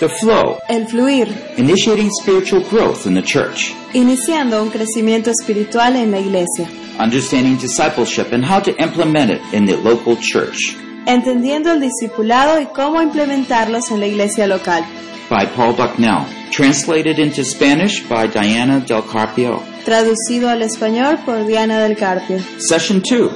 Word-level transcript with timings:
The 0.00 0.08
flow, 0.08 0.58
El 0.66 0.86
fluir, 0.86 1.28
initiating 1.58 2.10
spiritual 2.22 2.62
growth 2.70 3.06
in 3.06 3.12
the 3.14 3.22
church, 3.22 3.74
iniciando 3.92 4.62
un 4.62 4.70
crecimiento 4.70 5.30
espiritual 5.30 5.94
en 5.96 6.10
la 6.10 6.18
iglesia, 6.18 6.66
understanding 6.98 7.58
discipleship 7.58 8.32
and 8.32 8.42
how 8.42 8.60
to 8.60 8.70
implement 8.82 9.30
it 9.30 9.40
in 9.52 9.66
the 9.66 9.76
local 9.76 10.16
church. 10.16 10.74
entendiendo 11.06 11.72
el 11.72 11.80
discipulado 11.80 12.58
y 12.60 12.66
cómo 12.74 13.02
implementarlos 13.02 13.90
en 13.90 14.00
la 14.00 14.06
iglesia 14.06 14.46
local. 14.46 14.82
By 15.28 15.46
Paul 15.54 15.74
Bucknell, 15.76 16.24
translated 16.50 17.18
into 17.18 17.44
Spanish 17.44 18.02
by 18.08 18.26
Diana 18.26 18.80
Del 18.80 19.02
Carpio. 19.02 19.62
Traducido 19.84 20.48
al 20.48 20.62
español 20.62 21.18
por 21.26 21.46
Diana 21.46 21.78
del 21.78 21.94
Carpio. 21.96 22.38
Session 22.58 23.02
2, 23.02 23.30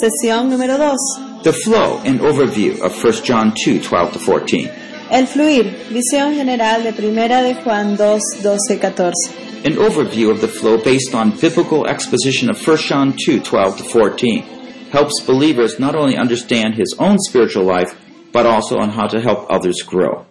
Sesión 0.00 0.50
número 0.50 0.76
2. 0.76 1.42
the 1.44 1.52
flow 1.52 2.00
and 2.04 2.18
overview 2.20 2.80
of 2.80 2.92
1 3.04 3.22
John 3.22 3.52
2, 3.64 3.80
12 3.80 4.12
to 4.14 4.18
14. 4.18 4.70
El 5.10 5.26
fluir, 5.26 5.76
visión 5.90 6.34
general 6.34 6.82
de 6.82 6.92
Primera 6.92 7.42
de 7.42 7.54
Juan 7.54 7.96
2, 7.96 8.22
12, 8.42 8.78
14. 8.78 9.12
An 9.64 9.76
overview 9.76 10.30
of 10.30 10.40
the 10.40 10.48
flow 10.48 10.78
based 10.78 11.14
on 11.14 11.30
biblical 11.40 11.86
exposition 11.86 12.48
of 12.50 12.56
1 12.56 12.76
John 12.88 13.14
2, 13.14 13.40
12 13.40 13.76
to 13.78 13.84
14 13.84 14.44
helps 14.90 15.22
believers 15.26 15.78
not 15.78 15.94
only 15.94 16.16
understand 16.16 16.74
his 16.76 16.96
own 16.98 17.18
spiritual 17.18 17.64
life, 17.64 17.94
but 18.32 18.46
also 18.46 18.76
on 18.78 18.90
how 18.90 19.06
to 19.06 19.20
help 19.20 19.46
others 19.50 19.82
grow. 19.86 20.26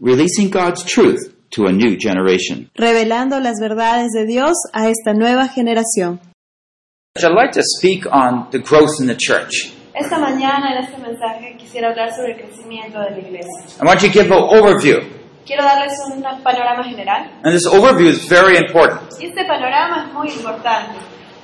Releasing 0.00 0.48
God's 0.50 0.82
truth 0.84 1.20
to 1.50 1.66
a 1.66 1.72
new 1.72 1.98
generation. 1.98 2.70
Revelando 2.74 3.38
las 3.38 3.60
verdades 3.60 4.12
de 4.14 4.24
Dios 4.24 4.54
a 4.72 4.88
esta 4.88 5.12
nueva 5.12 5.46
generación. 5.48 6.20
I'd 7.18 7.34
like 7.34 7.52
to 7.52 7.60
speak 7.62 8.06
on 8.10 8.48
the 8.50 8.60
growth 8.60 8.98
in 8.98 9.08
the 9.08 9.16
church. 9.16 9.74
Esta 10.00 10.18
mañana 10.18 10.72
en 10.72 10.84
este 10.84 10.96
mensaje 10.98 11.56
quisiera 11.58 11.88
hablar 11.90 12.10
sobre 12.14 12.32
el 12.32 12.38
crecimiento 12.40 12.98
de 13.00 13.10
la 13.10 13.18
iglesia. 13.18 13.76
I 13.82 13.86
want 13.86 14.00
you 14.00 14.08
to 14.08 14.12
give 14.14 14.32
an 14.32 14.42
overview. 14.48 14.96
Quiero 15.44 15.62
darles 15.62 15.92
un 16.06 16.22
panorama 16.42 16.84
general. 16.84 17.28
And 17.44 17.52
this 17.52 17.66
overview 17.66 18.08
is 18.08 18.26
very 18.26 18.56
important 18.56 19.02
Y 19.20 19.26
este 19.26 19.44
panorama 19.44 20.06
es 20.06 20.12
muy 20.14 20.28
importante, 20.30 20.98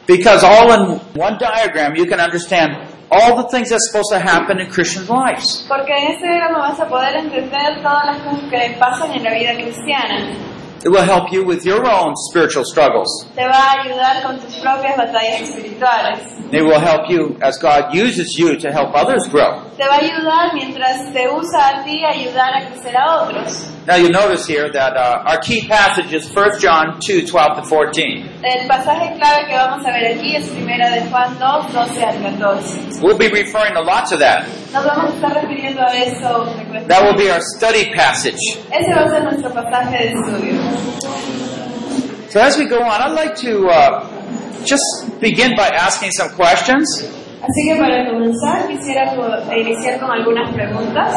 because 0.07 0.43
all 0.43 0.71
in 0.73 1.01
one 1.15 1.37
diagram 1.39 1.95
you 1.97 2.07
can 2.07 2.19
understand 2.19 2.77
all 3.11 3.37
the 3.37 3.49
things 3.51 3.69
that's 3.69 3.91
supposed 3.91 4.11
to 4.11 4.19
happen 4.19 4.59
in 4.59 4.71
Christian 4.71 5.05
lives. 5.07 5.67
porque 5.69 5.93
en 5.93 6.13
este 6.13 6.27
diagrama 6.27 6.71
vas 6.71 6.81
a 6.81 6.87
poder 6.89 7.15
entender 7.15 7.83
todas 7.83 8.07
las 8.07 8.19
cosas 8.23 8.49
que 8.49 8.77
pasan 8.79 9.13
en 9.13 9.23
la 9.23 9.35
vida 9.35 9.53
cristiana. 9.55 10.31
It 10.85 10.89
will 10.91 11.03
help 11.03 11.33
you 11.33 11.45
with 11.45 11.65
your 11.65 11.85
own 11.87 12.15
spiritual 12.31 12.65
struggles. 12.65 13.27
Te 13.35 13.45
va 13.45 13.73
a 13.73 13.83
ayudar 13.83 14.23
con 14.23 14.39
tus 14.39 14.57
propias 14.57 14.97
batallas 14.97 15.43
espirituales. 15.43 16.21
It 16.53 16.63
will 16.63 16.79
help 16.81 17.11
you 17.11 17.37
as 17.43 17.59
God 17.59 17.95
uses 17.95 18.39
you 18.39 18.57
to 18.59 18.71
help 18.71 18.95
others 18.95 19.27
grow. 19.29 19.66
Te 19.77 19.85
va 19.87 19.97
a 19.97 19.99
ayudar 19.99 20.55
mientras 20.55 21.13
te 21.13 21.29
usa 21.29 21.69
a 21.69 21.85
ti 21.85 22.03
ayudar 22.03 22.51
a 22.57 22.67
crecer 22.71 22.97
a 22.97 23.23
otros. 23.23 23.71
Now 23.87 23.97
you 23.97 24.09
notice 24.09 24.47
here 24.47 24.73
that 24.73 24.97
uh, 24.97 25.23
our 25.29 25.39
key 25.39 25.69
passage 25.69 26.15
is 26.15 26.27
1 26.35 26.61
John 26.61 26.99
2, 26.99 27.27
12 27.27 27.57
to 27.57 27.63
14. 27.63 28.25
El 28.43 28.67
pasaje 28.67 29.15
clave 29.19 29.47
que 29.47 29.55
vamos 29.55 29.87
a 29.87 29.91
ver 29.93 30.17
aquí 30.17 30.35
es 30.35 30.49
primera 30.49 30.91
de 30.91 31.03
Juan 31.11 31.39
2, 31.39 31.73
12 31.75 32.05
al 32.05 32.23
14. 32.23 33.03
We'll 33.03 33.19
be 33.19 33.29
referring 33.29 33.77
a 33.77 33.83
lot 33.83 34.09
to 34.09 34.17
that. 34.17 34.47
Nos 34.73 34.83
vamos 34.83 35.13
a 35.13 35.15
estar 35.17 35.35
refiriendo 35.35 35.83
a 35.83 35.93
eso 35.95 36.47
frecuentemente. 36.57 36.89
That 36.89 37.03
will 37.05 37.17
be 37.17 37.31
our 37.31 37.43
study 37.43 37.93
passage. 37.95 38.41
Ese 38.73 38.95
va 38.95 39.05
a 39.05 39.11
ser 39.11 39.25
nuestro 39.25 39.53
pasaje 39.53 39.99
de 39.99 40.13
estudio. 40.15 40.57
So 42.31 42.41
as 42.41 42.57
we 42.57 42.65
go 42.67 42.79
on, 42.83 43.03
I'd 43.03 43.13
like 43.15 43.37
to 43.43 43.69
uh, 43.69 44.65
just 44.65 45.21
begin 45.21 45.55
by 45.55 45.69
asking 45.69 46.13
some 46.13 46.31
questions. 46.31 47.05
Así 47.49 47.69
que 47.69 47.77
para 47.79 48.07
comenzar 48.11 48.67
quisiera 48.69 49.15
co- 49.15 49.53
iniciar 49.55 50.01
con 50.01 50.11
algunas 50.11 50.53
preguntas. 50.53 51.13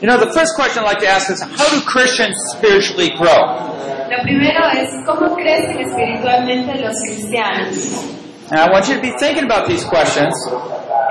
You 0.00 0.08
know, 0.08 0.18
the 0.18 0.32
first 0.32 0.54
question 0.56 0.82
I'd 0.84 0.88
like 0.92 1.00
to 1.00 1.08
ask 1.08 1.30
is, 1.30 1.40
how 1.42 1.68
do 1.70 1.80
Christians 1.86 2.36
spiritually 2.56 3.10
grow? 3.16 3.70
Lo 4.10 4.22
primero 4.22 4.64
es 4.72 4.88
cómo 5.06 5.34
crecen 5.34 5.78
espiritualmente 5.80 6.78
los 6.80 6.94
cristianos. 7.02 8.04
And 8.50 8.60
I 8.60 8.70
want 8.70 8.88
you 8.88 8.94
to 8.96 9.00
be 9.00 9.12
thinking 9.18 9.44
about 9.44 9.66
these 9.66 9.84
questions 9.84 10.34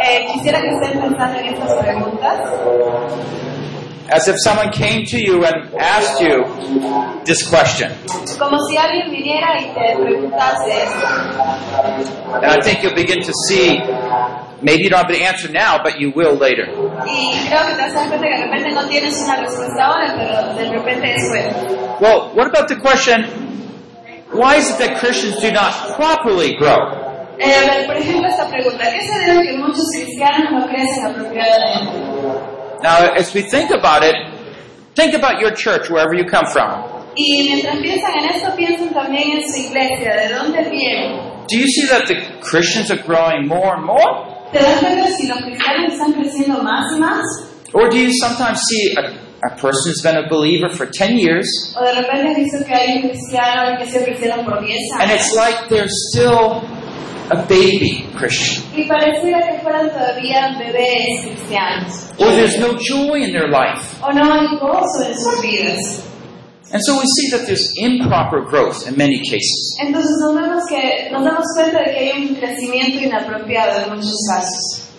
Eh, 0.06 0.28
quisiera 0.34 0.60
que 0.60 0.70
estén 0.70 1.00
pensando 1.00 1.40
en 1.40 1.46
estas 1.54 1.72
preguntas 1.82 2.40
as 4.12 4.28
if 4.28 4.36
someone 4.44 4.72
came 4.72 5.06
to 5.06 5.18
you 5.18 5.46
and 5.46 5.74
asked 5.76 6.22
you 6.22 6.44
this 7.26 7.48
question. 7.48 7.92
como 8.38 8.58
si 8.68 8.78
alguien 8.78 9.10
viniera 9.12 9.60
y 9.60 9.74
te 9.74 9.96
preguntase 9.96 10.84
esto. 10.84 11.08
And 12.36 12.46
I 12.46 12.62
think 12.62 12.84
you'll 12.84 12.96
begin 12.96 13.22
to 13.24 13.34
see, 13.48 13.80
maybe 14.62 14.84
you 14.84 14.90
don't 14.90 15.06
have 15.06 15.12
the 15.12 15.24
answer 15.24 15.50
now, 15.52 15.82
but 15.84 16.00
you 16.00 16.12
will 16.16 16.36
later. 16.36 16.68
Y 17.06 17.48
creo 17.48 17.66
que 17.68 17.76
te 17.76 17.82
das 17.82 17.94
cuenta 17.94 18.18
que 18.20 18.30
de 18.30 18.44
repente 18.44 18.72
no 18.72 18.88
tienes 18.88 19.22
una 19.24 19.38
respuesta 19.38 19.86
ahora, 19.86 20.14
pero 20.18 20.54
de 20.56 20.70
repente 20.70 21.08
después. 21.08 22.00
Well, 22.02 22.32
what 22.36 22.48
about 22.48 22.68
the 22.68 22.78
question, 22.78 23.26
why 24.34 24.56
is 24.58 24.70
it 24.70 24.78
that 24.80 25.00
Christians 25.00 25.40
do 25.42 25.52
not 25.52 25.74
properly 25.96 26.56
grow? 26.58 27.04
Eh, 27.40 27.84
por 27.88 27.98
ejemplo, 27.98 28.28
esta 28.28 28.48
pregunta. 28.48 28.86
¿Qué 28.92 29.02
se 29.02 29.32
debe 29.32 29.44
que 29.48 29.58
muchos 29.58 29.86
cristianos 29.92 30.52
no 30.52 30.68
crecen 30.68 31.06
apropiadamente? 31.08 32.53
Now, 32.84 33.14
as 33.16 33.34
we 33.34 33.44
think 33.44 33.72
about 33.72 34.04
it, 34.04 34.14
think 34.94 35.14
about 35.14 35.40
your 35.40 35.52
church, 35.52 35.90
wherever 35.90 36.14
you 36.14 36.26
come 36.26 36.46
from. 36.52 36.84
Y 37.16 37.48
mientras 37.48 37.78
piensan 37.78 38.12
en 38.20 38.26
esto, 38.36 38.54
piensan 38.58 38.94
también 38.94 39.38
en 39.38 39.44
su 39.50 39.58
iglesia, 39.62 40.18
de 40.18 40.34
dónde 40.34 40.70
vienen. 40.70 41.48
Do 41.48 41.58
you 41.58 41.68
see 41.68 41.88
that 41.88 42.08
the 42.08 42.16
Christians 42.42 42.92
are 42.92 43.02
growing 43.02 43.48
more 43.48 43.76
and 43.76 43.86
more? 43.86 44.52
¿Te 44.52 44.60
das 44.60 44.82
cuenta 44.82 45.08
si 45.12 45.28
los 45.28 45.40
cristianos 45.44 45.94
están 45.94 46.12
creciendo 46.12 46.62
más 46.62 46.92
y 46.94 47.00
más? 47.00 47.24
Or 47.74 47.90
do 47.90 47.98
you 47.98 48.12
sometimes 48.20 48.60
see 48.60 48.96
a, 48.98 49.48
a 49.48 49.56
person 49.56 49.92
who's 49.92 50.02
been 50.04 50.18
a 50.18 50.28
believer 50.28 50.70
for 50.70 50.86
10 50.86 51.18
years 51.18 51.48
¿O 51.76 51.84
de 51.84 51.94
repente 51.94 52.32
has 52.32 52.36
visto 52.38 52.66
que 52.66 52.74
hay 52.74 52.98
un 52.98 53.10
cristiano 53.10 53.78
que 53.80 53.90
se 53.90 54.04
cristiano 54.04 54.44
por 54.44 54.60
10 54.62 54.78
and 55.00 55.12
it's 55.12 55.34
like 55.36 55.70
they're 55.70 55.90
still 55.90 56.62
a 57.34 57.46
baby 57.48 58.08
Christian? 58.16 58.64
Y 58.76 58.88
pareciera 58.88 59.40
que 59.48 59.62
fueran 59.62 59.90
todavía 59.90 60.56
bebés 60.58 61.26
cristianos. 61.26 62.12
Or 62.20 62.28
there's 62.32 62.60
no 62.60 62.78
joy 62.78 63.24
in 63.24 63.34
their 63.34 63.50
life. 63.50 63.98
O 64.04 64.12
no 64.12 64.32
hay 64.32 64.48
gozo 64.60 65.04
en 65.06 65.16
sus 65.16 65.42
vidas. 65.42 66.04
And 66.72 66.82
so 66.84 66.98
we 66.98 67.06
see 67.06 67.30
that 67.38 67.46
there's 67.46 67.72
improper 67.78 68.42
growth 68.50 68.88
in 68.88 68.98
many 68.98 69.20
cases. 69.20 69.78
Entonces 69.80 70.12
nos, 70.22 70.34
vemos 70.34 70.64
que, 70.68 71.12
nos 71.12 71.24
damos 71.24 71.46
cuenta 71.56 71.80
de 71.80 71.94
que 71.94 72.00
hay 72.00 72.28
un 72.30 72.36
crecimiento 72.36 73.00
inapropiado 73.00 73.84
en 73.84 73.90
muchos 73.96 74.18
casos. 74.28 74.90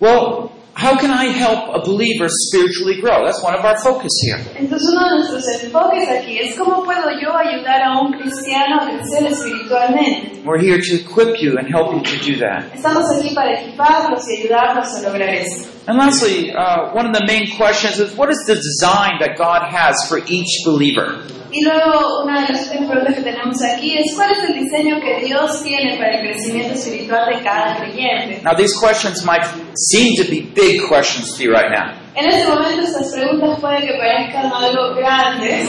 Well, 0.00 0.50
how 0.74 0.98
can 0.98 1.10
I 1.10 1.26
help 1.26 1.74
a 1.74 1.80
believer 1.80 2.26
spiritually 2.28 3.00
grow? 3.00 3.24
That's 3.24 3.42
one 3.42 3.54
of 3.54 3.64
our 3.64 3.78
focus 3.80 4.10
here. 4.22 4.38
Entonces 4.56 4.88
uno 4.92 5.08
de 5.08 5.16
nuestros 5.16 5.44
enfoques 5.62 6.08
aquí 6.08 6.38
es 6.38 6.58
cómo 6.58 6.84
puedo 6.84 7.10
yo 7.20 7.32
ayudar 7.36 7.82
a 7.82 8.00
un 8.00 8.12
cristiano 8.12 8.80
a 8.80 8.90
crecer 8.90 9.26
espiritualmente. 9.26 10.42
We're 10.44 10.60
here 10.60 10.80
to 10.80 10.94
equip 10.96 11.40
you 11.40 11.58
and 11.58 11.68
help 11.68 11.94
you 11.94 12.02
to 12.02 12.24
do 12.24 12.38
that. 12.40 12.74
Estamos 12.74 13.04
aquí 13.16 13.34
para 13.34 13.60
equiparlos 13.60 14.28
y 14.28 14.42
ayudarlos 14.42 14.88
a 14.96 15.08
lograr 15.08 15.28
eso. 15.34 15.68
And 15.86 15.98
lastly, 15.98 16.50
uh, 16.50 16.92
one 16.94 17.06
of 17.06 17.12
the 17.12 17.24
main 17.26 17.56
questions 17.56 18.00
is 18.00 18.16
what 18.16 18.30
is 18.30 18.42
the 18.46 18.54
design 18.54 19.20
that 19.20 19.36
God 19.36 19.62
has 19.70 19.94
for 20.08 20.18
each 20.26 20.64
believer? 20.64 21.22
Y 21.56 21.64
luego 21.64 22.24
una 22.24 22.42
de 22.46 22.52
las 22.52 22.68
preguntas 22.68 23.14
que 23.14 23.22
tenemos 23.22 23.62
aquí 23.62 23.96
es 23.96 24.12
¿cuál 24.16 24.32
es 24.32 24.38
el 24.42 24.54
diseño 24.60 24.98
que 25.00 25.24
Dios 25.24 25.62
tiene 25.62 25.96
para 25.98 26.18
el 26.18 26.26
crecimiento 26.26 26.74
espiritual 26.74 27.28
de 27.32 27.44
cada 27.44 27.76
creyente? 27.76 28.40
Now, 28.42 28.56
these 28.56 28.74
questions 28.76 29.24
might 29.24 29.44
seem 29.76 30.16
to 30.16 30.24
be 30.28 30.40
big 30.52 30.82
questions 30.88 31.36
to 31.36 31.44
you 31.44 31.52
right 31.52 31.70
now. 31.70 31.94
En 32.16 32.26
este 32.28 32.48
momento 32.48 32.82
estas 32.82 33.12
preguntas 33.14 33.60
pueden 33.60 33.82
que 33.82 33.94
parezcan 33.94 34.50
algo 34.52 34.96
grandes, 34.96 35.68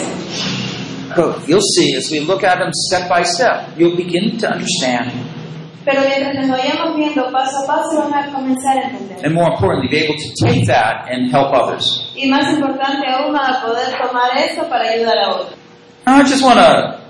But 1.16 1.48
you'll 1.48 1.62
see 1.62 1.96
as 1.96 2.10
we 2.12 2.20
look 2.22 2.44
at 2.44 2.58
them 2.58 2.72
step 2.74 3.08
by 3.08 3.22
step, 3.24 3.78
you'll 3.78 3.96
begin 3.96 4.40
to 4.40 4.48
understand, 4.50 5.12
pero 5.86 6.02
mientras 6.02 6.34
nos 6.36 6.50
vayamos 6.58 6.98
viendo 6.98 7.32
paso 7.32 7.60
a 7.64 7.68
paso 7.68 8.10
van 8.10 8.14
a 8.24 8.32
comenzar 8.34 8.76
a 8.76 8.90
entender. 8.90 9.24
and 9.24 9.36
more 9.36 9.52
importantly, 9.54 9.88
be 9.88 10.04
able 10.04 10.16
to 10.18 10.30
take 10.44 10.66
that 10.66 11.06
and 11.12 11.32
help 11.32 11.54
others. 11.54 12.12
Y 12.16 12.28
más 12.28 12.52
importante 12.56 13.06
aún 13.08 13.36
a 13.38 13.62
poder 13.62 13.86
tomar 14.02 14.36
esto 14.36 14.68
para 14.68 14.90
ayudar 14.90 15.18
a 15.20 15.30
otros. 15.36 15.65
I 16.08 16.24
just 16.24 16.44
want 16.44 16.60
to 16.60 17.02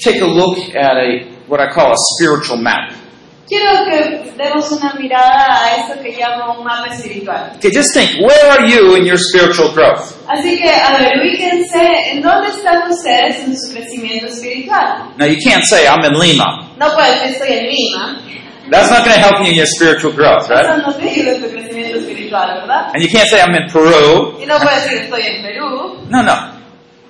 take 0.00 0.20
a 0.20 0.26
look 0.26 0.58
at 0.74 0.96
a 0.96 1.24
what 1.48 1.60
I 1.60 1.72
call 1.72 1.92
a 1.92 1.96
spiritual 2.16 2.58
map. 2.58 2.92
Quiero 3.48 3.84
que 3.84 4.32
demos 4.38 4.70
una 4.72 4.94
mirada 4.94 5.64
a 5.64 5.76
esto 5.76 6.02
que 6.02 6.12
llamo 6.16 6.58
un 6.58 6.64
mapa 6.64 6.88
espiritual. 6.94 7.52
Okay, 7.56 7.70
just 7.70 7.92
think, 7.92 8.10
where 8.20 8.50
are 8.50 8.66
you 8.66 8.94
in 8.96 9.04
your 9.04 9.18
spiritual 9.18 9.72
growth? 9.74 10.16
Así 10.26 10.56
que, 10.56 10.70
a 10.70 10.96
ver, 10.98 11.20
ubíquense 11.20 12.12
en 12.12 12.22
dónde 12.22 12.48
están 12.48 12.88
ustedes 12.90 13.40
en 13.44 13.54
su 13.58 13.72
crecimiento 13.74 14.26
espiritual. 14.28 15.12
Now, 15.18 15.26
you 15.26 15.36
can't 15.42 15.64
say, 15.64 15.86
I'm 15.86 16.02
in 16.04 16.14
Lima. 16.18 16.70
No 16.78 16.94
puedes 16.94 17.20
decir 17.22 17.42
estoy 17.42 17.58
en 17.58 17.66
Lima. 17.68 18.22
That's 18.70 18.90
not 18.90 19.04
going 19.04 19.16
to 19.16 19.20
help 19.20 19.40
you 19.40 19.48
in 19.50 19.54
your 19.54 19.66
spiritual 19.66 20.12
growth, 20.12 20.44
Eso 20.50 20.54
right? 20.54 20.86
no 20.86 20.92
te 20.94 21.10
ayuda 21.10 21.34
en 21.34 21.42
tu 21.42 21.48
crecimiento 21.50 21.98
espiritual, 21.98 22.46
¿verdad? 22.60 22.92
And 22.94 23.02
you 23.02 23.08
can't 23.10 23.28
say, 23.28 23.40
I'm 23.42 23.54
in 23.54 23.68
Peru. 23.70 24.38
Y 24.40 24.46
no 24.46 24.56
puedes 24.60 24.84
decir 24.84 24.98
estoy 25.02 25.22
en 25.26 25.42
Perú. 25.42 25.98
No, 26.08 26.22
no. 26.22 26.34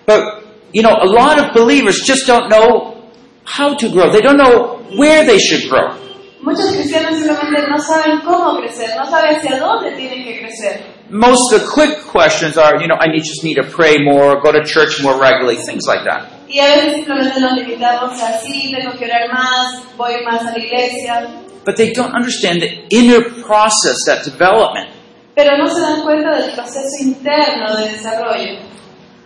But, 0.06 0.42
you 0.72 0.82
know, 0.82 0.96
a 1.00 1.06
lot 1.06 1.38
of 1.38 1.54
believers 1.54 2.00
just 2.04 2.26
don't 2.26 2.48
know 2.48 3.10
how 3.44 3.74
to 3.74 3.88
grow. 3.90 4.10
They 4.10 4.20
don't 4.20 4.38
know 4.38 4.78
where 4.96 5.24
they 5.24 5.38
should 5.38 5.69
grow. 5.69 5.98
Muchos 6.42 6.72
cristianos 6.72 7.19
simplemente 7.19 7.69
no 7.70 7.78
saben 7.78 8.20
cómo 8.24 8.58
crecer, 8.60 8.96
no 8.96 9.04
saben 9.06 9.36
hacia 9.36 9.58
dónde 9.60 9.92
tienen 9.96 10.24
que 10.24 10.40
crecer. 10.40 10.80
Most 11.08 11.52
of 11.52 11.60
the 11.60 11.66
quick 11.69 12.04
questions 12.06 12.56
are, 12.56 12.80
you 12.80 12.88
know, 12.88 12.96
I 12.98 13.06
need, 13.12 13.22
just 13.22 13.44
need 13.44 13.56
to 13.56 13.64
pray 13.64 13.98
more, 14.02 14.40
go 14.40 14.50
to 14.50 14.64
church 14.64 15.00
more 15.02 15.20
regularly, 15.20 15.56
things 15.56 15.86
like 15.86 16.02
that. 16.04 16.26
Y 16.48 16.58
a 16.58 16.66
veces 16.74 16.94
simplemente 16.96 17.38
nos 17.40 17.52
limitamos 17.52 18.20
así, 18.20 18.72
tengo 18.74 18.96
que 18.98 19.04
orar 19.04 19.28
más, 19.32 19.82
voy 19.96 20.24
más 20.24 20.40
a 20.42 20.50
la 20.52 20.58
iglesia, 20.58 21.28
But 21.64 21.76
they 21.76 21.92
don't 21.92 22.12
understand 22.12 22.60
the 22.60 22.86
inner 22.90 23.22
process, 23.44 23.96
that 24.06 24.24
development. 24.24 24.90
pero 25.36 25.56
no 25.56 25.69
se 25.69 25.80
dan 25.80 26.02
cuenta 26.02 26.36
del 26.36 26.52
proceso 26.54 26.88
interno 27.02 27.76
de 27.76 27.88
desarrollo. 27.92 28.58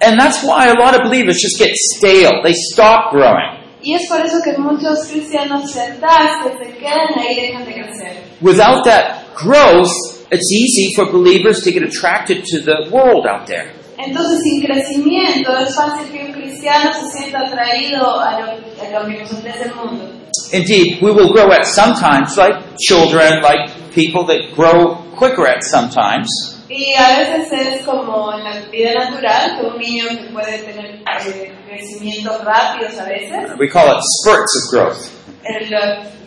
And 0.00 0.20
that's 0.20 0.44
why 0.44 0.69
a 0.69 0.75
lot 0.75 0.94
of 0.94 1.02
believers 1.04 1.38
just 1.40 1.58
get 1.58 1.70
stale. 1.75 2.43
They 2.43 2.52
stop 2.52 3.12
growing. 3.12 3.64
Y 3.82 3.94
es 3.94 4.08
por 4.08 4.20
eso 4.20 4.43
que 4.43 4.58
muchos 4.58 5.06
cristianos 5.06 5.70
se 5.70 5.81
atascan, 5.81 6.58
se 6.58 6.72
quedan 6.76 7.19
ahí 7.19 7.38
y 7.38 7.40
dejan 7.46 7.64
de 7.64 7.72
crecer. 7.72 8.16
Without 8.40 8.84
that 8.84 9.34
growth, 9.34 9.93
it's 10.31 10.50
easy 10.52 10.93
for 10.94 11.10
believers 11.10 11.62
to 11.62 11.70
get 11.70 11.82
attracted 11.82 12.44
to 12.44 12.60
the 12.60 12.90
world 12.90 13.26
out 13.26 13.46
there. 13.46 13.72
Entonces, 13.98 14.40
sin 14.43 14.62
crecimiento, 14.62 15.56
es 15.56 15.75
fácil 15.75 16.10
que 16.10 16.26
un 16.26 16.32
cristiano 16.32 16.93
se 16.93 17.19
sienta 17.19 17.46
atraído 17.46 18.20
a 18.20 18.40
lo, 18.40 18.46
a 18.50 19.00
lo 19.00 19.06
que 19.06 19.20
nos 19.20 19.32
ofrece 19.32 19.64
el 19.64 19.75
mundo. 19.75 20.04
Indeed, 20.52 21.00
we 21.00 21.12
will 21.12 21.32
grow 21.32 21.50
at 21.52 21.64
sometimes, 21.64 22.37
like 22.37 22.56
children, 22.78 23.43
like 23.43 23.70
people 23.94 24.25
that 24.26 24.54
grow 24.54 24.96
quicker 25.16 25.46
at 25.46 25.62
sometimes. 25.62 26.56
Y 26.69 26.95
a 26.95 27.19
veces 27.19 27.53
es 27.53 27.83
como 27.87 28.33
en 28.33 28.43
la 28.45 28.61
vida 28.71 28.93
natural, 28.95 29.57
que 29.61 29.67
un 29.67 29.79
niño 29.79 30.05
que 30.09 30.33
puede 30.33 30.59
tener 30.59 30.97
eh, 31.27 31.55
crecimientos 31.69 32.45
rápidos 32.45 32.99
a 32.99 33.05
veces, 33.05 33.51
We 33.59 33.69
call 33.69 33.87
it 33.89 34.01
spurts 34.03 34.53
of 34.65 34.73
growth. 34.73 35.11
eh, 35.45 35.67
lo 35.71 35.79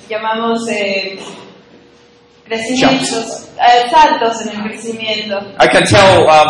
llamamos 0.10 0.68
eh, 0.70 1.20
crecimientos, 2.46 3.50
eh, 3.58 3.90
saltos 3.90 4.42
en 4.46 4.50
el 4.60 4.64
crecimiento. 4.70 5.38
I 5.62 5.68
can 5.68 5.84
tell, 5.84 6.24
um, 6.28 6.48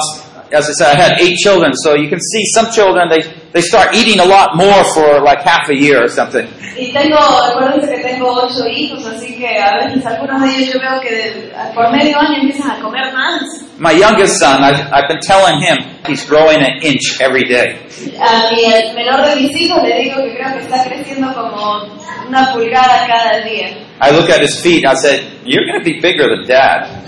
as 0.51 0.69
I 0.69 0.73
said, 0.73 0.95
I 0.95 0.95
had 0.95 1.19
eight 1.21 1.37
children, 1.37 1.73
so 1.73 1.95
you 1.95 2.09
can 2.09 2.19
see 2.19 2.43
some 2.53 2.71
children, 2.71 3.09
they, 3.09 3.21
they 3.53 3.61
start 3.61 3.93
eating 3.93 4.19
a 4.19 4.25
lot 4.25 4.55
more 4.55 4.83
for 4.93 5.21
like 5.21 5.41
half 5.41 5.69
a 5.69 5.75
year 5.75 6.03
or 6.03 6.07
something. 6.07 6.47
Y 6.77 6.91
tengo, 6.93 7.17
acuérdense 7.17 7.87
que 7.91 8.01
tengo 8.01 8.31
ocho 8.31 8.65
hijos, 8.67 9.05
así 9.05 9.35
que 9.35 9.47
a 9.59 9.85
veces 9.85 10.05
algunos 10.05 10.41
de 10.41 10.49
ellos 10.55 10.73
yo 10.73 10.79
veo 10.79 11.01
que 11.01 11.51
por 11.75 11.91
medio 11.91 12.17
año 12.17 12.41
empiezan 12.41 12.71
a 12.71 12.79
comer 12.79 13.13
más. 13.13 13.41
My 13.77 13.91
youngest 13.93 14.39
son, 14.39 14.63
I've, 14.63 14.87
I've 14.91 15.07
been 15.07 15.19
telling 15.21 15.59
him 15.61 15.77
he's 16.07 16.25
growing 16.25 16.61
an 16.61 16.81
inch 16.81 17.19
every 17.19 17.43
day. 17.43 17.77
A 18.19 18.51
mi 18.51 18.63
el 18.63 18.95
menor 18.95 19.25
de 19.27 19.35
mis 19.35 19.55
hijos 19.55 19.83
le 19.83 20.03
digo 20.03 20.23
que 20.23 20.35
creo 20.35 20.53
que 20.53 20.59
está 20.59 20.83
creciendo 20.85 21.33
como 21.33 21.83
una 22.27 22.53
pulgada 22.53 23.05
cada 23.07 23.41
día. 23.41 23.89
I 24.01 24.11
look 24.11 24.29
at 24.29 24.41
his 24.41 24.61
feet, 24.61 24.85
I 24.85 24.93
said, 24.95 25.39
You're 25.43 25.65
going 25.65 25.79
to 25.79 25.83
be 25.83 25.99
bigger 25.99 26.29
than 26.29 26.47
dad. 26.47 27.03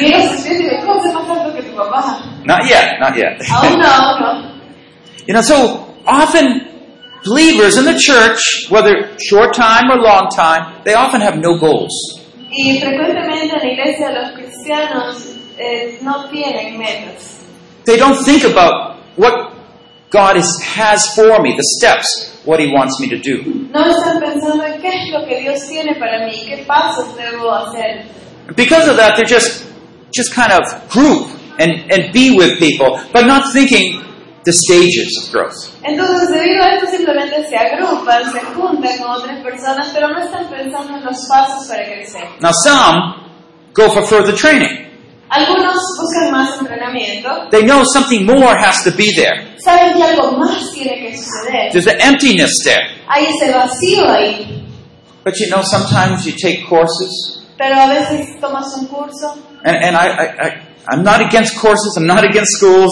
Miro 0.00 0.22
sus 0.28 0.42
pies 0.42 0.60
y 0.60 0.62
digo, 0.62 0.76
¿cómo 0.86 1.02
se 1.02 1.12
más 1.12 1.28
alto 1.28 1.54
que 1.54 1.62
tu 1.62 1.76
papá? 1.76 2.22
Not 2.50 2.68
yet, 2.68 2.98
not 2.98 3.16
yet. 3.16 3.40
Aún 3.48 3.78
no, 3.78 4.18
no. 4.18 4.46
You 5.26 5.34
know, 5.34 5.42
so 5.42 5.94
often 6.06 6.66
believers 7.24 7.76
in 7.76 7.84
the 7.84 7.96
church, 7.96 8.66
whether 8.68 9.16
short 9.20 9.54
time 9.54 9.90
or 9.90 9.98
long 10.02 10.28
time, 10.34 10.82
they 10.84 10.94
often 10.94 11.20
have 11.20 11.36
no 11.38 11.58
goals. 11.58 11.92
Y 12.50 12.80
frecuentemente 12.80 13.54
en 13.54 13.60
la 13.62 13.72
iglesia 13.72 14.10
los 14.10 14.32
cristianos 14.32 15.36
eh, 15.56 15.98
no 16.02 16.28
tienen 16.30 16.78
metas. 16.78 17.44
They 17.84 17.96
don't 17.96 18.16
think 18.24 18.42
about 18.44 18.96
what 19.16 19.54
God 20.10 20.36
is, 20.36 20.60
has 20.64 21.14
for 21.14 21.40
me, 21.40 21.54
the 21.54 21.68
steps, 21.78 22.40
what 22.44 22.58
He 22.58 22.72
wants 22.72 22.98
me 22.98 23.08
to 23.10 23.18
do. 23.18 23.68
No 23.72 23.84
están 23.84 24.18
pensando 24.20 24.64
en 24.64 24.80
qué 24.80 24.88
es 24.88 25.10
lo 25.12 25.26
que 25.28 25.40
Dios 25.40 25.68
tiene 25.68 25.94
para 25.94 26.26
mí, 26.26 26.44
qué 26.44 26.64
pasos 26.66 27.14
debo 27.16 27.52
hacer. 27.54 28.04
Because 28.56 28.88
of 28.88 28.96
that, 28.96 29.14
they're 29.16 29.24
just, 29.24 29.64
just 30.12 30.34
kind 30.34 30.52
of 30.52 30.64
group 30.90 31.39
and, 31.60 31.92
and 31.92 32.12
be 32.12 32.34
with 32.36 32.58
people, 32.58 32.98
but 33.12 33.26
not 33.26 33.52
thinking 33.52 34.02
the 34.44 34.52
stages 34.52 35.10
of 35.22 35.32
growth. 35.32 35.54
Entonces, 35.84 36.30
debido 36.30 36.62
a 36.62 36.74
esto, 36.74 36.86
simplemente 36.90 37.46
se 37.46 37.56
agrupan, 37.56 38.32
se 38.32 38.40
juntan 38.40 38.98
con 38.98 39.10
otras 39.10 39.38
personas, 39.42 39.90
pero 39.92 40.08
no 40.08 40.18
están 40.22 40.48
pensando 40.48 40.96
en 40.96 41.04
los 41.04 41.18
pasos 41.28 41.68
para 41.68 41.84
crecer. 41.84 42.24
Now, 42.40 42.52
some 42.64 43.30
go 43.74 43.90
for 43.90 44.02
further 44.06 44.34
training. 44.34 44.86
Algunos 45.28 45.76
buscan 46.00 46.32
más 46.32 46.58
entrenamiento, 46.58 47.48
They 47.50 47.62
know 47.62 47.84
something 47.84 48.24
more 48.26 48.56
has 48.56 48.82
to 48.82 48.90
be 48.90 49.12
there. 49.14 49.54
saben 49.58 49.94
que 49.94 50.02
algo 50.02 50.32
más 50.38 50.72
tiene 50.72 50.96
que 50.98 51.16
suceder. 51.16 51.70
There's 51.70 51.86
an 51.86 52.00
emptiness 52.00 52.50
there. 52.64 52.82
Hay 53.06 53.26
ese 53.26 53.52
vacío 53.52 54.10
ahí, 54.10 54.56
But 55.22 55.34
you 55.38 55.48
know, 55.50 55.62
sometimes 55.62 56.24
you 56.26 56.32
take 56.32 56.64
courses, 56.66 57.44
pero 57.58 57.76
a 57.78 57.86
veces 57.88 58.40
tomas 58.40 58.74
un 58.80 58.86
curso 58.88 59.36
and, 59.62 59.76
and 59.76 59.94
I, 59.96 60.06
I, 60.08 60.46
I, 60.46 60.62
I'm 60.88 61.02
not 61.02 61.20
against 61.20 61.58
courses, 61.58 61.96
I'm 61.96 62.06
not 62.06 62.24
against 62.24 62.56
schools. 62.58 62.90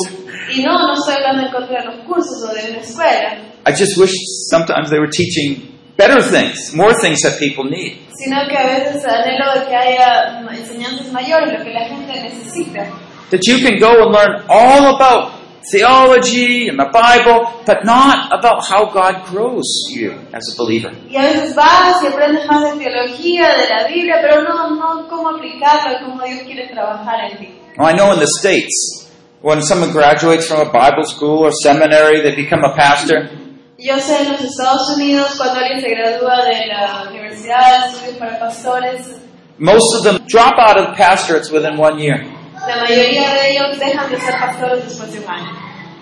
y 0.55 0.63
no, 0.63 0.73
no 0.79 0.95
estoy 0.95 1.15
hablando 1.15 1.47
en 1.47 1.53
contra 1.53 1.81
de 1.83 1.87
los 1.87 2.07
cursos 2.07 2.43
o 2.49 2.55
de 2.55 2.71
una 2.71 2.81
escuela, 2.81 3.39
I 3.67 3.73
just 3.73 3.99
wish 3.99 4.13
sometimes 4.51 4.89
they 4.91 4.99
were 4.99 5.11
teaching 5.11 5.79
better 5.97 6.23
things, 6.23 6.73
more 6.75 6.95
things 6.95 7.21
that 7.23 7.39
people 7.39 7.65
need. 7.65 7.99
sino 8.15 8.37
que 8.49 8.57
a 8.57 8.67
veces 8.67 9.05
anhelo 9.05 9.53
de 9.55 9.67
que 9.69 9.77
haya 9.77 10.41
enseñanzas 10.51 11.13
mayores, 11.13 11.53
lo 11.59 11.65
que 11.65 11.73
la 11.73 11.85
gente 11.87 12.21
necesita. 12.21 12.87
That 13.31 13.41
you 13.47 13.59
can 13.63 13.79
go 13.79 14.05
and 14.05 14.13
learn 14.13 14.43
all 14.49 14.95
about 14.97 15.33
theology 15.71 16.69
and 16.69 16.79
the 16.79 16.89
Bible, 16.91 17.63
but 17.67 17.85
not 17.85 18.33
about 18.33 18.65
how 18.65 18.87
God 18.87 19.27
grows 19.27 19.67
you 19.91 20.13
as 20.33 20.43
a 20.53 20.57
believer. 20.57 20.93
Y 21.11 21.17
a 21.17 21.23
veces 21.23 21.55
vas 21.55 22.03
y 22.03 22.07
aprendes 22.07 22.47
más 22.47 22.63
de 22.63 22.85
teología, 22.85 23.49
de 23.57 23.69
la 23.69 23.87
Biblia, 23.87 24.17
pero 24.23 24.43
no, 24.43 24.71
no 24.71 25.09
cómo 25.09 25.29
aplicarlo, 25.29 25.99
cómo 26.07 26.25
Dios 26.25 26.41
quiere 26.45 26.69
trabajar 26.69 27.31
en 27.31 27.39
ti. 27.39 27.49
Well, 27.79 27.87
I 27.87 27.93
know 27.93 28.13
in 28.13 28.19
the 28.19 28.27
States, 28.27 29.09
when 29.41 29.63
someone 29.63 29.93
graduates 29.93 30.49
from 30.49 30.67
a 30.67 30.71
Bible 30.73 31.05
school 31.05 31.45
or 31.47 31.53
seminary, 31.53 32.21
they 32.23 32.35
become 32.35 32.65
a 32.65 32.75
pastor. 32.75 33.31
Yo 33.79 33.95
sé 34.01 34.21
en 34.21 34.33
los 34.33 34.41
Estados 34.41 34.97
Unidos, 34.97 35.37
cuando 35.37 35.61
alguien 35.61 35.81
se 35.81 35.89
gradúa 35.91 36.45
de 36.45 36.67
la 36.67 37.09
Universidad 37.09 37.87
Estudios 37.89 38.17
para 38.19 38.39
Pastores, 38.41 39.21
Most 39.61 39.95
of 39.97 40.03
them 40.05 40.27
drop 40.27 40.55
out 40.59 40.77
of 40.77 40.97
pastorates 40.97 41.51
within 41.51 41.77
one 41.79 41.99
year 42.01 42.25
la 42.67 42.77
mayoría 42.83 43.35
de 43.35 43.51
ellos 43.51 43.79
dejan 43.79 44.11
de 44.11 44.21
ser 44.21 44.35
pastores 44.39 44.85
después 44.85 45.13
de 45.13 45.21
un 45.21 45.29
año. 45.31 45.53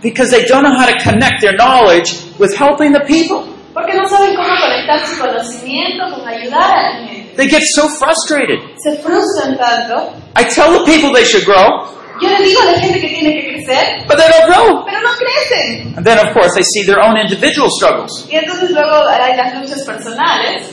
because 0.02 0.30
they 0.30 0.44
don't 0.44 0.62
know 0.62 0.74
how 0.76 0.86
to 0.86 0.96
connect 1.02 1.40
their 1.40 1.54
knowledge 1.56 2.12
with 2.38 2.54
helping 2.54 2.92
the 2.92 3.00
people. 3.06 3.44
Porque 3.74 3.94
no 3.94 4.08
saben 4.08 4.34
cómo 4.34 4.48
conectar 4.48 5.04
su 5.06 5.18
conocimiento 5.20 6.04
con 6.14 6.26
ayudar 6.26 6.62
a 6.62 6.82
la 6.82 7.06
gente. 7.06 7.15
They 7.36 7.48
get 7.48 7.62
so 7.74 7.88
frustrated. 7.98 8.60
Se 8.78 8.96
frustran 9.02 9.56
tanto. 9.58 10.14
I 10.34 10.44
tell 10.44 10.72
the 10.72 10.84
people 10.84 11.12
they 11.12 11.24
should 11.24 11.44
grow, 11.44 11.92
Yo 12.20 12.28
le 12.30 12.38
digo 12.46 12.60
a 12.62 12.72
la 12.72 12.78
gente 12.80 12.98
que 12.98 13.08
tiene 13.08 13.32
que 13.42 13.52
crecer, 13.52 14.06
but 14.08 14.16
they 14.16 14.26
don't 14.26 14.46
grow. 14.48 14.84
pero 14.86 15.00
no 15.02 15.12
crecen. 15.16 15.94
And 15.98 16.04
then, 16.06 16.18
of 16.18 16.32
course, 16.32 16.54
they 16.54 16.62
see 16.62 16.84
their 16.86 17.00
own 17.00 17.16
individual 17.18 17.68
struggles. 17.70 18.26
Y 18.30 18.36
entonces 18.36 18.70
luego 18.70 19.06
hay 19.06 19.36
las 19.36 19.52
luchas 19.54 19.84
personales. 19.84 20.66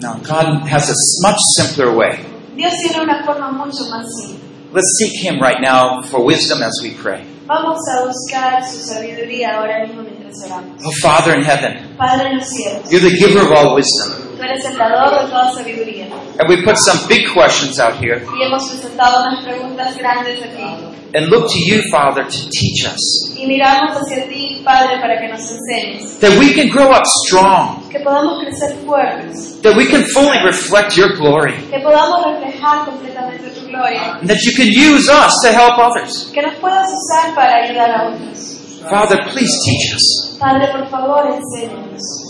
Now, 0.00 0.14
God 0.14 0.66
has 0.66 0.88
a 0.90 0.94
much 1.22 1.38
simpler 1.56 1.94
way. 1.94 2.18
Dios 2.56 2.72
tiene 2.82 3.00
una 3.04 3.22
forma 3.24 3.52
mucho 3.52 3.84
más 3.90 4.06
simple. 4.18 4.40
Let's 4.72 4.90
seek 4.98 5.12
Him 5.22 5.40
right 5.40 5.60
now 5.60 6.02
for 6.02 6.24
wisdom 6.24 6.62
as 6.62 6.80
we 6.82 6.94
pray. 6.94 7.24
Vamos 7.46 7.78
a 7.96 8.06
buscar 8.06 8.64
su 8.64 8.78
sabiduría 8.80 9.56
ahora 9.58 9.84
mismo 9.86 10.02
mientras 10.02 10.34
oramos. 10.46 10.80
Oh, 10.84 10.90
Father 11.02 11.34
in 11.34 11.42
heaven, 11.44 11.96
Padre 11.96 12.30
en 12.30 12.38
los 12.38 12.48
cielos, 12.48 12.90
you're 12.90 13.00
the 13.00 13.16
giver 13.16 13.42
of 13.42 13.52
all 13.52 13.74
wisdom. 13.76 14.19
Tú 14.40 14.44
eres 14.46 14.64
el 14.64 14.76
dador 14.78 15.22
de 15.22 15.28
toda 15.30 15.52
sabiduría. 15.52 16.06
And 16.38 16.48
we 16.48 16.62
put 16.64 16.76
some 16.78 17.06
big 17.08 17.28
questions 17.32 17.78
out 17.78 17.94
here 18.02 18.22
Y 18.36 18.42
hemos 18.42 18.68
presentado 18.68 19.22
unas 19.26 19.44
preguntas 19.44 19.96
grandes 19.98 20.42
aquí. 20.42 20.86
and 21.12 21.26
look 21.28 21.48
to 21.50 21.58
you, 21.58 21.82
Father, 21.90 22.22
to 22.24 22.38
teach 22.50 22.86
us. 22.86 23.34
Y 23.36 23.44
miramos 23.46 23.96
hacia 23.96 24.28
ti, 24.28 24.62
Padre, 24.64 24.98
para 25.00 25.18
que 25.20 25.28
nos 25.28 25.40
enseñes. 25.40 26.18
That 26.20 26.38
we 26.38 26.54
can 26.54 26.68
grow 26.68 26.90
up 26.92 27.04
strong. 27.26 27.88
Que 27.90 27.98
podamos 28.00 28.42
crecer 28.44 28.76
fuertes. 28.86 29.60
That 29.62 29.76
we 29.76 29.86
can 29.86 30.04
fully 30.04 30.38
reflect 30.44 30.96
your 30.96 31.16
glory. 31.16 31.54
Que 31.70 31.80
podamos 31.80 32.24
reflejar 32.24 32.84
completamente 32.86 33.50
tu 33.50 33.66
gloria. 33.66 34.18
And 34.20 34.28
that 34.30 34.38
you 34.46 34.52
can 34.56 34.68
use 34.68 35.08
us 35.10 35.34
to 35.42 35.52
help 35.52 35.76
others. 35.78 36.30
Que 36.32 36.40
nos 36.42 36.54
puedas 36.60 36.88
usar 36.88 37.34
para 37.34 37.64
ayudar 37.64 37.90
a 37.90 38.08
otros. 38.08 38.56
Father, 38.88 39.18
please 39.32 39.52
teach 39.66 39.94
us. 39.94 40.38
Padre, 40.38 40.68
por 40.72 40.88
favor, 40.88 41.26
enséñanos. 41.26 42.29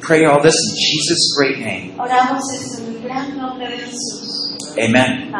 Pray 0.00 0.24
all 0.24 0.40
this 0.42 0.54
in 0.54 0.76
Jesus' 0.76 1.34
great 1.36 1.58
name. 1.58 1.96
Oramos 1.98 2.42
esto 2.54 2.82
en 2.84 2.96
el 2.96 3.02
gran 3.02 3.36
nombre 3.36 3.68
de 3.68 3.78
Jesús. 3.78 4.56
Amen. 4.78 5.30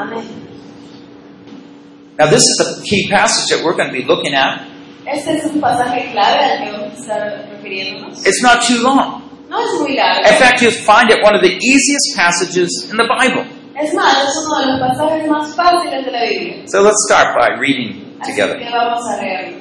Now, 2.18 2.26
this 2.28 2.42
is 2.42 2.60
a 2.60 2.82
key 2.82 3.08
passage 3.08 3.54
that 3.54 3.64
we're 3.64 3.76
going 3.76 3.90
to 3.90 3.92
be 3.92 4.04
looking 4.04 4.34
at. 4.34 4.66
Este 5.06 5.28
es 5.38 5.44
un 5.46 5.60
pasaje 5.60 6.10
clave 6.12 6.44
al 6.44 6.64
que 6.64 6.72
vamos 6.72 6.92
a 6.92 7.00
estar 7.00 7.48
refiriéndonos. 7.50 8.26
It's 8.26 8.42
not 8.42 8.62
too 8.66 8.82
long. 8.82 9.22
No 9.48 9.58
es 9.60 9.80
muy 9.80 9.94
largo. 9.96 10.28
In 10.28 10.36
fact, 10.36 10.60
you'll 10.60 10.72
find 10.72 11.10
it 11.10 11.22
one 11.22 11.34
of 11.34 11.40
the 11.40 11.56
easiest 11.56 12.14
passages 12.16 12.88
in 12.90 12.96
the 12.98 13.06
Bible. 13.06 13.46
Es 13.80 13.94
más, 13.94 14.16
es 14.26 14.34
uno 14.44 14.60
de 14.60 14.66
los 14.66 14.80
pasajes 14.80 15.28
más 15.30 15.54
fáciles 15.54 16.04
de 16.04 16.10
la 16.10 16.24
Biblia. 16.24 16.66
So 16.66 16.82
let's 16.82 16.98
start 17.06 17.34
by 17.38 17.58
reading 17.60 18.18
together. 18.26 18.58
que 18.58 18.68
vamos 18.68 19.04
a 19.08 19.22
leerlo. 19.22 19.56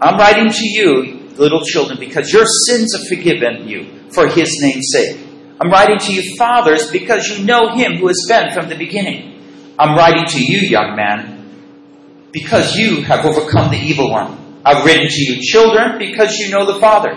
I'm 0.00 0.16
writing 0.16 0.48
to 0.48 0.64
you, 0.64 1.17
little 1.38 1.62
children, 1.62 1.98
because 1.98 2.32
your 2.32 2.44
sins 2.66 2.94
are 2.94 3.04
forgiven 3.08 3.68
you 3.68 4.10
for 4.10 4.26
his 4.28 4.54
name's 4.60 4.88
sake. 4.92 5.26
I'm 5.60 5.70
writing 5.70 5.98
to 5.98 6.12
you, 6.12 6.36
fathers, 6.36 6.90
because 6.90 7.28
you 7.28 7.44
know 7.44 7.74
him 7.74 7.96
who 7.96 8.06
has 8.08 8.24
been 8.28 8.52
from 8.52 8.68
the 8.68 8.76
beginning. 8.76 9.74
I'm 9.78 9.96
writing 9.96 10.24
to 10.26 10.42
you, 10.42 10.68
young 10.68 10.96
man, 10.96 12.30
because 12.32 12.76
you 12.76 13.02
have 13.02 13.24
overcome 13.24 13.70
the 13.70 13.78
evil 13.78 14.10
one. 14.10 14.60
I've 14.64 14.84
written 14.84 15.08
to 15.08 15.20
you, 15.20 15.40
children, 15.40 15.98
because 15.98 16.36
you 16.36 16.50
know 16.50 16.66
the 16.66 16.78
Father. 16.80 17.10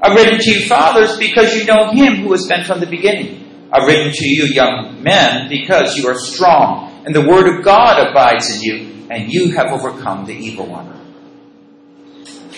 I've 0.00 0.16
written 0.16 0.38
to 0.38 0.50
you, 0.50 0.66
fathers, 0.66 1.16
because 1.18 1.54
you 1.54 1.64
know 1.64 1.90
him 1.90 2.16
who 2.16 2.32
has 2.32 2.46
been 2.46 2.64
from 2.64 2.80
the 2.80 2.86
beginning. 2.86 3.68
I've 3.72 3.86
written 3.86 4.12
to 4.12 4.26
you, 4.26 4.46
young 4.46 5.02
men, 5.02 5.48
because 5.48 5.96
you 5.96 6.08
are 6.08 6.18
strong, 6.18 7.02
and 7.04 7.14
the 7.14 7.26
word 7.26 7.48
of 7.48 7.64
God 7.64 8.08
abides 8.08 8.54
in 8.54 8.62
you, 8.62 9.06
and 9.10 9.32
you 9.32 9.50
have 9.56 9.72
overcome 9.72 10.26
the 10.26 10.34
evil 10.34 10.66
one. 10.66 11.03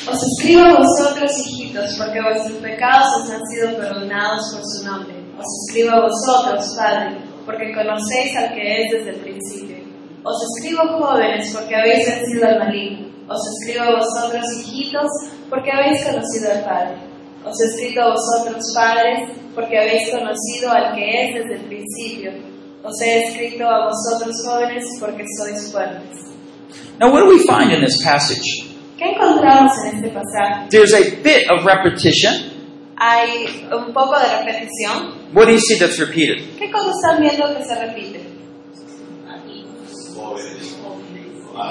Os 0.09 0.23
escribo 0.23 0.63
a 0.63 0.79
vosotros, 0.79 1.33
hijitos, 1.39 1.97
porque 1.99 2.23
vuestros 2.23 2.59
pecados 2.59 3.09
os 3.23 3.31
han 3.31 3.43
sido 3.47 3.77
perdonados 3.77 4.55
por 4.55 4.63
su 4.65 4.87
nombre. 4.87 5.17
Os 5.37 5.47
escribo 5.67 5.91
a 5.91 6.07
vosotros, 6.07 6.77
padres, 6.79 7.19
porque 7.45 7.75
conocéis 7.75 8.37
al 8.37 8.55
que 8.55 8.83
es 8.83 8.91
desde 8.93 9.11
el 9.11 9.21
principio. 9.21 9.79
Os 10.23 10.37
escribo 10.43 10.83
jóvenes, 10.99 11.53
porque 11.53 11.75
habéis 11.75 12.07
vencido 12.07 12.47
al 12.47 12.59
maligno. 12.61 13.09
Os 13.29 13.41
escribo 13.51 13.85
a 13.85 13.97
vosotros, 13.99 14.45
hijitos, 14.59 15.11
porque 15.51 15.73
habéis 15.73 16.05
conocido 16.05 16.53
al 16.53 16.65
Padre. 16.65 16.97
Os 17.45 17.61
he 17.61 17.65
escrito 17.67 18.03
a 18.03 18.11
vosotros, 18.11 18.63
padres, 18.75 19.31
porque 19.55 19.79
habéis 19.79 20.11
conocido 20.11 20.71
al 20.71 20.95
que 20.95 21.03
es 21.03 21.35
desde 21.35 21.55
el 21.55 21.67
principio. 21.67 22.33
Os 22.83 23.01
he 23.01 23.25
escrito 23.25 23.69
a 23.69 23.87
vosotros, 23.87 24.37
jóvenes, 24.45 24.85
porque 24.99 25.25
sois 25.37 25.71
fuertes. 25.73 26.27
Now, 26.99 27.13
what 27.13 27.21
do 27.21 27.29
we 27.29 27.39
find 27.47 27.73
in 27.73 27.85
this 27.85 28.03
passage? 28.03 28.66
¿Qué 28.99 29.05
encontramos 29.11 29.73
en 29.85 29.97
este 29.97 30.09
pasaje? 30.11 30.69
There's 30.71 30.95
a 30.95 31.01
bit 31.23 31.49
of 31.51 31.65
repetition. 31.65 32.53
Hay 32.99 33.69
un 33.71 33.93
poco 33.93 34.19
de 34.19 34.27
repetición. 34.45 35.35
What 35.35 35.47
do 35.47 35.53
you 35.53 35.61
see 35.61 35.79
that's 35.79 35.99
repeated? 35.99 36.57
¿Qué 36.59 36.71
cosa 36.71 36.91
están 36.91 37.21
viendo 37.21 37.55
que 37.57 37.65
se 37.65 37.75
repite? 37.75 38.21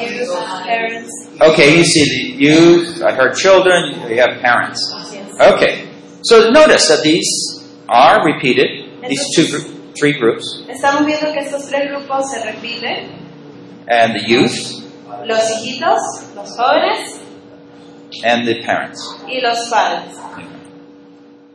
Youth, 0.02 0.36
parents. 0.66 1.10
Okay, 1.40 1.78
you 1.78 1.84
see 1.84 2.06
the 2.06 2.44
youth, 2.44 3.02
I 3.04 3.12
heard 3.14 3.36
children, 3.36 3.94
you 4.10 4.20
have 4.20 4.42
parents. 4.42 4.80
Okay, 5.40 5.88
so 6.24 6.50
notice 6.50 6.88
that 6.88 7.02
these 7.04 7.28
are 7.88 8.26
repeated, 8.26 8.68
these 9.08 9.22
two, 9.36 9.46
three 10.00 10.14
groups, 10.14 10.64
Estamos 10.68 11.06
viendo 11.06 11.32
que 11.34 11.40
estos 11.42 11.70
tres 11.70 11.88
grupos 11.92 12.32
se 12.32 12.42
repiten. 12.44 13.10
and 13.88 14.16
the 14.16 14.24
youth 14.28 14.84
Los 15.26 15.50
hijitos, 15.52 16.00
los 16.36 16.58
jóvenes 16.58 17.20
and 18.24 18.48
the 18.48 18.62
parents. 18.64 19.00
y 19.28 19.40
los 19.42 19.70
padres. 19.70 20.16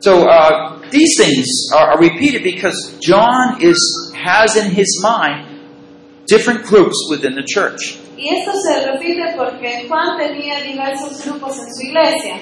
So 0.01 0.27
uh, 0.27 0.81
these 0.91 1.15
things 1.19 1.47
are, 1.75 1.91
are 1.93 1.99
repeated 2.01 2.43
because 2.43 2.99
John 3.03 3.61
is 3.61 3.79
has 4.17 4.57
in 4.57 4.71
his 4.71 5.01
mind 5.03 5.47
different 6.27 6.65
groups 6.65 6.97
within 7.11 7.35
the 7.35 7.43
church. 7.43 7.99
Y 8.17 8.29
esto 8.37 8.53
se 8.53 8.87
repite 8.87 9.37
porque 9.37 9.87
Juan 9.89 10.19
tenía 10.19 10.61
diversos 10.63 11.25
grupos 11.25 11.59
en 11.59 11.69
su 11.71 11.87
iglesia. 11.89 12.35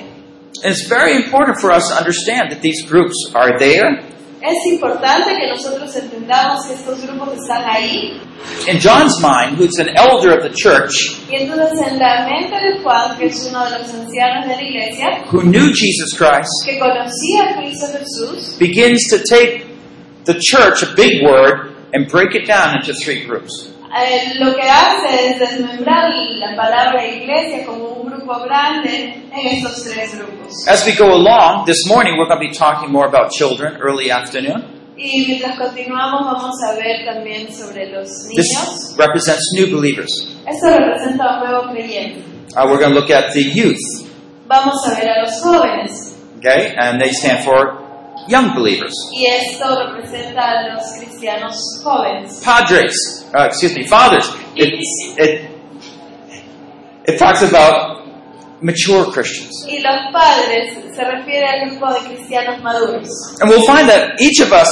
And 0.63 0.73
it's 0.73 0.89
very 0.89 1.15
important 1.17 1.61
for 1.61 1.71
us 1.71 1.89
to 1.89 1.95
understand 1.95 2.51
that 2.51 2.63
these 2.63 2.83
groups 2.83 3.15
are 3.35 3.59
there. 3.59 4.03
Es 4.41 4.73
importante 4.73 5.37
que 5.37 5.49
nosotros 5.49 5.95
entendamos 5.97 6.67
que 6.67 6.75
estos 6.75 7.03
grupos 7.03 7.35
están 7.35 7.65
ahí. 7.69 8.21
In 8.69 8.79
John's 8.79 9.21
mind, 9.21 9.59
who's 9.59 9.79
an 9.81 9.89
elder 9.97 10.39
of 10.39 10.43
the 10.45 10.51
church, 10.55 10.93
Y 11.29 11.37
entonces 11.43 11.81
en 11.91 11.99
la 11.99 12.25
mente 12.25 12.55
de 12.55 12.79
Juan, 12.83 13.17
que 13.19 13.27
es 13.27 13.47
uno 13.51 13.65
de 13.65 13.79
los 13.79 13.93
ancianos 13.93 14.47
de 14.47 14.55
la 14.55 14.63
iglesia, 14.63 15.25
who 15.33 15.43
knew 15.43 15.73
Jesus 15.75 16.17
Christ, 16.17 16.49
que 16.65 16.79
conocía 16.79 17.51
a 17.51 17.57
Cristo 17.57 17.87
Jesús, 17.99 18.57
begins 18.61 19.09
to 19.11 19.19
take 19.29 19.67
the 20.25 20.35
church, 20.41 20.83
a 20.85 20.95
big 20.95 21.25
word, 21.25 21.75
and 21.93 22.09
break 22.09 22.35
it 22.37 22.47
down 22.47 22.77
into 22.77 22.93
three 22.95 23.25
groups. 23.27 23.71
eh, 23.91 24.35
lo 24.39 24.55
que 24.55 24.69
hace 24.69 25.31
es 25.31 25.39
desmembrar 25.41 26.15
la 26.39 26.55
palabra 26.55 27.05
iglesia 27.07 27.65
como 27.67 27.85
un 27.89 27.98
grupo 28.29 28.45
grande 28.45 29.23
en 29.33 29.47
estos 29.47 29.85
tres 29.85 30.15
grupos. 30.15 30.69
As 30.69 30.85
we 30.87 30.95
go 30.95 31.15
along, 31.15 31.65
this 31.67 31.87
morning 31.87 32.17
we're 32.19 32.29
going 32.29 32.41
to 32.41 32.49
be 32.49 32.55
talking 32.55 32.93
more 32.93 33.07
about 33.07 33.31
children, 33.31 33.77
early 33.81 34.11
afternoon. 34.11 34.75
Y 34.97 35.27
mientras 35.29 35.57
continuamos 35.57 36.25
vamos 36.25 36.57
a 36.69 36.75
ver 36.75 37.05
también 37.07 37.53
sobre 37.53 37.87
los 37.87 38.09
This 38.35 38.95
represents 38.99 39.53
new 39.55 39.71
believers. 39.71 40.11
Esto 40.47 40.67
representa 40.77 41.25
a 41.25 41.39
un 41.39 41.49
nuevo 41.49 41.73
creyente. 41.73 42.23
Uh, 42.57 42.67
we're 42.67 42.79
going 42.79 42.93
to 42.93 42.99
look 43.01 43.11
at 43.11 43.33
the 43.33 43.43
youth, 43.43 43.79
Vamos 44.49 44.75
a 44.87 44.95
ver 44.97 45.09
a 45.09 45.23
los 45.23 45.41
jóvenes. 45.43 46.17
okay, 46.39 46.75
and 46.77 47.01
they 47.01 47.13
stand 47.13 47.45
for 47.45 47.79
young 48.29 48.55
believers. 48.55 48.93
Y 49.13 49.27
esto 49.27 49.69
representa 49.87 50.41
a 50.41 50.75
los 50.75 50.83
cristianos 50.99 51.55
jóvenes. 51.85 52.43
Padres, 52.45 53.25
uh, 53.35 53.45
excuse 53.45 53.75
me, 53.77 53.87
fathers. 53.87 54.29
It, 54.57 54.75
it, 55.17 55.51
it 57.07 57.19
talks 57.19 57.43
about 57.43 57.98
mature 58.61 59.11
Christians. 59.13 59.67
Y 59.69 59.81
los 59.81 60.13
padres 60.13 60.79
se 60.95 61.05
refiere 61.05 61.47
al 61.47 61.71
grupo 61.71 61.93
de 61.93 62.01
cristianos 62.09 62.63
maduros. 62.63 63.09
And 63.41 63.51
we'll 63.51 63.67
find 63.67 63.89
that 63.89 64.21
each 64.21 64.41
of 64.41 64.53
us 64.53 64.69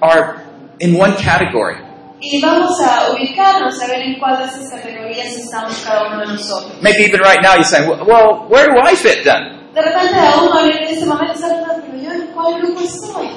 are 0.00 0.42
in 0.80 0.96
one 0.96 1.14
category. 1.16 1.76
Y 2.20 2.40
vamos 2.40 2.80
a 2.80 3.10
ubicarnos 3.12 3.82
a 3.82 3.86
ver 3.88 4.02
en 4.02 4.18
cuál 4.20 4.38
de 4.38 4.44
esas 4.44 4.70
categorías 4.70 5.26
estamos 5.26 5.76
cada 5.84 6.06
uno 6.06 6.20
de 6.20 6.26
nosotros. 6.34 6.80
Maybe 6.80 7.04
even 7.04 7.20
right 7.20 7.40
now 7.42 7.54
you're 7.54 7.64
saying, 7.64 7.88
well, 7.88 8.46
where 8.48 8.66
do 8.66 8.78
I 8.80 8.94
fit 8.94 9.24
then? 9.24 9.62
De 9.74 9.80
repente 9.82 10.14
a 10.14 10.66
en 10.66 10.94
este 10.94 11.06
momento 11.06 11.32
está 11.32 11.48
pero 11.48 11.98
yo 12.00 12.12
en 12.12 12.26
cuál 12.28 12.60
grupo 12.60 12.80
estoy. 12.80 13.28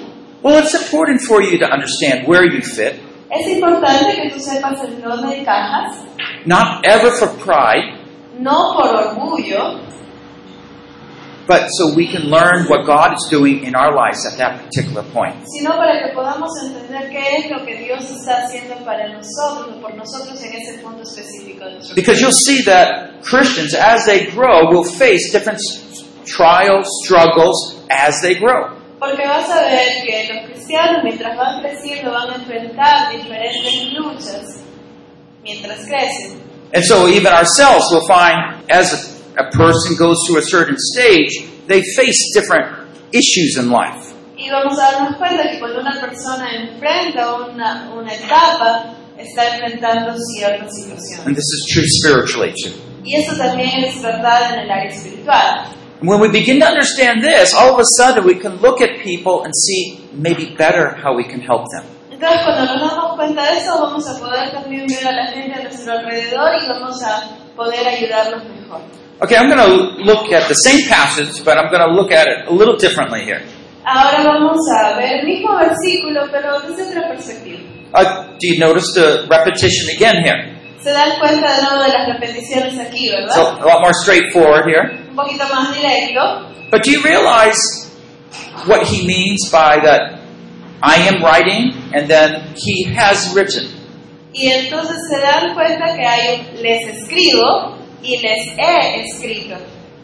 Well, 0.43 0.59
it's 0.59 0.75
important 0.75 1.21
for 1.21 1.41
you 1.41 1.57
to 1.57 1.65
understand 1.65 2.27
where 2.27 2.45
you 2.45 2.61
fit, 2.61 3.01
Es 3.31 3.47
importante 3.47 4.21
que 4.21 4.29
tú 4.29 4.39
sepas 4.39 4.83
en 4.83 5.01
dónde 5.01 5.39
encajas, 5.39 5.97
not 6.45 6.85
ever 6.85 7.09
for 7.09 7.29
pride, 7.39 8.04
no 8.39 8.73
por 8.73 8.87
orgullo, 8.93 9.81
but 11.47 11.67
so 11.69 11.93
we 11.95 12.07
can 12.07 12.23
learn 12.23 12.65
what 12.67 12.85
God 12.85 13.13
is 13.13 13.27
doing 13.29 13.63
in 13.63 13.75
our 13.75 13.93
lives 13.93 14.25
at 14.25 14.37
that 14.37 14.65
particular 14.65 15.03
point. 15.13 15.35
sino 15.47 15.71
para 15.77 16.01
que 16.01 16.13
podamos 16.13 16.49
entender 16.63 17.09
qué 17.11 17.37
es 17.37 17.51
lo 17.51 17.63
que 17.65 17.75
Dios 17.77 18.03
está 18.09 18.45
haciendo 18.45 18.83
para 18.83 19.07
nosotros 19.13 19.77
o 19.77 19.81
por 19.81 19.95
nosotros 19.95 20.41
en 20.43 20.53
ese 20.53 20.79
punto 20.81 21.03
específico 21.03 21.65
de 21.65 21.93
Because 21.95 22.19
you'll 22.19 22.31
see 22.31 22.63
that 22.63 23.21
Christians, 23.23 23.73
as 23.75 24.05
they 24.05 24.25
grow, 24.31 24.71
will 24.71 24.83
face 24.83 25.31
different 25.31 25.59
trials, 26.25 26.87
struggles 27.03 27.83
as 27.89 28.21
they 28.21 28.35
grow. 28.35 28.75
Porque 28.99 29.27
vas 29.27 29.49
a 29.49 29.61
ver 29.69 30.03
que 30.03 30.33
los 30.33 30.45
cristianos 30.49 31.03
mientras 31.03 31.37
van 31.37 31.61
creciendo 31.61 32.11
van 32.11 32.31
a 32.31 32.35
enfrentar 32.35 33.11
diferentes 33.11 33.93
luchas 33.93 34.63
mientras 35.43 35.85
crecen. 35.85 36.44
And 36.73 36.83
so 36.83 37.07
even 37.07 37.31
ourselves 37.31 37.85
will 37.91 38.05
find 38.07 38.69
as 38.69 38.93
a, 39.37 39.47
a 39.47 39.51
person 39.51 39.95
goes 39.97 40.17
through 40.27 40.39
a 40.39 40.45
certain 40.45 40.75
stage, 40.77 41.47
they 41.67 41.81
face 41.95 42.31
different 42.33 42.67
issues 43.11 43.57
in 43.57 43.69
life. 43.69 44.13
Y 44.37 44.49
vamos 44.49 44.77
a 44.77 44.91
darnos 44.91 45.17
cuenta 45.17 45.49
que 45.49 45.59
cuando 45.59 45.79
una 45.79 45.99
persona 45.99 46.49
enfrenta 46.53 47.35
una, 47.35 47.89
una 47.95 48.13
etapa, 48.13 48.95
está 49.17 49.55
enfrentando 49.55 50.13
ciertas 50.17 50.69
situaciones. 50.75 51.25
And 51.25 51.35
this 51.35 51.45
is 51.45 51.65
true 51.73 51.85
spiritually 51.87 52.53
too. 52.61 52.71
Y 53.03 53.15
eso 53.15 53.35
también 53.37 53.83
es 53.83 54.01
verdad 54.01 54.53
en 54.53 54.59
el 54.61 54.71
área 54.71 54.89
espiritual. 54.89 55.67
When 56.01 56.19
we 56.19 56.27
begin 56.29 56.59
to 56.59 56.65
understand 56.67 57.23
this, 57.23 57.53
all 57.53 57.73
of 57.73 57.79
a 57.79 57.85
sudden 57.97 58.25
we 58.25 58.35
can 58.35 58.57
look 58.57 58.81
at 58.81 58.99
people 59.01 59.43
and 59.43 59.53
see 59.55 60.01
maybe 60.13 60.53
better 60.57 60.95
how 61.01 61.15
we 61.15 61.23
can 61.23 61.39
help 61.39 61.65
them. 61.71 61.85
Entonces, 62.15 62.41
cuando 62.45 62.73
nos 62.73 62.91
damos 62.91 63.15
cuenta 63.17 63.43
de 63.51 63.57
eso, 63.57 63.77
vamos 63.81 64.07
a 64.07 64.19
poder 64.19 64.51
también 64.51 64.87
ver 64.87 65.05
a 65.07 65.11
la 65.11 65.27
gente 65.33 65.59
a 65.59 65.63
nuestro 65.63 65.91
alrededor 65.91 66.49
y 66.63 66.67
vamos 66.69 67.03
a 67.03 67.27
poder 67.57 67.85
ayudarlos 67.85 68.41
mejor. 68.45 68.81
Okay, 69.21 69.35
I'm 69.37 69.49
going 69.49 69.59
to 69.59 70.03
look 70.03 70.31
at 70.31 70.47
the 70.47 70.55
same 70.55 70.87
passage, 70.87 71.43
but 71.43 71.57
I'm 71.57 71.69
going 71.69 71.83
to 71.83 71.93
look 71.93 72.11
at 72.11 72.27
it 72.27 72.47
a 72.47 72.53
little 72.53 72.77
differently 72.77 73.23
here. 73.23 73.41
Ahora 73.85 74.23
vamos 74.23 74.59
a 74.79 74.95
ver 74.97 75.19
el 75.19 75.25
mismo 75.25 75.55
versículo, 75.57 76.21
pero 76.31 76.59
desde 76.61 76.89
otra 76.89 77.09
perspectiva. 77.09 77.59
Uh, 77.93 78.37
do 78.39 78.47
you 78.47 78.59
notice 78.59 78.93
the 78.93 79.27
repetition 79.29 79.89
again 79.95 80.23
here? 80.23 80.55
Se 80.81 80.91
dan 80.91 81.19
cuenta 81.19 81.55
de 81.55 81.61
nuevo 81.63 81.83
de 81.83 81.89
las 81.89 82.07
repeticiones 82.07 82.79
aquí, 82.79 83.09
¿verdad? 83.09 83.37
a, 83.37 83.61
a 83.61 83.65
lot 83.65 83.81
more 83.81 83.93
straightforward 83.93 84.65
here. 84.65 85.03
Un 85.09 85.15
poquito 85.15 85.43
más 85.53 85.73
directo. 85.75 86.69
But 86.71 86.83
do 86.83 86.91
you 86.91 87.01
realize 87.03 87.59
what 88.67 88.83
he 88.87 89.05
means 89.05 89.49
by 89.51 89.79
that 89.83 90.24
I 90.81 91.07
am 91.07 91.23
writing 91.23 91.73
and 91.93 92.07
then 92.07 92.53
he 92.55 92.83
has 92.95 93.33
written. 93.35 93.69
Y 94.33 94.47
entonces 94.47 94.97
se 95.09 95.21
dan 95.21 95.53
cuenta 95.53 95.95
que 95.95 96.05
hay 96.05 96.47
un 96.55 96.61
les 96.61 96.87
escribo 96.87 97.77
y 98.03 98.17
les 98.17 98.57
he 98.57 99.01
escrito. 99.01 99.55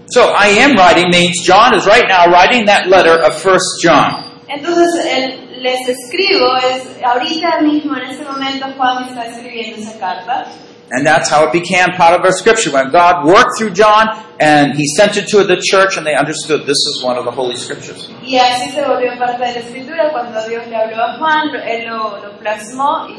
So 0.07 0.33
I 0.33 0.47
am 0.63 0.75
writing 0.75 1.09
means 1.11 1.41
John 1.45 1.73
is 1.75 1.85
right 1.85 2.07
now 2.07 2.31
writing 2.31 2.65
that 2.65 2.87
letter 2.87 3.21
of 3.21 3.35
First 3.41 3.81
John. 3.83 4.23
Entonces 4.47 5.05
el 5.05 5.51
les 5.61 5.87
escribo 5.87 6.57
es 6.57 7.03
ahorita 7.03 7.61
mismo 7.61 7.95
en 7.95 8.09
este 8.09 8.23
momento 8.23 8.65
Juan 8.75 9.09
está 9.09 9.25
escribiendo 9.27 9.77
esa 9.77 9.99
carta 9.99 10.47
And 10.93 11.07
that's 11.07 11.29
how 11.29 11.47
it 11.47 11.53
became 11.53 11.87
part 11.95 12.19
of 12.19 12.25
our 12.25 12.33
scripture. 12.33 12.69
When 12.71 12.91
God 12.91 13.25
worked 13.25 13.57
through 13.57 13.71
John 13.71 14.09
and 14.41 14.73
he 14.75 14.85
sent 14.97 15.15
it 15.15 15.27
to 15.29 15.45
the 15.45 15.55
church 15.55 15.95
and 15.95 16.05
they 16.05 16.15
understood 16.15 16.67
this 16.67 16.83
is 16.91 17.01
one 17.01 17.17
of 17.17 17.23
the 17.23 17.31
holy 17.31 17.55
scriptures. 17.55 18.09
y 18.21 18.37
así 18.37 18.71
se 18.71 18.81
volvió 18.81 19.17
parte 19.17 19.39
de 19.45 19.53
la 19.53 19.59
escritura 19.59 20.11
cuando 20.11 20.45
Dios 20.49 20.67
le 20.67 20.75
habló 20.75 21.01
a 21.01 21.17
Juan, 21.17 21.47
él 21.65 21.87
lo, 21.87 22.17
lo 22.21 22.37
plasmó 22.39 23.07
y 23.07 23.15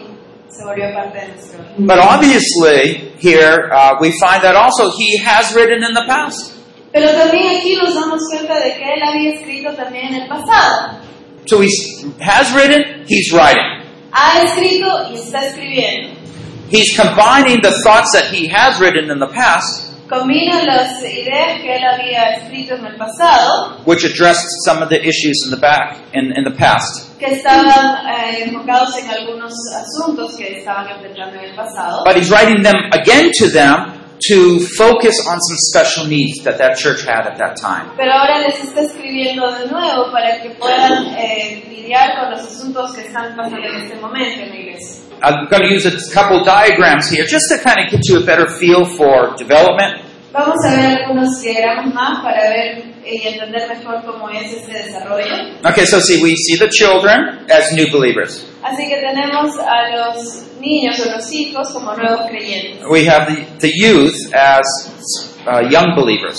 se 0.51 0.65
volvió 0.67 0.93
parte 0.93 1.19
de 1.19 1.29
nuestro. 1.29 1.65
But 1.79 1.99
obviously, 1.99 3.13
here 3.19 3.71
uh, 3.73 3.97
we 3.99 4.11
find 4.21 4.43
that 4.43 4.55
also 4.55 4.91
he 4.91 5.19
has 5.25 5.55
written 5.55 5.83
in 5.83 5.95
the 5.95 6.05
past. 6.07 6.53
Pero 6.93 7.09
también 7.13 7.57
aquí 7.57 7.75
nos 7.75 7.95
damos 7.95 8.21
cuenta 8.31 8.61
de 8.61 8.75
que 8.75 8.85
él 8.85 9.03
había 9.03 9.33
escrito 9.33 9.73
también 9.73 10.09
en 10.09 10.23
el 10.23 10.29
pasado. 10.29 11.01
So 11.47 11.63
he 11.63 11.69
has 12.21 12.53
written, 12.55 13.07
he's 13.09 13.33
writing. 13.33 13.81
Ha 14.13 14.43
escrito 14.43 15.09
y 15.11 15.15
está 15.17 15.47
escribiendo. 15.47 16.22
He's 16.73 16.97
combining 16.97 17.61
the 17.61 17.73
thoughts 17.85 18.13
that 18.15 18.33
he 18.33 18.49
has 18.49 18.81
written 18.81 19.11
in 19.11 19.19
the 19.19 19.29
past, 19.29 19.93
Combina 20.09 20.65
las 20.65 21.03
ideas 21.03 21.61
que 21.63 21.75
él 21.75 21.85
había 21.85 22.35
escrito 22.37 22.75
en 22.75 22.87
el 22.87 22.97
pasado, 22.97 23.83
which 23.85 24.05
addressed 24.05 24.47
some 24.65 24.83
of 24.83 24.89
the 24.89 25.01
issues 25.01 25.43
in 25.45 25.51
the 25.51 25.57
back 25.57 25.97
in, 26.15 26.33
in 26.37 26.45
the 26.45 26.51
past. 26.51 27.19
que 27.19 27.27
estaban 27.35 28.07
eh, 28.07 28.45
enfocados 28.45 28.97
en 28.99 29.11
algunos 29.11 29.53
asuntos 29.75 30.35
que 30.37 30.59
estaban 30.59 30.89
enfrentando 30.89 31.39
en 31.39 31.51
el 31.51 31.55
pasado. 31.55 32.05
But 32.05 32.17
he's 32.17 32.31
writing 32.31 32.63
them 32.63 32.77
again 32.93 33.31
to 33.39 33.49
them 33.49 34.02
to 34.29 34.61
focus 34.77 35.17
on 35.27 35.39
some 35.41 35.57
special 35.71 36.07
needs 36.07 36.43
that 36.45 36.59
that 36.59 36.77
church 36.77 37.03
had 37.05 37.27
at 37.27 37.39
that 37.39 37.57
time. 37.57 37.91
Pero 37.97 38.13
ahora 38.13 38.41
les 38.41 38.59
está 38.63 38.83
escribiendo 38.83 39.51
de 39.53 39.67
nuevo 39.69 40.11
para 40.13 40.41
que 40.41 40.51
puedan 40.51 41.15
eh, 41.17 41.65
lidiar 41.69 42.21
con 42.21 42.31
los 42.31 42.41
asuntos 42.41 42.95
que 42.95 43.03
están 43.03 43.37
pasando 43.37 43.67
en 43.67 43.83
este 43.83 43.97
momento 43.97 44.41
en 44.43 44.49
la 44.51 44.57
iglesia. 44.57 45.03
I'm 45.23 45.47
going 45.49 45.63
to 45.63 45.69
use 45.69 45.87
a 45.87 45.95
couple 46.13 46.43
diagrams 46.45 47.09
here 47.09 47.25
just 47.25 47.45
to 47.51 47.59
kind 47.63 47.79
of 47.79 47.91
get 47.93 48.01
you 48.09 48.19
a 48.19 48.25
better 48.25 48.49
feel 48.59 48.85
for 48.85 49.35
development. 49.37 50.03
Vamos 50.33 50.57
a 50.67 50.71
ver 50.71 51.03
algunos 51.03 51.41
diagramas 51.43 51.95
más 51.95 52.23
para 52.23 52.49
ver 52.51 52.92
y 53.05 53.27
entender 53.27 53.69
mejor 53.69 54.03
cómo 54.05 54.29
es 54.31 54.53
este 54.53 54.73
desarrollo. 54.73 55.35
Okay, 55.65 55.85
so 55.87 56.01
see, 56.01 56.23
we 56.23 56.35
see 56.37 56.57
the 56.59 56.69
children 56.69 57.47
as 57.51 57.73
new 57.73 57.87
believers. 57.91 58.45
Así 58.63 58.89
que 58.89 58.97
tenemos 58.97 59.57
a 59.59 59.89
los 59.97 60.45
niños 60.61 61.01
o 61.01 61.11
los 61.11 61.33
hijos 61.33 61.69
como 61.73 61.95
nuevos 61.97 62.27
creyentes. 62.29 62.85
We 62.89 63.07
have 63.09 63.27
the, 63.27 63.45
the 63.59 63.73
youth 63.75 64.15
as 64.35 64.65
uh, 65.47 65.69
young 65.69 65.95
believers. 65.97 66.37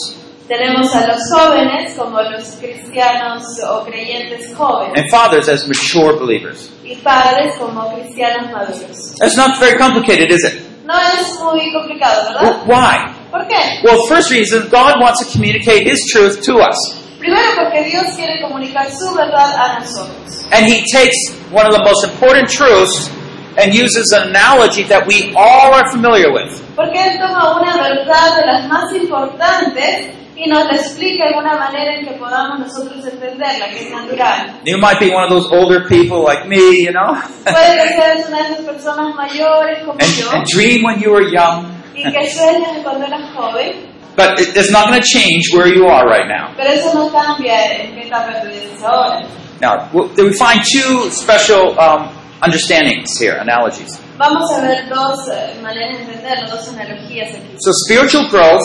Tenemos 0.48 0.93
a 0.93 1.08
los 1.08 1.20
jóvenes 1.34 1.93
como 1.98 2.22
los 2.22 2.55
cristianos 2.60 3.43
o 3.70 3.84
creyentes 3.86 4.53
jóvenes 4.55 5.00
And 5.01 5.10
fathers 5.10 5.48
as 5.50 5.67
mature 5.67 6.17
believers. 6.20 6.70
y 6.84 6.96
padres 6.96 7.55
como 7.58 7.93
cristianos 7.96 8.51
maduros. 8.51 9.15
That's 9.20 9.38
not 9.38 9.58
very 9.60 9.77
complicated, 9.77 10.32
is 10.32 10.43
it? 10.43 10.62
No 10.86 10.93
es 11.00 11.39
muy 11.39 11.72
complicado, 11.72 12.36
Well, 12.41 12.53
¿verdad? 12.65 12.67
why? 12.67 13.12
¿Por 13.33 13.47
qué? 13.47 13.81
Well, 13.83 13.97
first 14.07 14.29
reason, 14.29 14.69
God 14.69 15.01
wants 15.01 15.25
to 15.25 15.31
communicate 15.33 15.89
His 15.89 16.05
truth 16.13 16.45
to 16.45 16.59
us. 16.61 16.77
Primero 17.17 17.55
porque 17.55 17.83
Dios 17.89 18.15
quiere 18.15 18.39
comunicar 18.39 18.85
su 18.91 19.11
verdad 19.15 19.55
a 19.57 19.79
nosotros. 19.79 20.45
And 20.51 20.67
He 20.67 20.85
takes 20.93 21.17
one 21.49 21.65
of 21.65 21.73
the 21.73 21.81
most 21.83 22.05
important 22.05 22.47
truths 22.47 23.09
and 23.57 23.73
uses 23.73 24.11
an 24.13 24.29
analogy 24.29 24.83
that 24.83 25.07
we 25.07 25.33
all 25.35 25.73
are 25.73 25.89
familiar 25.89 26.31
with. 26.31 26.61
Porque 26.75 26.93
Él 26.93 27.17
toma 27.17 27.57
una 27.59 27.73
verdad 27.81 28.37
de 28.37 28.45
las 28.45 28.67
más 28.67 28.93
importantes 28.93 30.13
y 30.35 30.47
nos 30.47 30.65
la 30.65 30.75
explica 30.75 31.29
de 31.29 31.37
una 31.39 31.55
manera 31.57 31.95
en 31.95 32.05
que 32.05 32.13
podamos 32.13 32.59
nosotros 32.59 33.03
entenderla, 33.03 33.69
que 33.69 33.85
es 33.85 33.89
natural. 33.91 34.59
You 34.63 34.77
might 34.77 35.00
be 35.00 35.09
one 35.09 35.24
of 35.24 35.29
those 35.31 35.48
older 35.51 35.87
people 35.87 36.22
like 36.24 36.48
me, 36.48 36.83
you 36.83 36.91
know, 36.91 37.15
Puede 37.43 37.81
que 37.81 37.96
seas 37.96 38.27
una 38.27 38.43
de 38.43 38.53
esas 38.53 38.65
personas 38.65 39.15
mayores 39.15 39.79
como 39.85 39.98
and, 40.00 40.17
yo 40.19 40.29
and 40.31 40.46
dream 40.46 40.83
when 40.83 41.00
you 41.00 41.11
were 41.11 41.27
young. 41.31 41.73
Y 41.96 42.03
que 42.12 42.29
sueñas 42.29 42.77
cuando 42.84 43.06
eras 43.06 43.29
joven, 43.36 43.94
But 44.16 44.40
it, 44.40 44.56
it's 44.56 44.70
not 44.70 44.90
going 44.90 45.01
to 45.01 45.08
change 45.08 45.50
where 45.56 45.68
you 45.68 45.88
are 45.88 46.06
right 46.06 46.27
now. 46.27 46.53
pero 46.56 46.70
eso 46.70 46.94
no 46.94 47.10
cambia 47.12 47.82
en 47.82 47.96
qué 47.96 48.08
etapa 48.08 48.42
tú 48.42 48.48
estás 48.48 48.84
ahora. 48.84 49.25
Now, 49.60 49.90
we 49.94 50.34
find 50.34 50.62
two 50.64 51.10
special 51.10 51.79
um, 51.79 52.10
understandings 52.42 53.18
here, 53.20 53.38
analogies. 53.40 54.00
Vamos 54.18 54.51
a 54.51 54.62
ver 54.62 54.88
dos 54.90 55.27
eh, 55.29 55.56
maneras 55.62 55.98
de 55.98 56.03
entenderlo, 56.03 56.50
dos 56.50 56.68
analogías 56.68 57.29
aquí. 57.29 57.56
So, 57.60 57.72
spiritual 57.86 58.27
growth 58.29 58.62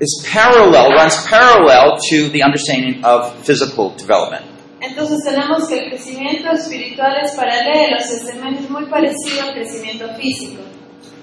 is 0.00 0.24
parallel, 0.30 0.92
runs 0.92 1.16
parallel 1.26 1.96
to 2.10 2.28
the 2.30 2.42
understanding 2.44 3.04
of 3.04 3.34
physical 3.44 3.90
development. 3.96 4.44
Entonces 4.80 5.18
tenemos 5.24 5.66
que 5.68 5.74
el 5.76 5.90
crecimiento 5.90 6.52
espiritual 6.52 7.16
es 7.24 7.32
paralelo, 7.34 7.96
es 7.98 8.10
es 8.12 8.70
muy 8.70 8.86
parecido 8.86 9.42
al 9.48 9.54
crecimiento 9.54 10.08
físico. 10.14 10.62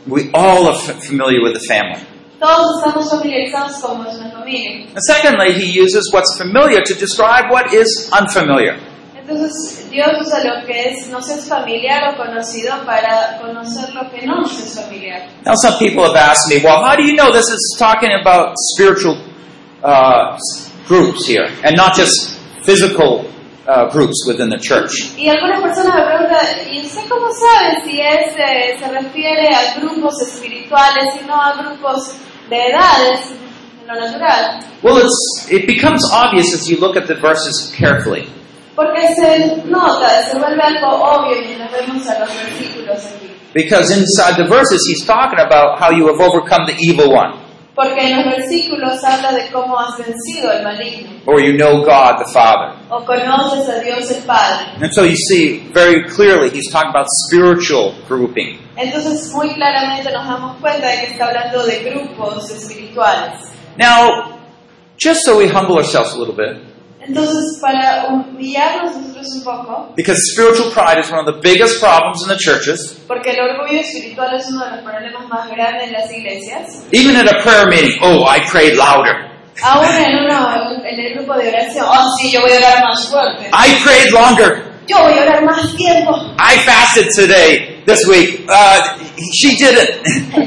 We 0.08 0.30
all 0.34 0.68
are 0.68 0.76
f- 0.76 1.04
familiar 1.06 1.42
with 1.42 1.54
the 1.54 1.66
family. 1.68 2.02
Todos 2.40 2.78
estamos 2.78 3.10
familiarizados 3.10 3.82
con 3.82 4.04
nuestra 4.04 4.30
familia. 4.30 4.88
And 4.94 5.02
secondly, 5.08 5.54
he 5.54 5.72
uses 5.72 6.12
what's 6.14 6.38
familiar 6.38 6.82
to 6.84 6.94
describe 6.94 7.50
what 7.50 7.74
is 7.74 8.10
unfamiliar. 8.12 8.78
Entonces 9.18 9.90
Dios 9.90 10.10
usa 10.22 10.44
lo 10.44 10.66
que 10.68 10.90
es, 10.90 11.08
nos 11.10 11.28
es 11.30 11.48
familiar 11.48 12.14
o 12.14 12.18
conocido 12.18 12.86
para 12.86 13.40
conocer 13.42 13.92
lo 13.96 14.08
que 14.12 14.26
no 14.28 14.42
nos 14.42 14.60
es 14.60 14.76
familiar. 14.80 15.28
Now, 15.44 15.56
some 15.56 15.80
people 15.80 16.04
have 16.04 16.16
asked 16.16 16.48
me, 16.50 16.62
well, 16.64 16.84
how 16.84 16.96
do 16.96 17.04
you 17.04 17.16
know 17.16 17.32
this 17.32 17.50
is 17.50 17.76
talking 17.80 18.12
about 18.12 18.54
spiritual 18.76 19.18
uh, 19.84 20.38
groups 20.88 21.26
here 21.26 21.48
and 21.64 21.76
not 21.76 21.96
just 21.96 22.38
physical 22.64 23.26
uh, 23.68 23.90
groups 23.92 24.26
within 24.28 24.50
the 24.50 24.60
church? 24.60 24.92
Y 25.18 25.30
algunas 25.30 25.62
personas 25.62 25.96
me 25.96 26.06
preguntan, 26.06 26.46
¿y 26.72 26.86
usted 26.86 27.08
cómo 27.10 27.28
sabe 27.32 27.82
si 27.86 28.00
es, 28.00 28.36
eh, 28.38 28.78
se 28.80 28.88
refiere 28.92 29.50
a 29.54 29.80
grupos 29.80 30.22
espirituales 30.22 31.06
y 31.22 31.26
no 31.26 31.42
a 31.42 31.54
grupos 31.54 32.16
de 32.50 32.58
edades, 32.68 33.36
lo 33.88 33.96
natural? 33.96 34.62
Well, 34.84 34.98
it's, 34.98 35.48
it 35.52 35.68
becomes 35.68 36.02
obvious 36.12 36.54
as 36.54 36.68
you 36.70 36.78
look 36.80 36.96
at 36.96 37.08
the 37.08 37.16
verses 37.16 37.74
carefully. 37.76 38.28
Porque 38.76 39.08
se 39.16 39.64
nota, 39.66 40.24
se 40.30 40.38
vuelve 40.38 40.62
algo 40.62 40.88
obvio 41.02 41.42
mientras 41.42 41.72
vemos 41.72 42.06
a 42.08 42.20
los 42.20 42.30
versículos 42.30 43.06
aquí. 43.06 43.32
Because 43.54 43.90
inside 43.90 44.36
the 44.36 44.50
verses, 44.50 44.82
he's 44.86 45.06
talking 45.06 45.40
about 45.40 45.80
how 45.80 45.90
you 45.90 46.08
have 46.08 46.20
overcome 46.20 46.66
the 46.68 46.76
evil 46.82 47.10
one, 47.10 47.40
Porque 47.76 48.08
en 48.10 48.16
los 48.16 48.26
versículos 48.38 49.04
habla 49.04 49.34
de 49.34 49.52
cómo 49.52 49.78
has 49.78 49.98
vencido 49.98 50.50
al 50.50 50.64
maligno, 50.64 51.20
or 51.26 51.42
you 51.42 51.58
know 51.58 51.82
God 51.84 52.18
the 52.20 52.32
Father. 52.34 52.74
o 52.90 53.04
conoces 53.04 53.68
a 53.68 53.80
Dios 53.82 54.10
el 54.12 54.24
Padre. 54.24 54.66
And 54.82 54.94
so 54.94 55.04
you 55.04 55.16
see 55.18 55.70
very 55.74 56.06
clearly 56.06 56.50
he's 56.50 56.72
talking 56.72 56.90
about 56.92 57.08
spiritual 57.28 57.94
grouping. 58.08 58.60
Entonces 58.78 59.30
muy 59.34 59.54
claramente 59.56 60.10
nos 60.12 60.26
damos 60.26 60.58
cuenta 60.62 60.88
de 60.88 61.00
que 61.02 61.06
está 61.14 61.26
hablando 61.28 61.66
de 61.66 61.84
grupos 61.84 62.50
espirituales. 62.50 63.52
Now, 63.78 64.40
just 64.98 65.26
so 65.26 65.38
we 65.38 65.48
humble 65.48 65.76
ourselves 65.76 66.14
a 66.14 66.18
little 66.18 66.36
bit, 66.36 66.62
Entonces 67.08 67.60
para 67.62 68.08
humillarnos 68.08 68.96
nosotros 68.96 69.28
un 69.36 69.44
poco, 69.44 69.94
because 69.96 70.18
spiritual 70.34 70.72
pride 70.72 71.00
is 71.00 71.12
one 71.12 71.20
of 71.20 71.26
the 71.26 71.40
biggest 71.42 71.80
problems 71.80 72.22
in 72.24 72.30
the 72.30 72.38
churches, 72.38 72.98
porque 73.08 73.32
el 73.32 73.40
orgullo 73.42 73.80
espiritual 73.80 74.34
es 74.36 74.48
uno 74.50 74.66
de 74.66 74.72
los 74.72 74.82
problemas 74.82 75.28
más 75.30 75.50
grandes 75.50 75.88
en 75.88 75.94
las 75.94 76.12
iglesias, 76.12 76.84
even 76.92 77.16
at 77.16 77.28
a 77.28 77.42
prayer 77.44 77.68
meeting, 77.68 77.98
oh, 78.02 78.26
I 78.26 78.40
prayed 78.50 78.76
louder. 78.76 79.32
aún 79.64 79.86
en, 79.86 80.26
uno, 80.26 80.72
en 80.84 81.00
el 81.00 81.14
grupo 81.16 81.34
de 81.38 81.50
oración, 81.50 81.86
oh 81.88 82.10
sí, 82.20 82.32
yo 82.32 82.42
voy 82.42 82.52
a 82.54 82.58
orar 82.58 82.84
más 82.84 83.08
fuerte, 83.08 83.50
I 83.54 83.76
prayed 83.84 84.12
longer. 84.12 84.64
yo 84.88 84.98
voy 85.04 85.18
a 85.18 85.22
orar 85.22 85.44
más 85.46 85.76
tiempo, 85.76 86.12
I 86.40 86.58
fasted 86.60 87.08
today, 87.16 87.84
this 87.86 88.08
week. 88.08 88.46
Uh, 88.50 88.82
she 89.34 89.56
didn't. 89.58 90.02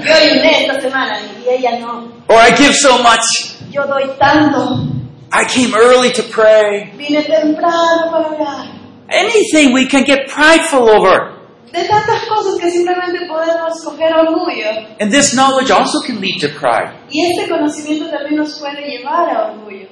yo 0.05 0.15
ayuné 0.15 0.67
esta 0.67 0.81
semana 0.81 1.19
y 1.21 1.49
ella 1.49 1.79
no, 1.81 2.13
or 2.29 2.37
I 2.39 2.51
give 2.57 2.75
so 2.75 2.99
much. 2.99 3.23
yo 3.71 3.87
doy 3.87 4.11
tanto, 4.19 4.87
I 5.31 5.45
came 5.45 5.75
early 5.75 6.13
to 6.13 6.23
pray. 6.23 6.91
vine 6.97 7.23
temprano 7.23 8.11
para 8.11 8.29
orar. 8.33 8.79
Anything 9.11 9.73
we 9.73 9.87
can 9.87 10.05
get 10.05 10.29
prideful 10.29 10.89
over. 10.89 11.37
De 11.73 11.87
tantas 11.87 12.25
cosas 12.27 12.59
que 12.59 12.71
simplemente 12.71 13.27
podemos 13.29 13.85
coger 13.85 14.13
orgullo. 14.15 14.97
And 15.01 15.13
this 15.13 15.35
knowledge 15.35 15.71
also 15.71 16.01
can 16.07 16.21
lead 16.21 16.41
to 16.41 16.49
pride. 16.49 16.95
Y 17.11 17.27
este 17.27 17.49
conocimiento 17.49 18.09
también 18.11 18.37
nos 18.37 18.59
puede 18.59 18.81
llevar 18.81 19.29
a 19.29 19.53
orgullo. 19.53 19.89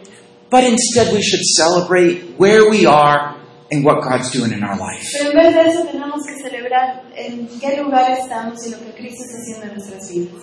But 0.49 0.65
instead, 0.65 1.13
we 1.13 1.21
should 1.23 1.45
celebrate 1.57 2.37
where 2.39 2.71
we 2.71 2.87
are 2.87 3.37
and 3.71 3.85
what 3.85 4.01
God's 4.03 4.31
doing 4.31 4.53
in 4.53 4.63
our 4.63 4.77
life. 4.79 5.05
Pero 5.19 5.31
en 5.33 5.37
vez 5.37 5.55
de 5.55 5.61
eso 5.71 5.85
tenemos 5.91 6.25
que 6.25 6.35
celebrar 6.37 7.03
en 7.15 7.49
qué 7.61 7.77
lugar 7.83 8.11
estamos 8.13 8.65
y 8.67 8.71
lo 8.71 8.79
que 8.79 8.93
Cristo 8.93 9.25
está 9.25 9.39
haciendo 9.39 9.67
en 9.67 9.73
nuestras 9.75 10.11
vidas. 10.11 10.43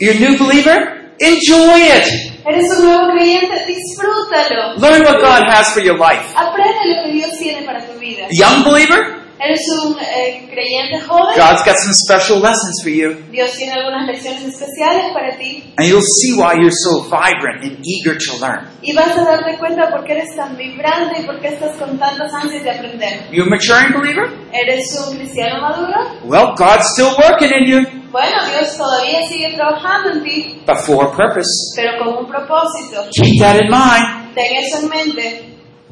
You're 0.00 0.16
a 0.16 0.18
new 0.18 0.36
believer? 0.36 1.01
Enjoy 1.22 1.78
it. 1.78 2.04
Eres 2.44 2.66
un 2.78 2.84
nuevo 2.84 3.12
creyente, 3.12 3.64
disfrútalo. 3.66 4.76
Learn 4.78 5.02
what 5.04 5.20
God 5.20 5.44
has 5.48 5.72
for 5.72 5.80
your 5.80 5.96
life. 5.96 6.34
Aprende 6.34 6.96
lo 6.96 7.04
que 7.04 7.12
Dios 7.12 7.30
tiene 7.38 7.62
para 7.64 7.86
tu 7.86 7.96
vida. 8.00 8.26
Young 8.32 8.64
believer, 8.64 9.22
Eres 9.44 9.60
un 9.84 9.96
eh, 9.98 10.48
creyente 10.48 11.00
joven. 11.00 11.34
God's 11.34 11.64
got 11.64 11.74
some 11.76 11.92
special 11.92 12.38
lessons 12.38 12.80
for 12.80 12.90
you. 12.90 13.16
Dios 13.32 13.50
tiene 13.56 13.72
algunas 13.72 14.06
lecciones 14.06 14.44
especiales 14.44 15.12
para 15.12 15.36
ti. 15.36 15.72
And 15.78 15.88
you'll 15.88 16.06
see 16.20 16.34
why 16.36 16.54
you're 16.54 16.70
so 16.70 17.02
vibrant 17.10 17.64
and 17.64 17.78
eager 17.84 18.16
to 18.16 18.36
learn. 18.38 18.68
Y 18.82 18.92
vas 18.94 19.18
a 19.18 19.24
darte 19.24 19.58
cuenta 19.58 19.90
por 19.90 20.04
qué 20.04 20.12
eres 20.12 20.36
tan 20.36 20.56
vibrante 20.56 21.22
y 21.22 21.26
por 21.26 21.40
qué 21.40 21.48
estás 21.48 21.76
con 21.76 21.98
tantas 21.98 22.32
ansias 22.32 22.62
de 22.62 22.70
aprender. 22.70 23.30
You 23.32 23.42
a 23.42 23.46
maturing 23.46 23.92
believer? 23.92 24.30
¿Eres 24.52 24.84
un 25.08 25.16
cristiano 25.16 25.60
maduro? 25.60 26.20
Well, 26.24 26.54
God's 26.56 26.86
still 26.92 27.10
working 27.18 27.50
in 27.50 27.66
you, 27.66 28.01
Bueno, 28.12 28.46
Dios 28.46 28.76
todavía 28.76 29.26
sigue 29.26 29.54
trabajando 29.56 30.10
en 30.10 30.22
ti, 30.22 30.62
but 30.66 30.76
for 30.78 31.06
a 31.06 31.10
purpose. 31.16 31.48
pero 31.74 31.98
con 31.98 32.24
un 32.24 32.26
propósito. 32.30 33.08
Keep 33.10 33.40
that 33.40 33.56
in 33.56 33.70
mind 33.70 34.34
Ten 34.34 34.56
eso 34.56 34.78
en 34.82 34.88
mente, 34.88 35.44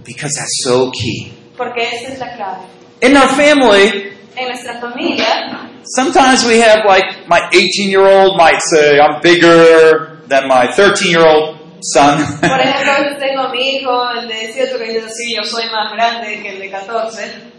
because 0.04 0.32
that's 0.38 0.62
so 0.62 0.90
key. 0.92 1.32
porque 1.56 1.82
esa 1.82 2.12
es 2.12 2.18
la 2.18 2.36
clave. 2.36 2.64
In 3.02 3.16
our 3.16 3.28
family, 3.28 4.12
En 4.36 4.46
nuestra 4.48 4.78
familia, 4.80 5.68
sometimes 5.96 6.44
we 6.46 6.60
have 6.60 6.84
like 6.86 7.26
my 7.28 7.40
18 7.52 7.90
year 7.90 8.06
old 8.06 8.36
might 8.36 8.60
say, 8.62 8.98
I'm 9.00 9.20
bigger 9.22 10.20
than 10.28 10.46
my 10.46 10.68
13 10.72 11.10
year 11.10 11.26
old 11.26 11.56
son. 11.82 12.18
por 12.40 12.60
ejemplo, 12.60 13.18
tengo 13.18 13.48
mi 13.50 13.76
hijo, 13.76 14.10
el 14.12 14.28
de 14.28 14.34
18, 14.54 14.78
que 14.78 14.84
dice, 14.92 15.08
sí, 15.08 15.34
yo 15.34 15.42
soy 15.42 15.64
más 15.72 15.92
grande 15.92 16.40
que 16.42 16.50
el 16.50 16.58
de 16.60 16.70
14. 16.70 17.50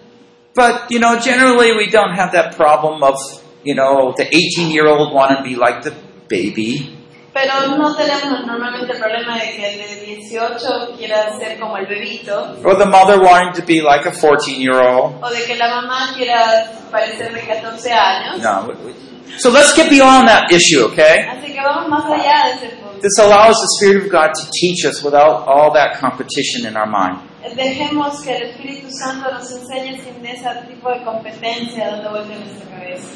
but, 0.56 0.90
you 0.90 1.00
know, 1.00 1.18
generally 1.20 1.72
we 1.76 1.90
don't 1.90 2.14
have 2.16 2.32
that 2.32 2.56
problem 2.56 3.02
of, 3.04 3.16
you 3.64 3.76
know, 3.76 4.14
the 4.18 4.26
18 4.26 4.72
year 4.72 4.88
old 4.88 5.14
want 5.14 5.38
to 5.38 5.44
be 5.44 5.56
like 5.56 5.84
the 5.84 5.94
baby. 6.30 6.98
Pero 7.34 7.78
no 7.78 7.96
tenemos 7.96 8.46
normalmente 8.46 8.92
el 8.92 9.00
problema 9.00 9.38
de 9.38 9.56
que 9.56 9.74
el 9.74 9.80
de 9.80 10.06
18 10.18 10.98
quiera 10.98 11.32
ser 11.40 11.58
como 11.60 11.78
el 11.78 11.86
bebito, 11.88 12.58
Or 12.66 12.78
the 12.78 12.86
mother 12.86 13.22
wanting 13.22 13.54
to 13.54 13.66
be 13.66 13.82
like 13.82 14.06
a 14.06 14.12
14 14.12 14.52
year 14.58 14.76
old. 14.82 15.16
o 15.24 15.30
de 15.30 15.46
que 15.46 15.56
la 15.56 15.70
mamá 15.70 16.14
quiera 16.14 16.70
parecer 16.92 17.34
de 17.34 17.40
14 17.42 17.94
años. 17.94 18.40
No. 18.42 18.74
So 19.38 19.50
let's 19.50 19.74
get 19.74 19.90
beyond 19.90 20.28
that 20.28 20.52
issue, 20.52 20.84
okay? 20.92 21.20
Así 21.26 21.54
que 21.54 21.62
vamos 21.62 21.88
más 21.88 22.04
allá 22.06 22.48
de 22.48 22.54
ese 22.68 22.76
punto. 22.76 23.00
This 23.02 23.18
allows 23.18 23.56
the 23.62 23.68
Spirit 23.80 24.04
of 24.08 24.12
God 24.12 24.34
to 24.36 24.44
teach 24.52 24.84
us 24.86 25.02
without 25.02 25.48
all 25.48 25.72
that 25.74 26.02
competition 26.02 26.66
in 26.68 26.76
our 26.76 26.86
mind. 26.86 27.18
Dejemos 27.56 28.22
que 28.24 28.36
el 28.36 28.44
Espíritu 28.52 28.88
Santo 28.92 29.32
nos 29.32 29.50
enseñe 29.52 29.98
sin 30.04 30.24
ese 30.26 30.50
tipo 30.68 30.90
de 30.92 31.02
competencia 31.06 31.92
dando 31.92 32.10
vuelta 32.12 32.34
en 32.34 32.40
nuestra 32.42 32.70
cabeza. 32.70 33.08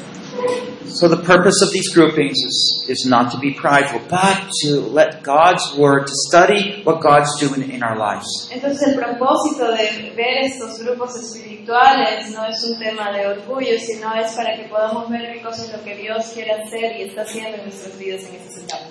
So 0.88 1.08
the 1.08 1.22
purpose 1.22 1.60
of 1.62 1.70
these 1.72 1.92
groupings 1.92 2.38
is, 2.38 2.86
is 2.88 3.06
not 3.06 3.32
to 3.32 3.38
be 3.38 3.52
prideful, 3.52 4.00
but 4.08 4.48
to 4.62 4.80
let 4.80 5.22
God's 5.22 5.76
Word, 5.76 6.06
to 6.06 6.12
study 6.28 6.80
what 6.84 7.02
God's 7.02 7.38
doing 7.38 7.70
in 7.70 7.82
our 7.82 7.98
lives. 7.98 8.48
Entonces 8.50 8.88
el 8.88 8.94
propósito 8.94 9.70
de 9.72 10.12
ver 10.16 10.44
estos 10.44 10.78
grupos 10.78 11.14
espirituales 11.16 12.30
no 12.32 12.46
es 12.46 12.64
un 12.64 12.78
tema 12.78 13.12
de 13.12 13.26
orgullo, 13.26 13.78
sino 13.78 14.14
es 14.14 14.32
para 14.32 14.56
que 14.56 14.68
podamos 14.70 15.10
ver 15.10 15.32
qué 15.34 15.42
cosa 15.42 15.64
es 15.64 15.72
lo 15.72 15.84
que 15.84 15.96
Dios 15.96 16.24
quiere 16.32 16.52
hacer 16.52 16.96
y 16.98 17.02
está 17.02 17.22
haciendo 17.22 17.58
en 17.58 17.64
nuestras 17.64 17.98
vidas 17.98 18.22
en. 18.22 18.46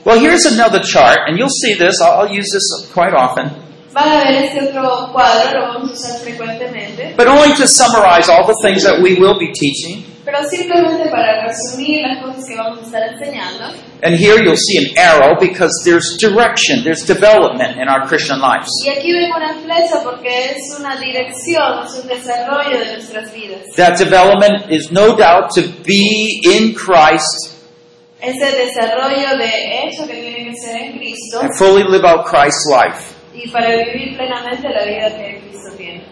Well, 0.06 0.20
here's 0.20 0.46
another 0.46 0.82
chart, 0.82 1.20
and 1.28 1.38
you'll 1.38 1.50
see 1.50 1.74
this. 1.74 2.00
I'll, 2.02 2.28
I'll 2.28 2.32
use 2.32 2.52
this 2.52 2.92
quite 2.94 3.14
often. 3.16 3.50
Van 3.94 4.08
a 4.10 4.24
ver 4.26 4.44
este 4.44 4.62
otro 4.62 5.10
cuadro, 5.12 5.60
lo 5.60 5.68
vamos 5.74 5.90
a 5.90 5.94
usar 5.94 6.20
frecuentemente, 6.20 7.16
But 7.18 7.28
only 7.28 7.56
to 7.56 7.68
summarize 7.68 8.30
all 8.30 8.46
the 8.46 8.56
things 8.62 8.84
that 8.84 9.02
we 9.02 9.16
will 9.16 9.40
be 9.40 9.52
teaching. 9.54 10.15
Pero 10.26 10.44
simplemente 10.50 11.10
para 11.10 11.46
resumir 11.46 12.02
las 12.02 12.24
cosas 12.24 12.44
que 12.48 12.56
vamos 12.56 12.80
a 12.80 12.86
estar 12.86 13.02
enseñando. 13.14 13.66
And 14.04 14.16
here 14.16 14.44
you'll 14.44 14.58
see 14.58 14.78
an 14.80 14.98
arrow 14.98 15.38
because 15.40 15.72
there's 15.86 16.18
direction, 16.20 16.84
there's 16.84 17.06
development 17.06 17.78
in 17.78 17.88
our 17.88 18.08
Christian 18.08 18.40
lives. 18.42 18.68
Y 18.84 18.90
aquí 18.90 19.14
ven 19.14 19.32
una 19.32 19.54
flecha 19.54 20.04
porque 20.04 20.50
es 20.50 20.78
una 20.80 20.98
dirección, 20.98 21.86
es 21.86 21.94
un 22.02 22.08
desarrollo 22.08 22.80
de 22.80 22.94
nuestras 22.94 23.32
vidas. 23.32 23.62
That 23.78 23.98
development 23.98 24.72
is 24.72 24.92
no 24.92 25.16
doubt 25.16 25.52
to 25.56 25.62
be 25.86 26.42
in 26.44 26.74
Christ 26.74 27.54
Ese 28.20 28.52
desarrollo 28.52 29.38
de 29.38 29.92
que 30.08 30.22
tiene 30.22 30.50
que 30.50 30.58
ser 30.58 30.76
en 30.76 30.98
Cristo 30.98 31.42
and 31.42 31.52
fully 31.58 31.84
live 31.84 32.04
out 32.04 32.26
Christ's 32.26 32.68
life. 32.68 33.14
y 33.36 33.50
para 33.50 33.70
vivir 33.70 34.18
plenamente 34.18 34.70
la 34.70 34.86
vida 34.86 35.10
que 35.16 35.40
Cristo 35.42 35.78
tiene. 35.78 36.10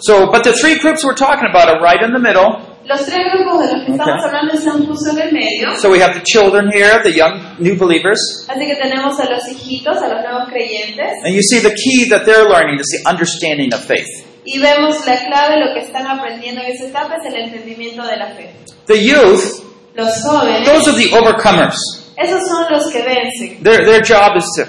So, 0.00 0.30
but 0.30 0.44
the 0.44 0.52
three 0.52 0.78
groups 0.78 1.04
we're 1.04 1.16
talking 1.16 1.48
about 1.48 1.68
are 1.68 1.80
right 1.80 2.02
in 2.02 2.12
the 2.12 2.20
middle. 2.20 2.67
Los 2.88 3.04
tres 3.04 3.18
grupos 3.34 3.60
de 3.60 3.66
los 3.76 3.84
que 3.84 3.92
estamos 3.92 4.14
Ok. 4.18 4.26
hablando 4.26 4.54
están 4.54 4.86
justo 4.86 5.10
en 5.12 5.18
el 5.28 5.32
medio. 5.32 5.76
So 5.80 5.90
we 5.90 6.00
have 6.02 6.14
the 6.14 6.22
children 6.24 6.70
here, 6.72 7.00
the 7.02 7.12
young 7.12 7.56
new 7.58 7.76
believers, 7.76 8.18
Así 8.48 8.64
que 8.66 8.76
tenemos 8.76 9.18
a 9.20 9.24
los 9.30 9.46
hijitos, 9.48 9.98
a 10.02 10.08
los 10.08 10.22
nuevos 10.22 10.48
creyentes, 10.48 11.12
and 11.24 11.34
you 11.34 11.42
see 11.42 11.60
the 11.60 11.74
key 11.74 12.08
that 12.08 12.24
they're 12.24 12.48
learning 12.48 12.80
is 12.80 12.86
the 12.90 13.08
understanding 13.10 13.72
of 13.74 13.80
faith. 13.84 14.08
y 14.44 14.58
vemos 14.58 15.04
la 15.06 15.18
clave, 15.18 15.60
lo 15.60 15.74
que 15.74 15.80
están 15.80 16.06
aprendiendo 16.06 16.62
en 16.62 16.72
esa 16.72 16.86
etapa 16.86 17.16
es 17.16 17.26
el 17.26 17.36
entendimiento 17.42 18.02
de 18.06 18.16
la 18.16 18.28
fe. 18.28 18.50
The 18.86 19.04
youth, 19.04 19.62
Los 19.94 20.22
jóvenes, 20.22 20.64
those 20.64 20.88
are 20.88 20.96
the 20.96 21.14
overcomers. 21.14 21.76
esos 22.16 22.40
son 22.48 22.66
los 22.70 22.90
que 22.90 23.02
vencen. 23.02 23.62
Their, 23.62 23.84
their 23.84 24.00
job 24.02 24.36
is 24.38 24.46
to 24.56 24.64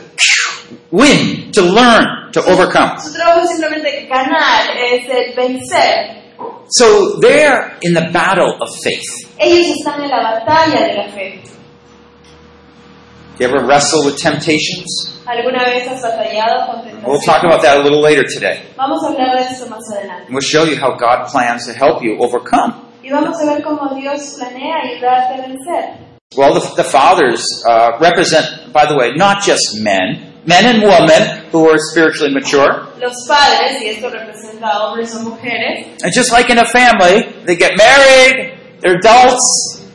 win, 0.92 1.52
to 1.54 1.62
learn, 1.62 2.32
to 2.34 2.42
overcome. 2.42 3.00
Su 3.02 3.14
trabajo 3.14 3.42
es 3.44 3.50
simplemente 3.52 4.08
ganar, 4.10 4.64
es 4.78 5.04
el 5.10 5.36
vencer. 5.36 6.20
So 6.72 7.20
they're 7.20 7.78
in 7.82 7.94
the 7.94 8.10
battle 8.12 8.58
of 8.62 8.70
faith. 8.84 9.06
Ellos 9.40 9.68
están 9.78 10.04
en 10.04 10.10
la 10.10 10.22
batalla 10.22 10.88
de 10.88 10.94
la 10.96 11.12
fe. 11.12 11.42
You 13.40 13.48
ever 13.48 13.66
wrestle 13.66 14.06
with 14.06 14.18
temptations? 14.18 15.22
¿Alguna 15.26 15.64
vez 15.64 15.88
has 15.88 16.02
batallado 16.02 16.68
con 16.68 17.04
We'll 17.06 17.22
talk 17.22 17.44
about 17.44 17.62
that 17.62 17.78
a 17.78 17.82
little 17.82 18.02
later 18.02 18.24
today. 18.26 18.64
Vamos 18.76 19.02
a 19.04 19.12
hablar 19.14 19.38
de 19.38 19.54
eso 19.54 19.66
más 19.68 19.80
adelante. 19.96 20.26
And 20.26 20.34
we'll 20.36 20.42
show 20.42 20.66
you 20.66 20.76
how 20.76 20.98
God 20.98 21.30
plans 21.32 21.66
to 21.68 21.74
help 21.74 22.04
you 22.04 22.18
overcome. 22.20 22.74
Y 23.02 23.10
vamos 23.10 23.38
a 23.42 23.46
ver 23.46 23.64
cómo 23.64 23.96
Dios 23.96 24.36
planea 24.38 24.76
ayudarte 24.84 25.36
a 25.36 25.48
vencer. 25.48 26.10
Well, 26.36 26.54
the, 26.54 26.76
the 26.76 26.84
fathers 26.84 27.46
uh, 27.66 27.98
represent, 28.00 28.74
by 28.74 28.86
the 28.86 28.96
way, 28.96 29.14
not 29.16 29.42
just 29.42 29.80
men, 29.82 30.29
men 30.50 30.66
and 30.66 30.82
women 30.84 31.22
who 31.52 31.70
are 31.70 31.78
spiritually 31.92 32.34
mature. 32.34 32.88
Los 33.00 33.14
padres, 33.28 33.82
y 33.82 33.90
esto 33.90 34.10
representa 34.10 34.68
hombres 34.80 35.14
o 35.16 35.20
mujeres, 35.30 36.02
And 36.04 36.12
just 36.12 36.32
like 36.32 36.50
in 36.50 36.58
a 36.58 36.66
family, 36.66 37.24
they 37.46 37.56
get 37.56 37.78
married, 37.78 38.58
they're 38.82 38.98
adults, 38.98 39.46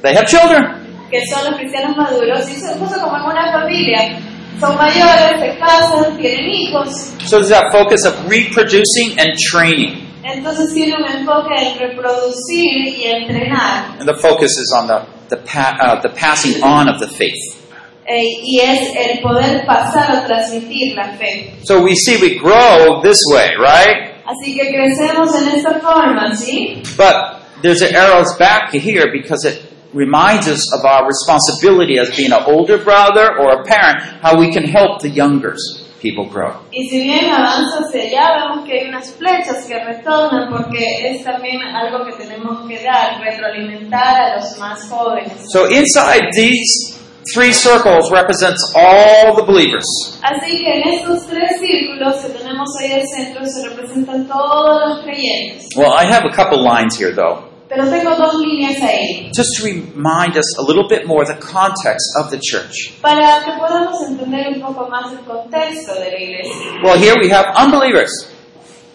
they 0.03 0.14
have 0.14 0.27
children. 0.27 0.62
que 1.11 1.21
son 1.27 1.45
los 1.51 1.55
cristianos 1.61 1.97
maduros, 1.97 2.49
y 2.49 2.55
son 2.61 2.79
justo 2.79 3.01
como 3.01 3.17
en 3.17 3.23
una 3.25 3.53
familia. 3.53 4.19
Son 4.61 4.77
mayores, 4.77 5.40
se 5.40 5.59
casan, 5.59 6.17
tienen 6.17 6.49
hijos. 6.49 6.88
So 7.27 7.38
there's 7.38 7.49
that 7.51 7.73
focus 7.73 8.05
of 8.07 8.14
reproducing 8.31 9.19
and 9.19 9.37
training. 9.51 10.01
Entonces 10.25 10.73
tiene 10.73 10.95
un 10.97 11.05
enfoque 11.05 11.55
en 11.55 11.79
reproducir 11.79 12.87
y 12.97 13.05
entrenar. 13.07 13.99
And 14.01 14.07
the 14.09 14.14
focus 14.14 14.53
is 14.53 14.73
on 14.79 14.87
the, 14.87 15.03
the, 15.29 15.37
pa- 15.38 15.77
uh, 15.81 16.01
the 16.03 16.09
passing 16.11 16.62
on 16.62 16.88
of 16.88 16.99
the 17.01 17.09
faith. 17.09 17.63
Eh, 18.07 18.23
y 18.43 18.61
es 18.61 18.95
el 18.97 19.23
poder 19.23 19.64
pasar 19.64 20.19
o 20.19 20.27
transmitir 20.27 20.95
la 20.95 21.17
fe. 21.17 21.55
So 21.64 21.81
we 21.81 21.95
see 21.95 22.21
we 22.21 22.38
grow 22.38 23.01
this 23.03 23.19
way, 23.33 23.57
right? 23.57 24.12
Así 24.27 24.55
que 24.55 24.69
crecemos 24.69 25.35
en 25.40 25.57
esta 25.57 25.81
forma, 25.81 26.35
¿sí? 26.37 26.83
But 26.97 27.62
there's 27.62 27.83
an 27.83 27.95
arrows 27.95 28.37
back 28.38 28.73
here 28.73 29.11
because 29.11 29.45
it 29.47 29.62
reminds 29.95 30.49
us 30.49 30.61
of 30.75 30.85
our 30.85 31.07
responsibility 31.07 31.99
as 31.99 32.14
being 32.14 32.33
an 32.33 32.43
older 32.47 32.79
brother 32.79 33.38
or 33.38 33.61
a 33.61 33.64
parent, 33.64 34.03
how 34.23 34.38
we 34.38 34.53
can 34.53 34.64
help 34.64 35.01
the 35.01 35.09
younger 35.09 35.57
people 36.03 36.27
grow. 36.29 36.61
Y 36.71 36.87
si 36.88 37.03
bien 37.03 37.31
avanza 37.33 37.87
hacia 37.87 38.03
allá, 38.03 38.45
vemos 38.45 38.67
que 38.67 38.81
hay 38.81 38.88
unas 38.88 39.14
flechas 39.14 39.64
que 39.67 39.83
retornan 39.83 40.51
porque 40.51 41.09
es 41.09 41.25
también 41.25 41.62
algo 41.62 42.05
que 42.05 42.23
tenemos 42.23 42.69
que 42.69 42.83
dar, 42.83 43.19
retroalimentar 43.21 44.33
a 44.33 44.37
los 44.37 44.59
más 44.59 44.87
jóvenes. 44.90 45.33
So 45.51 45.67
inside 45.71 46.29
these 46.35 46.94
three 47.33 47.53
circles 47.53 48.11
represents 48.11 48.61
all 48.77 49.35
the 49.37 49.43
believers. 49.43 49.87
Así 50.23 50.59
que 50.59 50.73
en 50.83 50.89
estos 50.95 51.27
tres 51.27 51.59
círculos 51.61 52.17
que 52.23 52.29
tenemos 52.31 52.69
ahí 52.81 52.93
al 52.93 53.07
centro 53.07 53.45
se 53.47 53.69
representan 53.69 54.27
todos 54.29 54.81
los 54.89 55.05
creyentes. 55.05 55.69
Well, 55.77 55.93
I 55.93 56.05
have 56.05 56.25
a 56.25 56.35
couple 56.35 56.63
lines 56.63 56.97
here 56.99 57.13
though, 57.15 57.51
Pero 57.69 57.89
tengo 57.89 58.15
dos 58.15 58.35
líneas 58.37 58.81
ahí 58.83 59.31
just 59.35 59.57
to 59.59 59.65
remind 59.65 60.37
us 60.37 60.47
a 60.59 60.63
little 60.63 60.87
bit 60.89 61.07
more 61.07 61.25
the 61.25 61.39
context 61.41 62.07
of 62.21 62.31
the 62.31 62.39
church. 62.39 62.93
para 63.01 63.43
que 63.45 63.53
podamos 63.59 63.97
entender 64.09 64.49
un 64.57 64.61
poco 64.63 64.89
más 64.89 65.13
el 65.13 65.21
contexto 65.25 65.95
de 65.95 66.11
la 66.11 66.19
iglesia. 66.21 66.81
Well, 66.85 66.99
here 66.99 67.15
we 67.21 67.31
have 67.31 67.47
unbelievers, 67.57 68.11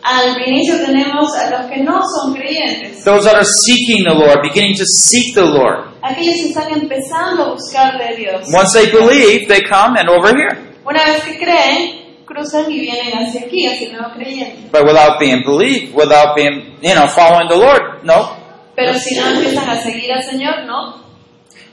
Al 0.02 0.38
inicio 0.48 0.78
tenemos 0.86 1.36
a 1.36 1.50
los 1.50 1.70
que 1.70 1.84
no 1.84 2.00
son 2.02 2.34
creyentes, 2.34 3.04
those 3.04 3.26
that 3.26 3.36
are 3.36 3.44
seeking 3.65 4.06
the 4.06 4.13
Lord, 4.13 4.39
beginning 4.42 4.76
to 4.78 4.86
seek 4.86 5.36
the 5.36 5.44
Lord. 5.44 5.88
Aquellos 6.02 6.36
que 6.36 6.50
están 6.50 6.72
empezando 6.74 7.44
a 7.46 7.50
buscarle 7.54 8.04
a 8.10 8.14
Dios. 8.16 8.48
Once 8.54 8.74
they 8.74 8.92
believe, 8.92 9.48
they 9.48 9.62
come 9.64 9.98
and 10.00 10.10
over 10.10 10.36
here. 10.36 10.58
Una 10.86 11.04
vez 11.06 11.24
que 11.24 11.38
creen, 11.38 12.24
cruzan 12.26 12.72
y 12.72 12.80
vienen 12.80 13.14
hacia 13.14 13.42
aquí, 13.42 13.68
hacia 13.68 13.88
el 13.88 13.94
nuevo 13.94 14.14
creyente. 14.16 14.70
But 14.72 14.86
without 14.86 15.20
being 15.20 15.44
believed, 15.46 15.94
without 15.96 16.36
being, 16.36 16.78
you 16.82 16.94
know, 16.96 17.08
following 17.08 17.48
the 17.50 17.58
Lord, 17.58 18.04
no. 18.04 18.36
Pero 18.76 18.94
si 18.94 19.16
no 19.16 19.28
empiezan 19.28 19.70
a 19.70 19.76
seguir 19.78 20.12
al 20.14 20.24
Señor, 20.24 20.66
no. 20.66 21.04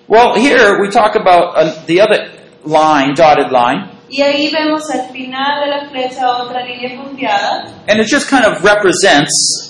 Well, 0.09 0.35
here 0.35 0.79
we 0.81 0.89
talk 0.91 1.17
about 1.17 1.57
uh, 1.57 1.85
the 1.87 2.01
other 2.01 2.31
line, 2.65 3.15
dotted 3.15 3.51
line, 3.51 3.91
Y 4.09 4.23
ahí 4.23 4.51
vemos 4.53 4.89
al 4.91 5.11
final 5.13 5.65
de 5.65 5.71
la 5.71 5.89
flecha 5.91 6.29
otra 6.37 6.65
línea 6.65 6.97
punteada. 6.97 7.83
and 7.89 7.99
it 8.01 8.07
just 8.07 8.29
kind 8.31 8.45
of 8.45 8.63
represents 8.63 9.66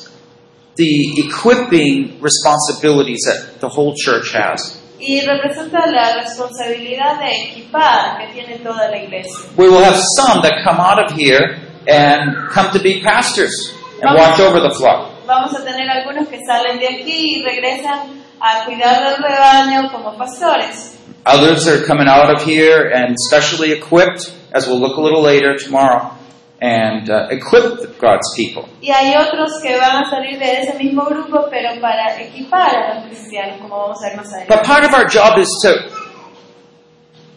the 0.76 1.24
equipping 1.24 2.20
responsibilities 2.20 3.22
that 3.26 3.60
the 3.60 3.68
whole 3.68 3.94
church 3.96 4.32
has. 4.32 4.82
Y 4.98 5.20
representa 5.26 5.86
la 5.86 6.14
responsabilidad 6.22 7.20
de 7.20 7.48
equipar 7.48 8.18
que 8.18 8.32
tiene 8.32 8.58
toda 8.58 8.88
la 8.90 8.96
iglesia. 8.96 9.50
We 9.56 9.68
will 9.68 9.82
have 9.82 10.00
some 10.16 10.40
that 10.42 10.64
come 10.64 10.80
out 10.80 10.98
of 10.98 11.12
here 11.12 11.60
and 11.86 12.48
come 12.50 12.72
to 12.72 12.80
be 12.80 13.02
pastors 13.02 13.74
and 14.02 14.16
watch 14.16 14.40
over 14.40 14.60
the 14.60 14.74
flock. 14.74 15.12
Vamos 15.26 15.54
a 15.54 15.64
tener 15.64 15.88
algunos 15.90 16.28
que 16.28 16.40
salen 16.46 16.78
de 16.78 16.86
aquí 16.86 17.36
y 17.36 17.42
regresan 17.42 18.22
a 18.40 18.64
cuidar 18.64 19.02
del 19.02 19.22
rebaño 19.22 19.90
como 19.90 20.16
pastores. 20.16 20.96
Others 21.26 21.66
are 21.66 21.84
coming 21.84 22.06
out 22.06 22.30
of 22.30 22.42
here 22.42 22.88
and 22.88 23.16
specially 23.28 23.72
equipped, 23.72 24.32
as 24.52 24.66
we'll 24.68 24.78
look 24.78 24.96
a 24.96 25.00
little 25.00 25.22
later 25.22 25.56
tomorrow, 25.56 26.15
and 26.60 27.10
uh, 27.10 27.28
equip 27.30 27.98
God's 27.98 28.26
people. 28.36 28.64
Y 28.80 28.90
hay 28.90 29.14
otros 29.16 29.60
que 29.62 29.76
van 29.76 30.04
a 30.04 30.10
salir 30.10 30.38
de 30.38 30.62
ese 30.62 30.78
mismo 30.78 31.04
grupo, 31.04 31.48
pero 31.50 31.78
para 31.80 32.20
equipar 32.20 32.74
a 32.74 32.94
los 32.94 33.06
cristianos, 33.06 33.60
como 33.60 33.76
vamos 33.76 33.98
a 34.02 34.08
ver 34.08 34.16
más 34.16 34.32
adelante. 34.32 34.54
But 34.54 34.64
part 34.64 34.84
of 34.84 34.94
our 34.94 35.06
job 35.06 35.38
is 35.38 35.48
to 35.62 35.90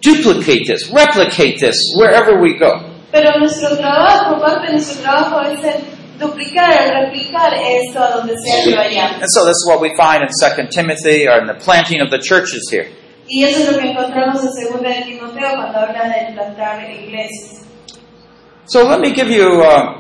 duplicate 0.02 0.66
this, 0.66 0.90
replicate 0.92 1.60
this 1.60 1.76
wherever 1.98 2.40
we 2.40 2.58
go. 2.58 2.80
Pero 3.12 3.38
nuestro 3.40 3.76
trabajo, 3.76 4.40
parte 4.40 4.68
de 4.68 4.74
nuestro 4.74 5.02
trabajo 5.02 5.42
es 5.42 5.64
el 5.64 5.84
duplicar, 6.20 7.04
replicar 7.06 7.54
esto 7.54 8.00
a 8.00 8.12
donde 8.12 8.36
sea 8.38 8.64
que 8.64 8.76
vayamos. 8.76 9.22
And 9.22 9.30
so 9.32 9.46
this 9.46 9.56
is 9.56 9.66
what 9.68 9.82
we 9.82 9.90
find 9.98 10.22
in 10.22 10.30
2 10.30 10.68
Timothy 10.70 11.28
or 11.28 11.40
in 11.40 11.48
the 11.48 11.56
planting 11.56 12.02
of 12.02 12.10
the 12.12 12.20
churches 12.20 12.70
here. 12.72 12.88
Y 13.28 13.44
eso 13.44 13.60
es 13.60 13.72
lo 13.72 13.80
que 13.80 13.92
encontramos 13.92 14.42
en 14.44 14.74
2 14.74 14.82
de 14.82 15.02
Timoteo 15.04 15.50
cuando 15.56 15.80
habla 15.80 16.04
de 16.10 16.34
plantar 16.34 16.90
iglesias. 16.90 17.69
So 18.70 18.84
let 18.86 19.02
me 19.02 19.12
give 19.14 19.32
you 19.32 19.64
uh, 19.64 19.98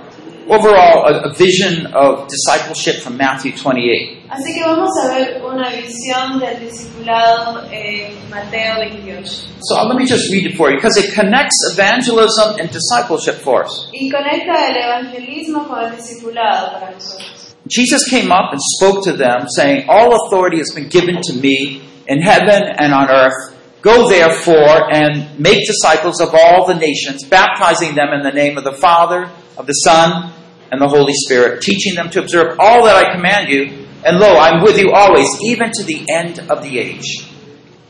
overall 0.48 1.08
a, 1.10 1.30
a 1.30 1.34
vision 1.34 1.88
of 1.88 2.28
discipleship 2.30 3.02
from 3.02 3.18
Matthew 3.18 3.54
28. 3.58 4.30
Así 4.30 4.54
que 4.54 4.62
vamos 4.64 4.92
a 5.04 5.10
ver 5.16 5.42
una 5.44 5.72
visión 5.72 6.40
del 6.40 6.60
discipulado 6.60 7.64
en 7.72 8.30
Mateo 8.30 8.76
28. 8.78 9.26
So 9.62 9.84
let 9.88 9.96
me 9.98 10.06
just 10.06 10.32
read 10.32 10.46
it 10.46 10.56
for 10.56 10.70
you 10.70 10.78
because 10.78 10.98
it 10.98 11.16
connects 11.16 11.58
evangelism 11.74 12.60
and 12.60 12.70
discipleship 12.70 13.42
for 13.42 13.66
us. 13.66 13.90
Y 13.92 14.12
conecta 14.12 14.68
el 14.68 14.78
evangelismo 14.78 15.68
con 15.68 15.86
el 15.86 15.96
discipulado 15.96 16.72
para 16.74 16.92
nosotros. 16.92 17.56
Jesus 17.68 18.08
came 18.08 18.32
up 18.32 18.52
and 18.52 18.62
spoke 18.78 19.04
to 19.04 19.14
them, 19.14 19.48
saying, 19.48 19.90
All 19.90 20.14
authority 20.28 20.60
has 20.60 20.72
been 20.76 20.90
given 20.90 21.22
to 21.24 21.34
me 21.34 21.82
in 22.08 22.22
heaven 22.22 22.62
and 22.78 22.94
on 22.94 23.10
earth. 23.10 23.59
Go 23.82 24.10
therefore 24.10 24.92
and 24.94 25.39
make 25.39 25.65
disciples 25.65 26.20
of 26.20 26.36
all 26.36 26.68
the 26.68 26.76
nations, 26.76 27.24
baptizing 27.24 27.96
them 27.96 28.10
in 28.13 28.24
the 28.24 28.32
name 28.32 28.58
of 28.58 28.65
the 28.65 28.74
Father, 28.74 29.32
of 29.58 29.68
the 29.68 29.74
Son, 29.74 30.34
and 30.72 30.82
the 30.82 30.88
Holy 30.88 31.13
Spirit, 31.13 31.62
teaching 31.62 31.96
them 31.96 32.10
to 32.10 32.20
observe 32.20 32.58
all 32.60 32.84
that 32.86 32.96
I 32.96 33.15
command 33.15 33.50
you. 33.50 33.88
And 34.04 34.20
lo, 34.20 34.38
I'm 34.38 34.63
with 34.63 34.78
you 34.78 34.92
always, 34.92 35.28
even 35.44 35.72
to 35.74 35.84
the 35.84 36.06
end 36.10 36.39
of 36.50 36.63
the 36.63 36.80
age. 36.80 37.26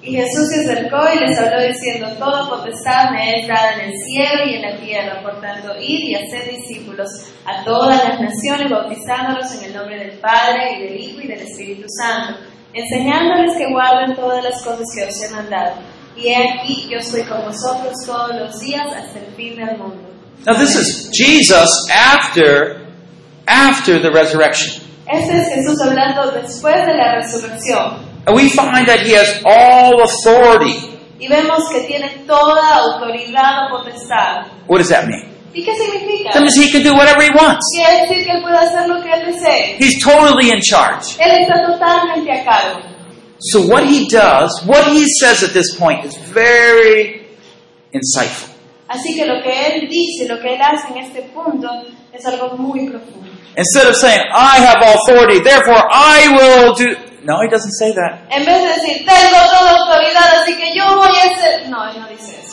Y 0.01 0.15
Jesús 0.15 0.47
se 0.49 0.63
acercó 0.63 0.97
y 1.13 1.19
les 1.19 1.37
habló 1.37 1.61
diciendo, 1.61 2.07
Toda 2.17 2.49
potestad 2.49 3.11
me 3.11 3.41
es 3.41 3.47
dada 3.47 3.73
en 3.73 3.89
el 3.89 3.93
cielo 3.93 4.45
y 4.45 4.55
en 4.55 4.61
la 4.61 4.77
tierra, 4.77 5.21
por 5.21 5.41
tanto, 5.41 5.75
id 5.77 6.07
y 6.07 6.15
haced 6.15 6.51
discípulos 6.51 7.09
a 7.45 7.63
todas 7.65 8.07
las 8.07 8.19
naciones, 8.19 8.71
bautizándolos 8.71 9.53
en 9.55 9.65
el 9.65 9.73
nombre 9.75 9.97
del 9.99 10.17
Padre, 10.19 10.77
y 10.77 10.83
del 10.83 10.99
Hijo, 11.01 11.21
y 11.21 11.27
del 11.27 11.39
Espíritu 11.39 11.85
Santo, 11.89 12.39
enseñándoles 12.73 13.57
que 13.57 13.71
guarden 13.71 14.15
todas 14.15 14.43
las 14.43 14.61
cosas 14.63 14.85
que 14.95 15.05
os 15.05 15.21
he 15.21 15.29
mandado. 15.33 15.75
Y 16.15 16.33
aquí, 16.33 16.87
yo 16.89 16.97
estoy 16.97 17.23
con 17.23 17.43
vosotros 17.45 17.93
todos 18.05 18.35
los 18.35 18.59
días 18.59 18.85
hasta 18.93 19.19
el 19.19 19.33
fin 19.35 19.55
del 19.55 19.77
mundo. 19.77 20.09
Now 20.45 20.55
this 20.55 20.75
is 20.75 21.09
Jesus 21.11 21.69
after 21.91 22.87
after 23.47 24.01
the 24.01 24.11
resurrection. 24.11 24.83
Este 25.05 25.37
es 25.37 25.47
Jesús 25.55 25.81
hablando 25.81 26.31
después 26.31 26.75
de 26.85 26.93
la 26.93 27.15
resurrección. 27.15 28.07
And 28.25 28.35
we 28.35 28.49
find 28.49 28.87
that 28.87 28.99
he 28.99 29.15
has 29.15 29.41
all 29.43 30.01
authority. 30.01 30.97
Y 31.19 31.27
vemos 31.27 31.67
que 31.71 31.81
tiene 31.81 32.23
toda 32.27 32.75
autoridad 32.75 33.65
o 33.65 33.77
potestad. 33.77 34.45
What 34.67 34.79
does 34.79 34.89
that 34.89 35.07
mean? 35.07 35.38
¿Y 35.53 35.63
qué 35.63 35.75
significa? 35.75 36.31
That 36.33 36.41
means 36.41 36.55
he 36.57 36.71
can 36.71 36.83
do 36.83 36.93
whatever 36.93 37.21
he 37.21 37.31
wants. 37.31 37.65
Quiere 37.75 38.01
decir 38.01 38.25
que 38.25 38.31
él 38.31 38.41
puede 38.41 38.57
hacer 38.57 38.87
lo 38.87 39.01
que 39.01 39.11
él 39.11 39.25
desee. 39.25 39.77
He's 39.79 40.03
totally 40.03 40.51
in 40.51 40.61
charge. 40.61 41.17
Él 41.19 41.41
está 41.41 41.65
totalmente 41.65 42.31
a 42.31 42.43
cargo. 42.43 42.81
So 43.39 43.61
what 43.61 43.85
he 43.85 44.07
does, 44.07 44.51
what 44.65 44.91
he 44.91 45.05
says 45.19 45.43
at 45.43 45.53
this 45.53 45.75
point 45.77 46.05
is 46.05 46.15
very 46.17 47.25
insightful. 47.93 48.49
Así 48.89 49.15
que 49.15 49.25
lo 49.25 49.41
que 49.41 49.51
él 49.67 49.87
dice, 49.87 50.27
lo 50.27 50.39
que 50.41 50.55
él 50.55 50.61
hace 50.61 50.87
en 50.89 50.97
este 51.05 51.21
punto 51.33 51.69
es 52.11 52.25
algo 52.25 52.57
muy 52.57 52.89
profundo. 52.89 53.29
Instead 53.55 53.87
of 53.87 53.95
saying, 53.95 54.21
I 54.33 54.59
have 54.59 54.77
authority, 54.81 55.39
therefore 55.41 55.81
I 55.91 56.27
will 56.29 56.73
do. 56.75 56.95
No, 57.23 57.41
he 57.41 57.49
doesn't 57.49 57.73
say 57.73 57.91
that. 57.93 58.27
En 58.31 58.45
vez 58.45 58.61
de 58.61 58.67
decir, 58.69 59.05
tengo 59.05 59.37
toda 59.51 59.71
autoridad, 59.77 60.41
así 60.41 60.55
que 60.55 60.73
yo 60.73 60.95
voy 60.95 61.09
a 61.09 61.35
hacer... 61.35 61.69
No, 61.69 61.89
él 61.89 61.99
no 61.99 62.07
dice 62.07 62.37
eso. 62.39 62.48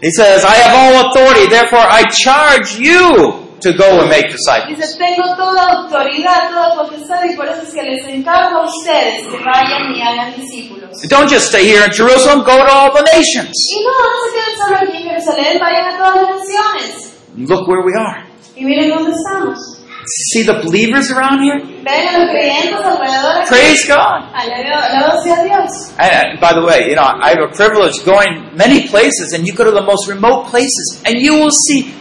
He 0.00 0.10
says, 0.10 0.44
I 0.44 0.54
have 0.54 0.74
all 0.74 1.10
authority, 1.10 1.46
therefore 1.48 1.80
I 1.82 2.04
charge 2.04 2.78
you 2.78 3.48
to 3.60 3.72
go 3.72 4.00
and 4.00 4.08
make 4.08 4.30
disciples. 4.30 4.78
Dice, 4.78 4.96
tengo 4.96 5.34
toda 5.36 5.82
autoridad, 5.82 6.50
toda 6.50 6.76
potestad, 6.76 7.24
y 7.24 7.34
por 7.34 7.46
eso 7.48 7.62
es 7.62 7.74
que 7.74 7.82
les 7.82 8.06
encargo 8.06 8.58
a 8.58 8.66
ustedes 8.66 9.26
que 9.26 9.38
vayan 9.44 9.92
y 9.94 10.00
hagan 10.00 10.34
discípulos. 10.36 11.02
Don't 11.08 11.28
just 11.28 11.48
stay 11.48 11.66
here 11.66 11.84
in 11.84 11.90
Jerusalem, 11.90 12.44
go 12.44 12.56
to 12.56 12.70
all 12.70 12.92
the 12.92 13.02
nations. 13.02 13.54
Y 13.74 13.82
no, 13.82 13.90
no 13.90 14.18
se 14.22 14.30
queden 14.36 14.58
solo 14.58 14.76
aquí 14.76 14.96
en 14.98 15.10
Jerusalén, 15.10 15.58
vayan 15.60 15.94
a 15.94 15.98
todas 15.98 16.16
las 16.22 16.30
naciones. 16.38 17.14
Look 17.36 17.66
where 17.68 17.82
we 17.82 17.92
are. 17.98 18.24
Y 18.54 18.64
miren 18.64 18.90
dónde 18.90 19.12
estamos. 19.12 19.77
See 20.08 20.42
the 20.42 20.54
believers 20.64 21.10
around 21.10 21.42
here? 21.42 21.60
Ven 21.60 22.08
a 22.08 22.18
los 22.18 22.30
creyentes 22.30 22.80
alrededor. 22.80 23.42
aquí. 23.42 23.48
Praise 23.48 23.86
God. 23.86 24.24
Alabado 24.32 25.22
sea 25.22 25.44
Dios. 25.44 25.92
And, 25.98 26.12
and 26.12 26.40
by 26.40 26.52
the 26.54 26.64
way, 26.64 26.88
you 26.88 26.96
know, 26.96 27.04
I 27.04 27.30
have 27.30 27.42
a 27.44 27.54
privilege 27.54 28.04
going 28.04 28.56
many 28.56 28.88
places, 28.88 29.32
and 29.34 29.46
you 29.46 29.54
go 29.54 29.64
to 29.64 29.70
the 29.70 29.84
most 29.84 30.08
remote 30.08 30.46
places, 30.46 31.02
and 31.04 31.16
you 31.20 31.34
will 31.34 31.50
see 31.50 31.92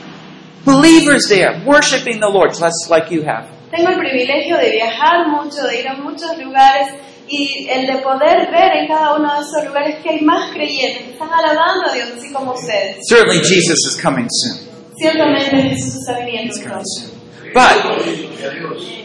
believers 0.66 1.28
there 1.30 1.64
worshiping 1.66 2.20
the 2.20 2.30
Lord, 2.30 2.54
just 2.54 2.90
like 2.90 3.12
you 3.12 3.24
have. 3.24 3.48
Tengo 3.72 3.90
el 3.90 4.00
privilegio 4.00 4.58
de 4.58 4.72
viajar 4.72 5.28
mucho, 5.28 5.68
de 5.68 5.82
ir 5.82 5.88
a 5.88 5.96
muchos 5.96 6.38
lugares 6.38 6.94
y 7.28 7.68
el 7.70 7.86
de 7.86 7.98
poder 8.02 8.50
ver 8.50 8.72
en 8.78 8.88
cada 8.88 9.16
uno 9.16 9.34
de 9.36 9.42
esos 9.42 9.66
lugares 9.66 10.02
que 10.02 10.10
hay 10.10 10.22
más 10.22 10.52
creyentes 10.54 11.04
que 11.04 11.12
están 11.12 11.30
alabando 11.30 11.90
a 11.90 11.94
Dios, 11.94 12.10
así 12.18 12.32
como 12.32 12.54
ustedes. 12.54 12.98
Certainly, 13.10 13.40
Jesus 13.40 13.78
is 13.92 14.02
coming 14.02 14.28
soon. 14.30 14.68
Ciertamente 14.96 15.70
Jesús 15.70 15.96
está 15.96 16.20
viniendo 16.26 16.56
pronto. 16.64 17.17
But 17.54 18.06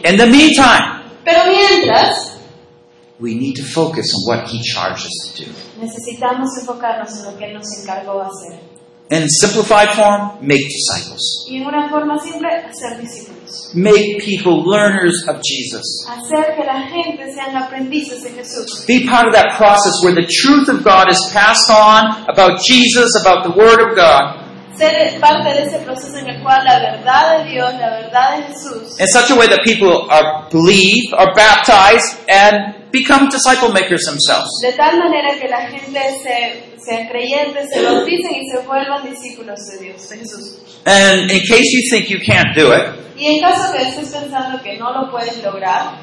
in 0.05 0.17
the 0.17 0.27
meantime, 0.27 1.03
Pero 1.25 1.45
mientras, 1.47 2.37
we 3.19 3.35
need 3.35 3.55
to 3.55 3.63
focus 3.63 4.11
on 4.13 4.27
what 4.27 4.47
He 4.49 4.61
charged 4.63 5.05
us 5.05 5.33
to 5.35 5.45
do. 5.45 5.51
necesitamos 5.79 6.49
enfocarnos 6.59 7.09
en 7.19 7.31
lo 7.31 7.37
que 7.37 7.53
nos 7.53 7.65
encargó 7.81 8.21
hacer. 8.21 8.59
In 9.09 9.27
simplified 9.29 9.89
form, 9.89 10.39
make 10.41 10.63
disciples. 10.63 11.45
Y 11.49 11.57
en 11.57 11.67
una 11.67 11.89
forma 11.89 12.17
simple, 12.19 12.47
hacer 12.49 12.99
discípulos. 12.99 13.69
Make 13.75 14.19
people 14.23 14.63
learners 14.65 15.27
of 15.27 15.41
Jesus. 15.43 15.83
Hacer 16.07 16.55
que 16.55 16.63
la 16.63 16.87
gente 16.87 17.31
sean 17.33 17.55
aprendices 17.55 18.23
de 18.23 18.29
Jesús. 18.31 18.85
Be 18.87 19.05
part 19.07 19.27
of 19.27 19.33
that 19.33 19.55
process 19.57 19.93
where 20.03 20.15
the 20.15 20.25
truth 20.25 20.69
of 20.69 20.83
God 20.83 21.09
is 21.11 21.19
passed 21.33 21.69
on 21.69 22.25
about 22.29 22.61
Jesus, 22.65 23.09
about 23.21 23.43
the 23.43 23.51
Word 23.51 23.79
of 23.81 23.95
God, 23.95 24.42
Ser 24.77 25.19
parte 25.19 25.49
de 25.53 25.63
ese 25.67 25.77
proceso 25.79 26.17
en 26.17 26.27
el 26.29 26.41
cual 26.41 26.63
la 26.65 26.79
verdad 26.79 27.37
de 27.43 27.51
Dios, 27.51 27.73
la 27.75 27.89
verdad 27.91 28.37
de 28.37 28.43
Jesús, 28.53 28.99
in 28.99 29.07
such 29.07 29.29
a 29.31 29.35
way 29.35 29.47
that 29.47 29.59
people 29.63 30.07
are 30.09 30.47
believe, 30.49 31.13
are 31.15 31.31
baptized, 31.35 32.17
and 32.27 32.89
become 32.91 33.29
disciple 33.29 33.69
makers 33.71 34.03
themselves. 34.05 34.49
de 34.63 34.73
tal 34.73 34.97
manera 34.97 35.37
que 35.39 35.47
la 35.47 35.67
gente 35.69 35.99
se, 36.23 36.75
sean 36.83 37.07
creyentes, 37.07 37.69
se 37.71 37.81
bauticen 37.83 38.33
y 38.35 38.49
se 38.49 38.65
vuelvan 38.65 39.03
discípulos 39.09 39.59
de 39.71 39.85
Dios, 39.85 40.09
de 40.09 40.17
Jesús. 40.17 40.59
And 40.85 41.29
in 41.31 41.39
case 41.41 41.69
you 41.71 41.89
think 41.91 42.09
you 42.09 42.19
can't 42.19 42.55
do 42.55 42.73
it, 42.73 42.99
Y 43.15 43.27
en 43.37 43.41
caso 43.41 43.71
que 43.71 43.83
estés 43.83 44.09
pensando 44.09 44.61
que 44.63 44.75
no 44.77 44.91
lo 44.91 45.11
puedes 45.11 45.41
lograr, 45.43 45.99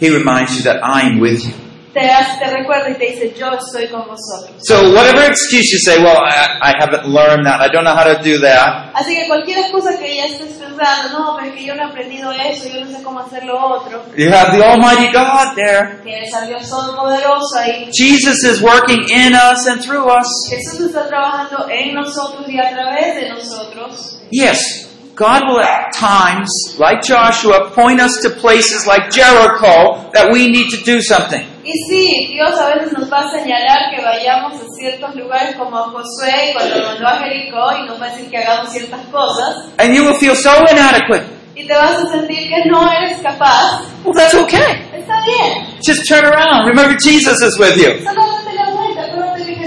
He 0.00 0.10
reminds 0.10 0.56
you 0.56 0.62
that 0.64 0.78
I'm 0.82 1.20
with 1.20 1.44
you. 1.44 1.54
Te, 2.00 2.10
hace- 2.10 2.38
te 2.38 2.50
recuerda 2.50 2.90
y 2.90 2.94
te 2.94 3.04
dice, 3.12 3.34
yo 3.38 3.48
estoy 3.52 3.88
con 3.88 4.02
vosotros. 4.06 4.56
So 4.62 4.90
whatever 4.94 5.24
excuse 5.28 5.64
you 5.72 5.78
say, 5.84 5.98
well, 6.02 6.18
I, 6.18 6.70
I 6.70 6.72
haven't 6.80 7.06
learned 7.06 7.44
that, 7.46 7.60
I 7.60 7.68
don't 7.72 7.84
know 7.84 7.94
how 7.94 8.04
to 8.04 8.20
do 8.22 8.38
that, 8.40 8.92
Así 8.94 9.14
que 9.14 9.26
cualquier 9.28 9.58
excusa 9.58 9.98
que 9.98 10.16
ya 10.16 10.26
estés 10.26 10.52
pensando, 10.58 11.18
no, 11.18 11.36
pero 11.36 11.48
es 11.50 11.54
que 11.58 11.64
yo 11.66 11.74
no 11.74 11.82
he 11.82 11.86
aprendido 11.90 12.32
eso, 12.32 12.68
yo 12.68 12.84
no 12.84 12.90
sé 12.96 13.02
cómo 13.02 13.20
hacer 13.20 13.44
lo 13.44 13.58
otro, 13.58 14.04
you 14.16 14.30
have 14.32 14.56
the 14.56 14.64
Almighty 14.64 15.08
God 15.12 15.54
there. 15.54 16.00
tienes 16.04 16.30
Dios 16.46 16.68
Todopoderoso 16.68 17.58
ahí. 17.58 17.90
Jesus 17.92 18.36
is 18.44 18.60
working 18.62 19.02
in 19.10 19.34
us 19.34 19.66
and 19.66 19.82
through 19.82 20.06
us. 20.08 20.26
Jesús 20.50 20.86
está 20.88 21.06
trabajando 21.08 21.66
en 21.70 21.94
nosotros 21.94 22.48
y 22.48 22.58
a 22.58 22.70
través 22.70 23.14
de 23.16 23.28
nosotros. 23.28 24.18
Yes, 24.30 24.87
God 25.18 25.42
will 25.48 25.58
at 25.60 25.92
times, 25.92 26.48
like 26.78 27.02
Joshua, 27.02 27.70
point 27.74 28.00
us 28.00 28.22
to 28.22 28.30
places 28.30 28.86
like 28.86 29.10
Jericho 29.10 30.08
that 30.14 30.30
we 30.32 30.46
need 30.48 30.70
to 30.70 30.76
do 30.84 31.02
something. 31.02 31.42
Y 31.64 31.72
sí, 31.90 32.28
Dios 32.32 32.56
a 32.58 32.76
veces 32.76 32.92
nos 32.96 33.10
va 33.12 33.18
a 33.26 33.30
señalar 33.30 33.90
que 33.94 34.00
vayamos 34.00 34.54
a 34.54 34.64
ciertos 34.78 35.14
lugares 35.16 35.56
como 35.56 35.76
Josué 35.76 36.52
cuando 36.54 36.86
mandó 36.86 37.08
a 37.08 37.18
Jericó 37.18 37.72
y 37.82 37.86
nos 37.86 38.00
va 38.00 38.06
a 38.06 38.10
decir 38.10 38.30
que 38.30 38.38
hagamos 38.38 38.70
ciertas 38.72 39.00
cosas 39.10 39.66
And 39.78 39.92
you 39.94 40.04
will 40.04 40.14
feel 40.18 40.36
so 40.36 40.52
inadequate. 40.70 41.24
y 41.56 41.66
te 41.66 41.74
vas 41.74 41.96
a 41.98 42.06
sentir 42.12 42.48
que 42.48 42.64
no 42.70 42.88
eres 42.90 43.18
capaz. 43.20 43.82
Well, 44.04 44.14
that's 44.14 44.34
okay. 44.34 44.86
Está 44.94 45.20
bien, 45.26 45.66
Just 45.84 46.06
turn 46.08 46.24
around. 46.24 46.68
Remember, 46.68 46.96
Jesus 46.96 47.42
is 47.42 47.58
with 47.58 47.76
you. 47.76 48.04
solo 48.04 48.37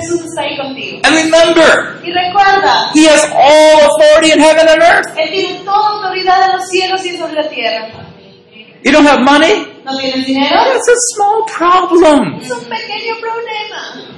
Jesús 0.01 0.21
está 0.25 0.41
ahí 0.41 0.57
contigo. 0.57 0.99
And 1.03 1.15
remember, 1.15 2.01
Y 2.03 2.11
recuerda, 2.11 2.91
He 2.93 3.05
has 3.07 3.23
all 3.33 3.79
authority 3.87 4.31
in 4.33 4.39
heaven 4.39 4.67
and 4.67 4.81
earth. 4.81 5.07
Él 5.17 5.29
tiene 5.31 5.59
toda 5.63 5.89
autoridad 5.97 6.49
en 6.49 6.57
los 6.57 6.67
cielos 6.69 7.05
y 7.05 7.17
sobre 7.17 7.33
la 7.35 7.47
tierra. 7.49 7.87
You 8.83 8.91
don't 8.91 9.07
have 9.07 9.21
money? 9.23 9.67
¿No 9.85 9.95
tienes 9.97 10.25
dinero? 10.25 10.55
That's 10.55 10.89
a 10.89 10.95
small 11.15 11.45
problem. 11.45 12.41
Es 12.41 12.49
un 12.51 12.65
pequeño 12.65 13.15
problema. 13.21 14.11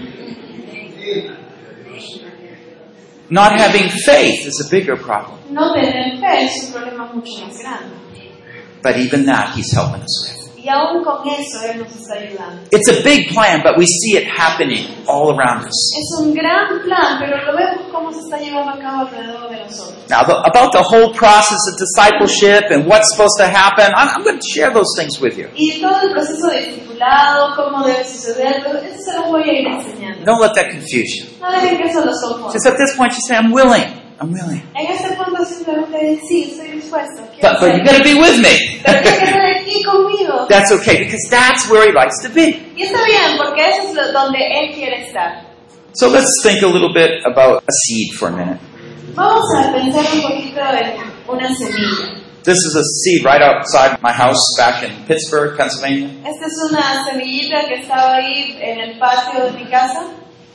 Not 3.29 3.59
having 3.59 3.89
faith 3.89 4.45
is 4.47 4.61
a 4.65 4.69
bigger 4.69 4.95
problem. 4.95 5.39
No 5.49 5.73
tener 5.73 6.19
fe 6.19 6.45
es 6.45 6.65
un 6.67 6.73
problema 6.73 7.11
mucho 7.13 7.45
más 7.45 7.57
grande. 7.59 7.95
But 8.81 8.97
even 8.97 9.25
that, 9.25 9.55
He's 9.55 9.71
helping 9.73 10.01
us 10.01 10.29
with. 10.29 10.42
Y 10.63 10.69
aún 10.69 11.03
con 11.03 11.27
eso 11.27 11.59
Él 11.69 11.79
nos 11.79 11.91
está 11.93 12.13
ayudando. 12.15 12.61
It's 12.71 12.87
a 12.87 13.03
big 13.03 13.27
plan, 13.33 13.61
but 13.61 13.77
we 13.77 13.85
see 13.85 14.15
it 14.15 14.25
happening 14.25 14.87
all 15.07 15.35
around 15.35 15.67
us. 15.67 15.75
Es 15.91 16.21
un 16.21 16.33
gran 16.33 16.79
plan, 16.83 17.19
pero 17.19 17.35
lo 17.45 17.57
vemos 17.57 17.91
cómo 17.91 18.13
se 18.13 18.19
está 18.21 18.37
llevando 18.39 18.71
a 18.71 18.79
cabo 18.79 19.01
alrededor 19.01 19.49
de 19.49 19.57
nosotros. 19.57 20.07
Now, 20.09 20.23
the, 20.23 20.35
about 20.47 20.71
the 20.71 20.81
whole 20.81 21.11
process 21.13 21.59
of 21.67 21.75
discipleship 21.77 22.71
and 22.71 22.87
what's 22.87 23.11
supposed 23.11 23.35
to 23.39 23.47
happen, 23.47 23.91
I'm, 23.93 24.07
I'm 24.15 24.23
going 24.23 24.39
to 24.39 24.47
share 24.55 24.71
those 24.71 24.87
things 24.97 25.19
with 25.19 25.37
you. 25.37 25.49
Y 25.53 25.81
todo 25.81 25.99
el 25.99 26.11
proceso 26.13 26.47
de 26.47 26.71
discipulado, 26.71 27.55
cómo 27.57 27.85
debe 27.85 28.05
suceder, 28.05 28.63
eso 28.63 29.03
se 29.03 29.19
lo 29.19 29.27
voy 29.27 29.43
a 29.43 29.51
ir 29.51 29.67
enseñando. 29.67 30.23
Don't 30.23 30.39
let 30.39 30.53
that 30.55 30.71
confuse 30.71 31.11
you. 31.19 31.25
No 31.41 31.51
dejen 31.51 31.77
que 31.77 31.89
eso 31.89 32.05
los 32.05 32.15
confunda. 32.23 32.53
Just 32.53 32.67
at 32.67 32.77
this 32.77 32.95
point, 32.95 33.11
you 33.11 33.19
say, 33.27 33.35
I'm 33.35 33.51
willing. 33.51 34.02
I'm 34.23 34.31
willing. 34.31 34.61
En 34.73 34.87
este 34.87 35.15
punto 35.17 35.43
simplemente 35.45 36.19
sí, 36.27 36.49
estoy 36.51 36.71
dispuesto. 36.79 37.27
quiero 37.35 37.41
But, 37.41 37.59
but 37.59 37.67
you 37.75 37.81
hacerlo. 37.83 37.91
got 37.91 37.97
to 37.97 38.03
be 38.03 38.13
with 38.15 38.37
me. 38.39 38.81
Pero 38.85 39.01
tiene 39.01 39.17
que 39.19 39.25
estar 39.25 39.45
aquí 39.57 39.83
conmigo. 39.83 40.45
That's 40.49 40.71
okay, 40.71 41.03
because 41.03 41.27
that's 41.29 41.69
where 41.69 41.85
He 41.85 41.91
likes 41.93 42.21
to 42.23 42.29
be. 42.29 42.71
Y 42.75 42.83
está 42.83 43.03
bien, 43.05 43.37
porque 43.37 43.61
eso 43.67 43.99
es 44.01 44.13
donde 44.13 44.39
Él 44.39 44.73
quiere 44.73 45.05
estar. 45.07 45.43
So 45.95 46.07
let's 46.07 46.29
think 46.41 46.63
a 46.63 46.67
little 46.67 46.93
bit 46.93 47.21
about 47.25 47.63
a 47.67 47.71
seed 47.85 48.13
for 48.17 48.29
a 48.29 48.31
minute. 48.31 48.59
Vamos 49.15 49.43
a 49.57 49.71
pensar 49.73 50.05
un 50.13 50.21
poquito 50.21 50.59
en 50.61 50.95
una 51.27 51.53
semilla. 51.55 52.19
This 52.43 52.57
is 52.57 52.75
a 52.75 52.83
seed 52.83 53.23
right 53.23 53.41
outside 53.41 54.01
my 54.01 54.11
house 54.11 54.39
back 54.57 54.83
in 54.83 54.91
Pittsburgh, 55.05 55.55
Pennsylvania. 55.55 56.09
Esta 56.25 56.45
es 56.45 56.71
una 56.71 57.05
semillita 57.05 57.67
que 57.67 57.75
estaba 57.75 58.15
ahí 58.15 58.57
en 58.59 58.79
el 58.79 58.97
patio 58.99 59.45
de 59.45 59.51
mi 59.51 59.65
casa. 59.69 60.07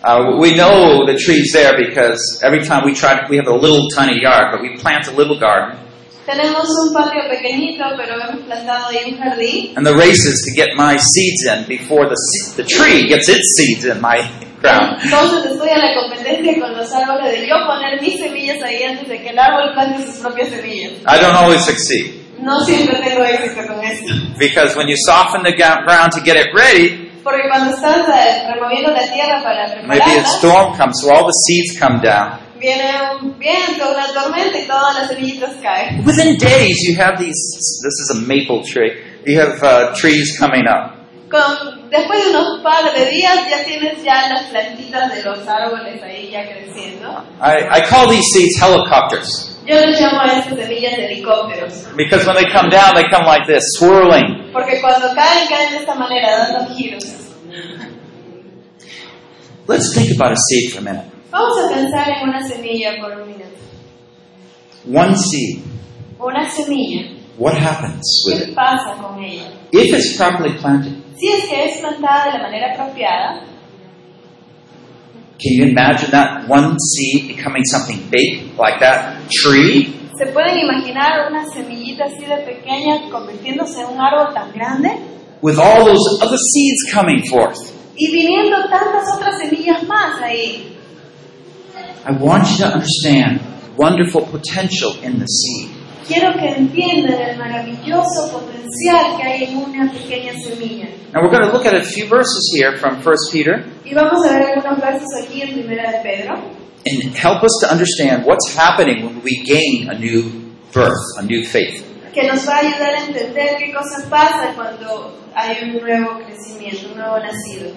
Uh, 0.02 0.36
we 0.38 0.54
know 0.54 1.04
the 1.06 1.18
tree's 1.18 1.52
there 1.52 1.74
because 1.76 2.20
every 2.44 2.62
time 2.64 2.84
we 2.84 2.94
try, 2.94 3.26
we 3.28 3.36
have 3.36 3.48
a 3.48 3.54
little 3.54 3.88
tiny 3.90 4.20
yard, 4.22 4.52
but 4.52 4.62
we 4.62 4.76
plant 4.76 5.08
a 5.08 5.12
little 5.12 5.38
garden. 5.38 5.76
Tenemos 6.24 6.68
un 6.68 6.92
patio 6.94 7.22
pequeñito, 7.28 7.84
pero 7.96 8.14
hemos 8.20 8.44
plantado 8.46 8.88
ahí 8.88 9.12
un 9.12 9.18
jardín. 9.18 9.76
And 9.76 9.84
the 9.86 9.94
race 9.96 10.24
is 10.26 10.44
to 10.46 10.52
get 10.54 10.76
my 10.76 10.96
seeds 10.98 11.46
in 11.48 11.64
before 11.66 12.06
the, 12.06 12.16
the 12.56 12.64
tree 12.64 13.08
gets 13.08 13.28
its 13.28 13.56
seeds 13.56 13.86
in 13.86 14.00
my 14.00 14.18
ground. 14.60 14.98
Entonces 15.02 15.46
estoy 15.52 15.70
a 15.70 15.78
la 15.78 15.94
competencia 15.94 16.60
con 16.60 16.76
los 16.76 16.92
árboles 16.92 17.32
de 17.32 17.48
yo 17.48 17.56
poner 17.66 18.00
mis 18.02 18.20
semillas 18.20 18.62
ahí 18.62 18.82
antes 18.84 19.08
de 19.08 19.22
que 19.22 19.30
el 19.30 19.38
árbol 19.38 19.72
plante 19.72 20.04
sus 20.06 20.18
propias 20.20 20.50
semillas. 20.50 20.92
I 21.06 21.18
don't 21.18 21.34
always 21.34 21.64
succeed 21.64 22.14
No 22.38 22.60
siempre 22.60 22.96
tengo 23.00 23.24
éxito 23.24 23.66
con 23.66 23.82
esto. 23.82 24.14
because 24.38 24.76
when 24.76 24.86
you 24.86 24.96
soften 25.06 25.42
the 25.42 25.56
ground 25.56 26.12
to 26.12 26.20
get 26.20 26.36
it 26.36 26.48
ready, 26.54 27.07
Porque 27.22 27.48
cuando 27.48 27.74
estás 27.74 28.08
eh, 28.08 28.52
removiendo 28.52 28.90
la 28.90 29.12
tierra 29.12 29.42
para 29.42 29.66
maybe 29.86 30.18
a 30.18 30.24
storm 30.24 30.76
comes, 30.76 31.00
so 31.00 31.10
all 31.10 31.26
the 31.26 31.32
seeds 31.32 31.78
come 31.78 32.00
down. 32.00 32.38
viene 32.58 32.90
un 33.20 33.38
viento, 33.38 33.90
una 33.90 34.06
tormenta 34.12 34.58
y 34.58 34.66
todas 34.66 34.94
las 34.94 35.08
semillitas 35.08 35.56
caen. 35.62 36.04
Within 36.04 36.36
days, 36.36 36.76
you 36.86 37.00
have 37.00 37.18
these. 37.18 37.38
This 37.82 38.00
is 38.02 38.10
a 38.10 38.20
maple 38.26 38.62
tree. 38.64 38.92
You 39.26 39.40
have 39.40 39.62
uh, 39.62 39.94
trees 39.94 40.36
coming 40.38 40.66
up. 40.66 40.96
Con, 41.30 41.90
después 41.90 42.24
de 42.24 42.30
unos 42.30 42.62
par 42.62 42.92
de 42.94 43.10
días 43.10 43.46
ya 43.50 43.62
tienes 43.64 44.02
ya 44.02 44.28
las 44.28 44.44
plantitas 44.44 45.12
de 45.12 45.22
los 45.22 45.46
árboles 45.46 46.02
ahí 46.02 46.30
ya 46.30 46.44
creciendo. 46.46 47.22
I, 47.40 47.80
I 47.80 47.82
call 47.82 48.08
these 48.08 48.24
seeds 48.32 48.58
helicopters 48.60 49.47
Yo 49.68 49.74
les 49.84 50.00
llamo 50.00 50.20
a 50.22 50.26
estas 50.38 50.58
semillas 50.58 50.96
de 50.96 51.04
helicópteros. 51.06 51.94
because 51.94 52.26
when 52.26 52.36
they 52.36 52.46
come 52.50 52.70
down, 52.70 52.94
they 52.94 53.04
come 53.10 53.26
like 53.26 53.46
this, 53.46 53.62
swirling. 53.76 54.50
Porque 54.50 54.80
cuando 54.80 55.08
caen, 55.14 55.46
caen 55.46 55.70
de 55.72 55.76
esta 55.80 55.94
manera, 55.94 56.48
dando 56.48 56.74
giros. 56.74 57.04
Let's 59.66 59.92
think 59.94 60.10
about 60.18 60.32
a 60.32 60.36
seed 60.48 60.72
for 60.72 60.78
a 60.78 60.82
minute. 60.82 61.10
Vamos 61.30 61.58
a 61.58 61.68
pensar 61.74 62.08
en 62.08 62.28
una 62.30 62.42
semilla 62.48 62.96
por 63.00 63.12
un 63.20 63.28
minuto. 63.28 63.58
One 64.90 65.14
seed. 65.16 65.62
Una 66.18 66.48
semilla. 66.48 67.14
What 67.36 67.54
happens 67.54 68.24
with 68.26 68.46
¿Qué 68.46 68.52
pasa 68.54 68.96
con 69.00 69.22
ella? 69.22 69.44
If 69.70 69.92
it's 69.92 70.16
properly 70.16 70.56
planted, 70.58 70.94
Si 71.18 71.28
es 71.28 71.44
que 71.48 71.64
es 71.66 71.78
plantada 71.80 72.32
de 72.32 72.38
la 72.38 72.42
manera 72.44 72.72
apropiada, 72.72 73.44
can 75.38 75.52
you 75.52 75.66
imagine 75.66 76.10
that 76.10 76.48
one 76.48 76.76
seed 76.78 77.28
becoming 77.28 77.64
something 77.64 78.08
big 78.10 78.58
like 78.58 78.80
that 78.80 79.30
tree? 79.30 79.98
¿se 80.18 80.26
pueden 80.32 80.58
imaginar 80.58 81.30
una 81.30 81.46
semillita 81.46 82.06
así 82.06 82.24
de 82.26 82.38
pequeña 82.38 83.08
convirtiéndose 83.10 83.82
en 83.82 83.94
un 83.94 84.00
árbol 84.00 84.34
tan 84.34 84.52
grande? 84.52 84.90
With 85.40 85.58
all 85.58 85.84
those 85.84 86.20
other 86.20 86.36
seeds 86.36 86.92
coming 86.92 87.22
forth. 87.30 87.56
Y 87.96 88.10
viniendo 88.10 88.56
tantas 88.68 89.04
otras 89.16 89.38
semillas 89.38 89.84
más 89.86 90.20
ahí. 90.20 90.74
I 92.04 92.12
want 92.18 92.48
you 92.50 92.56
to 92.58 92.72
understand 92.72 93.40
wonderful 93.76 94.22
potential 94.22 94.96
in 95.04 95.20
the 95.20 95.26
seed. 95.26 95.70
Quiero 96.08 96.32
que 96.32 96.48
entiendan 96.48 97.20
el 97.20 97.36
maravilloso 97.36 98.32
potencial 98.32 99.16
que 99.18 99.22
hay 99.22 99.44
en 99.44 99.56
una 99.58 99.92
pequeña 99.92 100.32
semilla. 100.32 100.88
Now 101.12 101.22
we're 101.22 101.30
going 101.30 101.44
to 101.44 101.52
look 101.52 101.66
at 101.66 101.74
a 101.74 101.84
few 101.84 102.06
verses 102.08 102.50
here 102.54 102.76
from 102.78 102.96
1 103.02 103.14
Peter 103.30 103.64
Y 103.84 103.94
vamos 103.94 104.24
a 104.26 104.32
ver 104.32 104.42
algunos 104.42 104.80
versos 104.80 105.08
aquí 105.22 105.42
en 105.42 105.52
Primera 105.52 105.92
de 105.92 105.98
Pedro 106.02 106.58
and 106.86 107.14
help 107.14 107.42
us 107.42 107.52
to 107.60 107.70
understand 107.70 108.24
what's 108.24 108.54
happening 108.54 109.04
when 109.04 109.22
we 109.22 109.42
gain 109.44 109.90
a 109.90 109.98
new 109.98 110.54
birth, 110.72 110.96
a 111.18 111.22
new 111.22 111.44
faith. 111.44 111.84
que 112.14 112.26
nos 112.26 112.46
va 112.48 112.56
a 112.56 112.60
ayudar 112.60 112.94
a 112.94 113.04
entender 113.04 113.56
qué 113.58 113.72
cosa 113.72 114.08
pasa 114.08 114.52
cuando 114.54 115.14
hay 115.34 115.56
un 115.62 115.80
nuevo 115.80 116.18
crecimiento, 116.24 116.88
un 116.88 116.98
nuevo 116.98 117.18
nacido. 117.18 117.70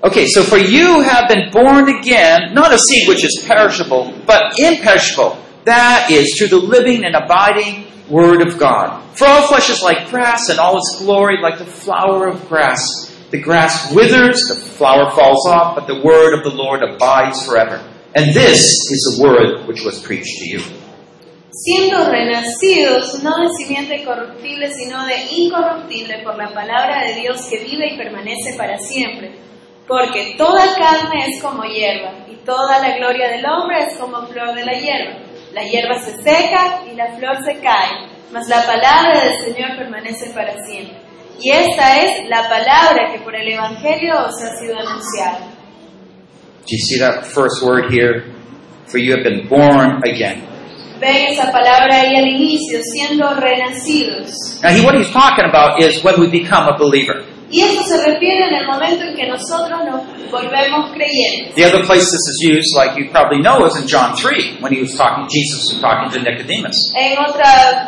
Okay, 0.00 0.26
so 0.28 0.42
for 0.42 0.58
you 0.58 1.00
have 1.02 1.28
been 1.28 1.50
born 1.50 1.88
again, 1.88 2.54
not 2.54 2.72
a 2.72 2.78
seed 2.78 3.08
which 3.08 3.24
is 3.24 3.44
perishable, 3.46 4.12
but 4.26 4.58
imperishable. 4.58 5.36
That 5.64 6.10
is 6.10 6.36
through 6.38 6.48
the 6.48 6.64
living 6.64 7.04
and 7.04 7.14
abiding 7.14 7.86
Word 8.08 8.40
of 8.40 8.58
God. 8.58 9.04
For 9.16 9.26
all 9.26 9.46
flesh 9.48 9.68
is 9.68 9.82
like 9.82 10.08
grass, 10.08 10.48
and 10.48 10.58
all 10.58 10.78
its 10.78 11.02
glory 11.02 11.40
like 11.42 11.58
the 11.58 11.66
flower 11.66 12.26
of 12.26 12.48
grass. 12.48 13.14
The 13.30 13.40
grass 13.40 13.92
withers, 13.92 14.40
the 14.48 14.56
flower 14.56 15.10
falls 15.10 15.46
off, 15.46 15.74
but 15.74 15.86
the 15.86 16.00
Word 16.00 16.32
of 16.38 16.44
the 16.44 16.56
Lord 16.56 16.82
abides 16.82 17.44
forever. 17.44 17.84
And 18.14 18.34
this 18.34 18.64
is 18.64 19.16
the 19.16 19.22
Word 19.22 19.68
which 19.68 19.84
was 19.84 20.00
preached 20.00 20.38
to 20.38 20.48
you. 20.48 20.60
Siendo 21.50 22.04
renacidos, 22.10 23.22
no 23.22 23.32
de 23.40 23.48
simiente 23.58 24.04
corruptible, 24.04 24.70
sino 24.70 25.04
de 25.04 25.16
incorruptible 25.30 26.22
por 26.22 26.36
la 26.36 26.48
palabra 26.54 27.04
de 27.04 27.20
Dios 27.20 27.46
que 27.50 27.58
vive 27.58 27.94
y 27.94 27.98
permanece 27.98 28.56
para 28.56 28.78
siempre. 28.78 29.32
Porque 29.86 30.34
toda 30.38 30.74
carne 30.76 31.26
es 31.26 31.42
como 31.42 31.64
hierba, 31.64 32.26
y 32.30 32.36
toda 32.44 32.78
la 32.78 32.96
gloria 32.96 33.28
del 33.28 33.44
hombre 33.44 33.84
es 33.88 33.98
como 33.98 34.26
flor 34.26 34.54
de 34.54 34.64
la 34.64 34.72
hierba. 34.72 35.27
La 35.52 35.62
hierba 35.62 35.98
se 35.98 36.16
seca 36.22 36.82
y 36.90 36.94
la 36.94 37.16
flor 37.16 37.36
se 37.44 37.60
cae, 37.60 38.08
mas 38.32 38.48
la 38.48 38.62
palabra 38.66 39.24
del 39.24 39.54
Señor 39.54 39.76
permanece 39.76 40.30
para 40.34 40.64
siempre. 40.64 40.96
Y 41.40 41.50
esta 41.50 42.02
es 42.02 42.28
la 42.28 42.48
palabra 42.48 43.12
que 43.12 43.20
por 43.20 43.34
el 43.34 43.48
Evangelio 43.48 44.14
os 44.26 44.42
ha 44.42 44.58
sido 44.58 44.76
anunciada. 44.78 45.58
Do 46.66 46.76
you 46.76 46.78
see 46.78 46.98
that 46.98 47.24
first 47.24 47.62
word 47.62 47.90
here? 47.90 48.24
For 48.86 48.98
you 48.98 49.14
have 49.14 49.22
been 49.22 49.48
born 49.48 50.02
again. 50.04 50.42
Ven 51.00 51.32
esa 51.32 51.52
palabra 51.52 52.00
ahí 52.00 52.16
al 52.16 52.26
inicio, 52.26 52.80
siendo 52.82 53.32
renacidos. 53.34 54.60
Now, 54.62 54.70
he, 54.70 54.84
what 54.84 54.96
he's 54.96 55.10
talking 55.12 55.44
about 55.48 55.80
is 55.80 56.02
when 56.02 56.20
we 56.20 56.28
become 56.28 56.66
a 56.66 56.76
believer. 56.76 57.24
Y 57.50 57.60
esto 57.62 57.82
se 57.82 57.96
refiere 58.04 58.46
en 58.48 58.54
el 58.54 58.66
momento 58.66 59.04
en 59.04 59.14
que 59.14 59.26
nosotros 59.26 59.80
nos 59.84 60.30
volvemos 60.30 60.92
creyentes. 60.92 61.54
The 61.54 61.64
other 61.64 61.82
place 61.86 62.04
this 62.04 62.28
is 62.28 62.38
used, 62.44 62.76
like 62.76 62.98
you 62.98 63.10
probably 63.10 63.40
know, 63.40 63.64
is 63.66 63.74
in 63.76 63.86
John 63.88 64.14
3, 64.14 64.58
when 64.60 64.72
he 64.72 64.82
was 64.82 64.94
talking, 64.96 65.26
Jesus 65.30 65.72
was 65.72 65.80
talking 65.80 66.10
to 66.12 66.18
Nicodemus. 66.20 66.76
En 66.94 67.18
otro 67.18 67.42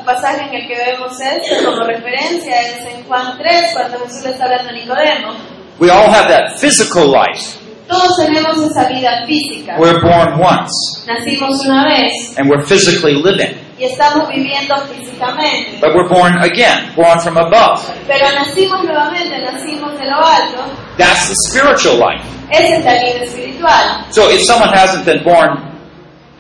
pasaje 0.06 0.48
en 0.48 0.54
el 0.54 0.66
que 0.66 0.76
vemos 0.76 1.12
esto 1.20 1.64
como 1.70 1.84
referencia 1.84 2.60
es 2.62 2.86
en 2.86 3.04
Juan 3.04 3.36
3, 3.36 3.74
cuando 3.74 3.98
Jesús 4.06 4.24
le 4.24 4.30
está 4.30 4.44
hablando 4.44 4.70
a 4.70 4.72
Nicodemo. 4.72 5.34
We 5.78 5.90
all 5.90 6.08
have 6.10 6.28
that 6.28 6.58
physical 6.58 7.06
life. 7.08 7.58
Todos 7.86 8.16
tenemos 8.16 8.56
esa 8.62 8.88
vida 8.88 9.26
física. 9.26 9.76
We're 9.78 10.00
born 10.00 10.40
once, 10.40 10.72
Nacimos 11.06 11.64
una 11.66 11.84
vez 11.86 12.38
and 12.38 12.48
we're 12.48 12.62
physically 12.64 13.14
living. 13.14 13.56
Y 13.80 13.84
estamos 13.86 14.28
viviendo 14.28 14.76
físicamente. 14.92 15.78
but 15.80 15.94
we're 15.94 16.08
born 16.08 16.36
again, 16.42 16.92
born 16.94 17.18
from 17.20 17.38
above. 17.38 17.80
Pero 18.06 18.26
nacimos 18.34 18.84
nuevamente, 18.84 19.38
nacimos 19.40 19.98
de 19.98 20.06
lo 20.06 20.16
alto. 20.18 20.64
That's 20.98 21.28
the 21.28 21.34
spiritual 21.48 21.96
life. 21.98 22.22
Esa 22.50 22.76
es 22.76 22.84
la 22.84 22.92
vida 22.92 23.24
espiritual. 23.24 24.04
So 24.10 24.28
if 24.30 24.42
someone 24.44 24.70
hasn't 24.76 25.06
been 25.06 25.24
born 25.24 25.56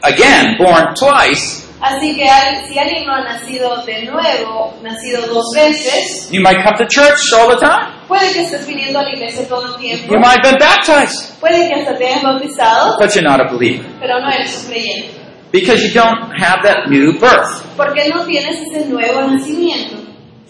again, 0.02 0.56
born 0.58 0.94
twice, 0.94 1.66
Así 1.82 2.14
que 2.14 2.26
si 2.68 2.78
alguien 2.78 3.06
no 3.06 3.14
ha 3.14 3.22
nacido 3.24 3.82
de 3.86 4.04
nuevo, 4.04 4.74
nacido 4.82 5.26
dos 5.28 5.46
veces, 5.54 6.28
you 6.30 6.42
might 6.42 6.62
come 6.62 6.76
to 6.76 6.86
church 6.86 7.32
all 7.32 7.48
the 7.48 7.56
time. 7.56 7.88
puede 8.06 8.30
que 8.34 8.42
estés 8.42 8.66
viniendo 8.66 8.98
a 8.98 9.02
la 9.04 9.10
iglesia 9.14 9.48
todo 9.48 9.64
el 9.66 9.80
tiempo, 9.80 10.12
You 10.12 10.20
might 10.20 10.44
have 10.44 10.50
been 10.50 10.58
baptized, 10.58 11.40
puede 11.40 11.68
que 11.68 11.80
hasta 11.80 11.96
te 11.96 12.04
hayas 12.06 12.22
bautizado, 12.22 12.96
but 12.98 13.10
you're 13.14 13.22
not 13.26 13.40
a 13.40 13.44
believer 13.50 13.86
pero 13.98 14.20
no 14.20 14.28
eres 14.30 14.54
un 14.62 14.70
creyente, 14.72 15.20
because 15.52 15.82
you 15.82 15.92
don't 15.92 16.30
have 16.38 16.62
that 16.62 16.88
new 16.88 17.18
birth. 17.18 17.76
porque 17.76 18.08
no 18.08 18.24
tienes 18.24 18.60
ese 18.60 18.86
nuevo 18.88 19.26
nacimiento. 19.28 19.96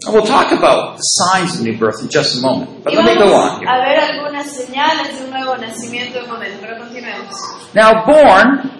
And 0.07 0.14
we'll 0.14 0.24
talk 0.24 0.51
about 0.53 0.96
the 0.96 1.03
signs 1.03 1.57
of 1.57 1.62
new 1.66 1.76
birth 1.78 2.01
in 2.01 2.09
just 2.09 2.38
a 2.38 2.40
moment. 2.40 2.82
But 2.82 2.94
let 2.94 3.05
me 3.05 3.14
go 3.16 3.34
on 3.34 3.61
here. 3.61 3.68
a 3.68 3.80
ver 3.84 4.01
algunas 4.01 4.46
señales 4.51 5.18
de 5.18 5.24
un 5.24 5.30
nuevo 5.30 5.57
nacimiento 5.59 6.20
en 6.22 6.28
momento, 6.28 6.59
pero 6.61 6.78
continuemos. 6.78 7.34
Now, 7.74 8.07
born 8.07 8.70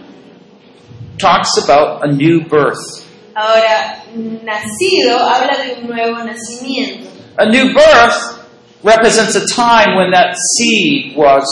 talks 1.19 1.59
about 1.63 2.09
a 2.09 2.13
new 2.13 2.41
birth. 2.49 3.07
Ahora, 3.37 4.03
nacido 4.15 5.19
habla 5.19 5.59
de 5.63 5.81
un 5.83 5.89
nuevo 5.89 6.25
nacimiento. 6.25 7.09
A 7.39 7.47
new 7.49 7.73
birth 7.75 8.47
represents 8.83 9.35
a 9.37 9.47
time 9.55 9.97
when 9.97 10.11
that 10.13 10.37
seed 10.57 11.15
was 11.17 11.45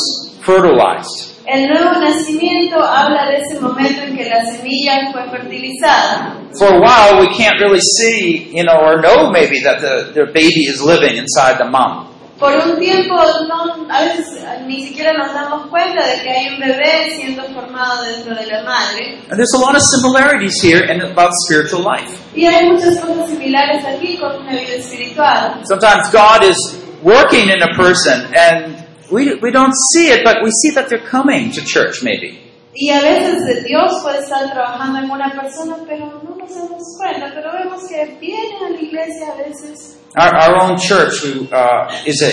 fertilized. 0.42 1.34
El 1.50 1.66
nuevo 1.66 1.98
nacimiento 1.98 2.76
habla 2.78 3.24
de 3.30 3.38
ese 3.38 3.58
momento 3.58 4.02
en 4.02 4.14
que 4.14 4.28
la 4.28 4.44
semilla 4.44 5.10
fue 5.10 5.30
fertilizada. 5.30 6.36
For 6.58 6.74
a 6.74 6.78
while, 6.78 7.20
we 7.20 7.28
can't 7.34 7.58
really 7.58 7.80
see, 7.80 8.50
you 8.52 8.64
know, 8.64 8.76
or 8.76 9.00
know 9.00 9.30
maybe 9.30 9.62
that 9.62 9.80
the, 9.80 10.12
the 10.12 10.26
baby 10.26 10.68
is 10.68 10.82
living 10.82 11.16
inside 11.16 11.56
the 11.56 11.64
mom. 11.64 12.08
Por 12.38 12.52
un 12.52 12.78
tiempo, 12.78 13.16
no, 13.48 13.88
a 13.88 14.02
veces 14.02 14.44
eh, 14.44 14.62
ni 14.66 14.86
siquiera 14.86 15.14
nos 15.14 15.32
damos 15.32 15.70
cuenta 15.70 16.06
de 16.06 16.22
que 16.22 16.30
hay 16.30 16.48
un 16.52 16.60
bebé 16.60 17.16
siendo 17.16 17.42
formado 17.54 18.04
dentro 18.04 18.34
de 18.34 18.44
la 18.44 18.62
madre. 18.64 19.18
And 19.30 19.38
there's 19.38 19.54
a 19.54 19.58
lot 19.58 19.74
of 19.74 19.80
similarities 19.80 20.60
here 20.62 20.84
in 20.84 21.00
about 21.00 21.30
spiritual 21.46 21.82
life. 21.82 22.12
Y 22.36 22.44
hay 22.44 22.68
muchas 22.68 23.00
cosas 23.00 23.30
similares 23.30 23.82
aquí 23.86 24.18
con 24.18 24.36
una 24.36 24.52
vida 24.52 24.74
espiritual. 24.76 25.62
Sometimes 25.64 26.10
God 26.12 26.44
is 26.44 26.58
working 27.02 27.48
in 27.48 27.62
a 27.62 27.74
person 27.74 28.28
and 28.36 28.87
we, 29.10 29.34
we 29.36 29.50
don't 29.50 29.74
see 29.92 30.08
it, 30.08 30.24
but 30.24 30.42
we 30.42 30.50
see 30.50 30.70
that 30.74 30.88
they're 30.88 31.06
coming 31.06 31.50
to 31.52 31.64
church 31.64 32.02
maybe. 32.02 32.40
Y 32.74 32.90
a 32.90 33.00
veces 33.00 33.64
Dios 33.64 34.02
puede 34.02 34.20
estar 34.20 34.52
trabajando 34.52 35.00
en 35.00 35.10
una 35.10 35.30
persona, 35.32 35.76
pero 35.86 36.22
no 36.22 36.36
nos 36.36 36.54
damos 36.54 36.82
cuenta. 36.96 37.32
Pero 37.34 37.52
vemos 37.52 37.82
que 37.88 38.16
vienen 38.20 38.62
a 38.62 38.70
la 38.70 38.80
iglesia 38.80 39.32
a 39.32 39.36
veces. 39.36 39.98
Our, 40.16 40.34
our 40.34 40.56
own 40.62 40.78
church 40.78 41.20
who, 41.24 41.48
uh, 41.52 41.90
is 42.06 42.22
a 42.22 42.30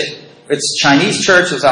it's 0.48 0.76
Chinese 0.80 1.20
church 1.24 1.52
as, 1.52 1.64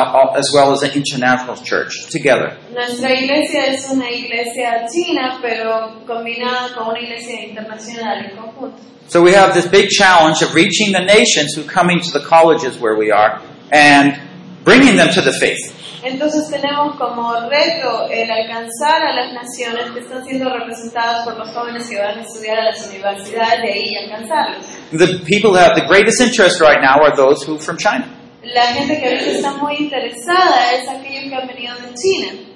well 0.53 0.73
as 0.73 0.83
an 0.83 0.91
international 0.93 1.57
church 1.57 2.09
together. 2.11 2.57
Nuestra 2.73 3.13
iglesia 3.13 3.67
es 3.69 3.89
una 3.91 4.11
iglesia 4.11 4.87
china, 4.93 5.39
pero 5.41 6.05
combinada 6.05 6.75
con 6.75 6.89
una 6.89 6.99
iglesia 6.99 7.45
internacional 7.45 8.25
en 8.25 8.37
conjunto. 8.37 8.83
So 9.07 9.23
we 9.23 9.35
have 9.35 9.55
this 9.55 9.69
big 9.69 9.91
challenge 9.91 10.43
of 10.43 10.55
reaching 10.55 10.93
the 10.93 11.05
nations 11.05 11.55
who 11.55 11.63
coming 11.63 12.01
to 12.01 12.11
the 12.11 12.25
colleges 12.25 12.81
where 12.81 12.97
we 12.97 13.13
are 13.13 13.41
and 13.71 14.19
bringing 14.65 14.97
them 14.97 15.11
to 15.15 15.23
the 15.23 15.33
faith. 15.33 15.73
Entonces 16.03 16.51
tenemos 16.51 16.97
como 16.97 17.33
reto 17.49 18.09
el 18.11 18.31
alcanzar 18.31 19.03
a 19.03 19.15
las 19.15 19.33
naciones 19.33 19.91
que 19.93 20.01
están 20.01 20.25
siendo 20.25 20.51
representadas 20.51 21.25
por 21.25 21.39
los 21.39 21.49
jóvenes 21.55 21.89
que 21.89 21.99
van 21.99 22.19
a 22.19 22.23
estudiar 22.23 22.59
a 22.59 22.65
las 22.65 22.87
universidades 22.89 23.63
de 23.63 23.73
ahí 23.73 23.85
y 23.87 23.97
alcanzarlos. 23.97 24.67
The 24.93 25.25
people 25.25 25.53
that 25.53 25.71
have 25.71 25.81
the 25.81 25.87
greatest 25.87 26.21
interest 26.21 26.61
right 26.61 26.81
now 26.83 27.01
are 27.03 27.17
those 27.17 27.43
who 27.47 27.57
are 27.57 27.63
from 27.63 27.79
China. 27.79 28.07
La 28.43 28.67
gente 28.75 29.01
que 29.01 29.07
ahorita 29.07 29.31
está 29.31 29.53
muy 29.55 29.77
interesada 29.77 30.73
es 30.75 30.89
aquellos 30.89 31.31
que 31.31 31.35
han 31.35 31.47
venido 31.49 31.75
de 31.77 31.95
China. 31.95 32.55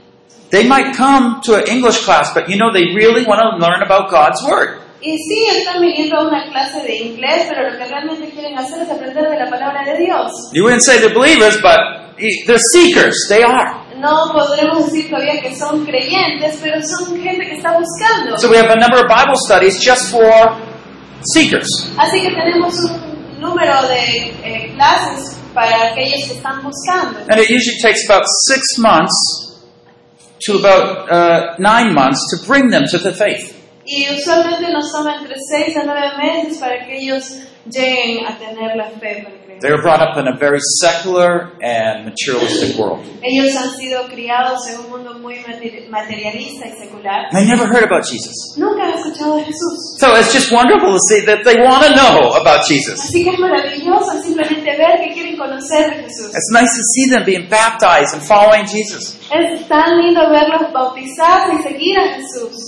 They 0.50 0.64
might 0.64 0.94
come 0.96 1.40
to 1.44 1.56
an 1.56 1.68
English 1.68 2.04
class, 2.04 2.32
but 2.34 2.48
you 2.48 2.56
know 2.56 2.72
they 2.72 2.94
really 2.94 3.24
want 3.24 3.40
to 3.40 3.56
learn 3.58 3.82
about 3.82 4.10
God's 4.10 4.42
Word. 4.46 4.80
Y 5.00 5.16
sí, 5.16 5.46
están 5.56 5.80
viniendo 5.80 6.16
a 6.16 6.26
una 6.26 6.50
clase 6.50 6.82
de 6.82 6.96
inglés, 6.96 7.46
pero 7.48 7.70
lo 7.70 7.78
que 7.78 7.84
realmente 7.84 8.30
quieren 8.30 8.58
hacer 8.58 8.82
es 8.82 8.90
aprender 8.90 9.30
de 9.30 9.38
la 9.38 9.48
palabra 9.48 9.84
de 9.84 9.96
Dios. 9.96 10.32
You 10.52 10.64
wouldn't 10.64 10.82
say 10.82 10.98
they're 10.98 11.14
believers, 11.14 11.60
but 11.62 11.78
they're 12.18 12.58
seekers. 12.72 13.14
They 13.28 13.44
are. 13.44 13.86
No 13.96 14.32
podremos 14.32 14.86
decir 14.86 15.08
todavía 15.08 15.40
que 15.40 15.54
son 15.54 15.84
creyentes, 15.84 16.58
pero 16.60 16.80
son 16.82 17.20
gente 17.20 17.46
que 17.46 17.56
está 17.56 17.78
buscando. 17.78 18.38
So 18.38 18.50
we 18.50 18.56
have 18.56 18.70
a 18.70 18.76
number 18.76 18.98
of 18.98 19.06
Bible 19.08 19.36
studies 19.36 19.78
just 19.80 20.10
for 20.10 20.56
seekers. 21.32 21.68
Así 21.96 22.20
que 22.20 22.30
tenemos 22.30 22.74
un 22.84 23.40
número 23.40 23.82
de 23.88 24.30
eh, 24.42 24.72
clases 24.74 25.36
para 25.54 25.92
aquellos 25.92 26.26
que 26.26 26.34
están 26.34 26.62
buscando. 26.62 27.20
And 27.28 27.40
it 27.40 27.50
usually 27.50 27.78
takes 27.80 28.04
about 28.08 28.24
six 28.48 28.78
months 28.78 29.14
to 30.46 30.58
about 30.58 31.10
uh, 31.10 31.54
nine 31.58 31.94
months 31.94 32.20
to 32.30 32.46
bring 32.46 32.70
them 32.70 32.84
to 32.90 32.98
the 32.98 33.12
faith. 33.12 33.57
Y 33.90 34.06
usualmente 34.14 34.70
nos 34.70 34.92
toma 34.92 35.16
entre 35.16 35.34
6 35.38 35.76
a 35.78 35.82
9 35.84 36.00
meses 36.18 36.58
para 36.58 36.84
que 36.86 36.98
ellos 36.98 37.24
lleguen 37.70 38.26
a 38.26 38.36
tener 38.38 38.76
la 38.76 38.90
fe. 39.00 39.26
They 39.60 39.72
were 39.72 39.82
brought 39.82 40.00
up 40.00 40.16
in 40.16 40.28
a 40.28 40.36
very 40.38 40.60
secular 40.80 41.50
and 41.60 42.04
materialistic 42.06 42.78
world. 42.78 43.02
Ellos 43.22 43.56
han 43.56 43.70
sido 43.76 44.06
criados 44.06 44.68
en 44.68 44.78
un 44.78 44.88
mundo 44.90 45.18
muy 45.18 45.34
materi- 45.40 45.88
materialista 45.90 46.68
y 46.68 46.72
secular. 46.78 47.26
They 47.32 47.44
never 47.44 47.66
heard 47.66 47.82
about 47.82 48.04
Jesus. 48.06 48.54
Nunca 48.56 48.84
han 48.84 48.94
escuchado 48.94 49.34
de 49.36 49.44
Jesús. 49.44 49.96
So 49.98 50.14
it's 50.16 50.32
just 50.32 50.52
wonderful 50.52 50.92
to 50.92 51.00
see 51.08 51.22
that 51.26 51.42
they 51.42 51.56
want 51.60 51.82
to 51.82 51.90
know 51.96 52.34
about 52.34 52.62
Jesus. 52.68 53.00
Así 53.00 53.24
que 53.24 53.30
es 53.30 53.38
maravilloso 53.40 54.22
simplemente 54.22 54.76
ver 54.76 55.00
que 55.02 55.12
quieren 55.14 55.36
conocer 55.36 55.90
de 55.90 56.02
Jesús. 56.04 56.30
It's 56.30 56.52
nice 56.52 56.70
to 56.70 56.82
see 56.94 57.10
them 57.10 57.24
being 57.24 57.48
baptized 57.50 58.14
and 58.14 58.22
following 58.22 58.64
Jesus. 58.64 59.18
Es 59.34 59.66
tan 59.66 59.98
lindo 59.98 60.20
verlos 60.30 60.72
bautizarse 60.72 61.56
y 61.58 61.62
seguir 61.64 61.98
a 61.98 62.14
Jesús. 62.14 62.67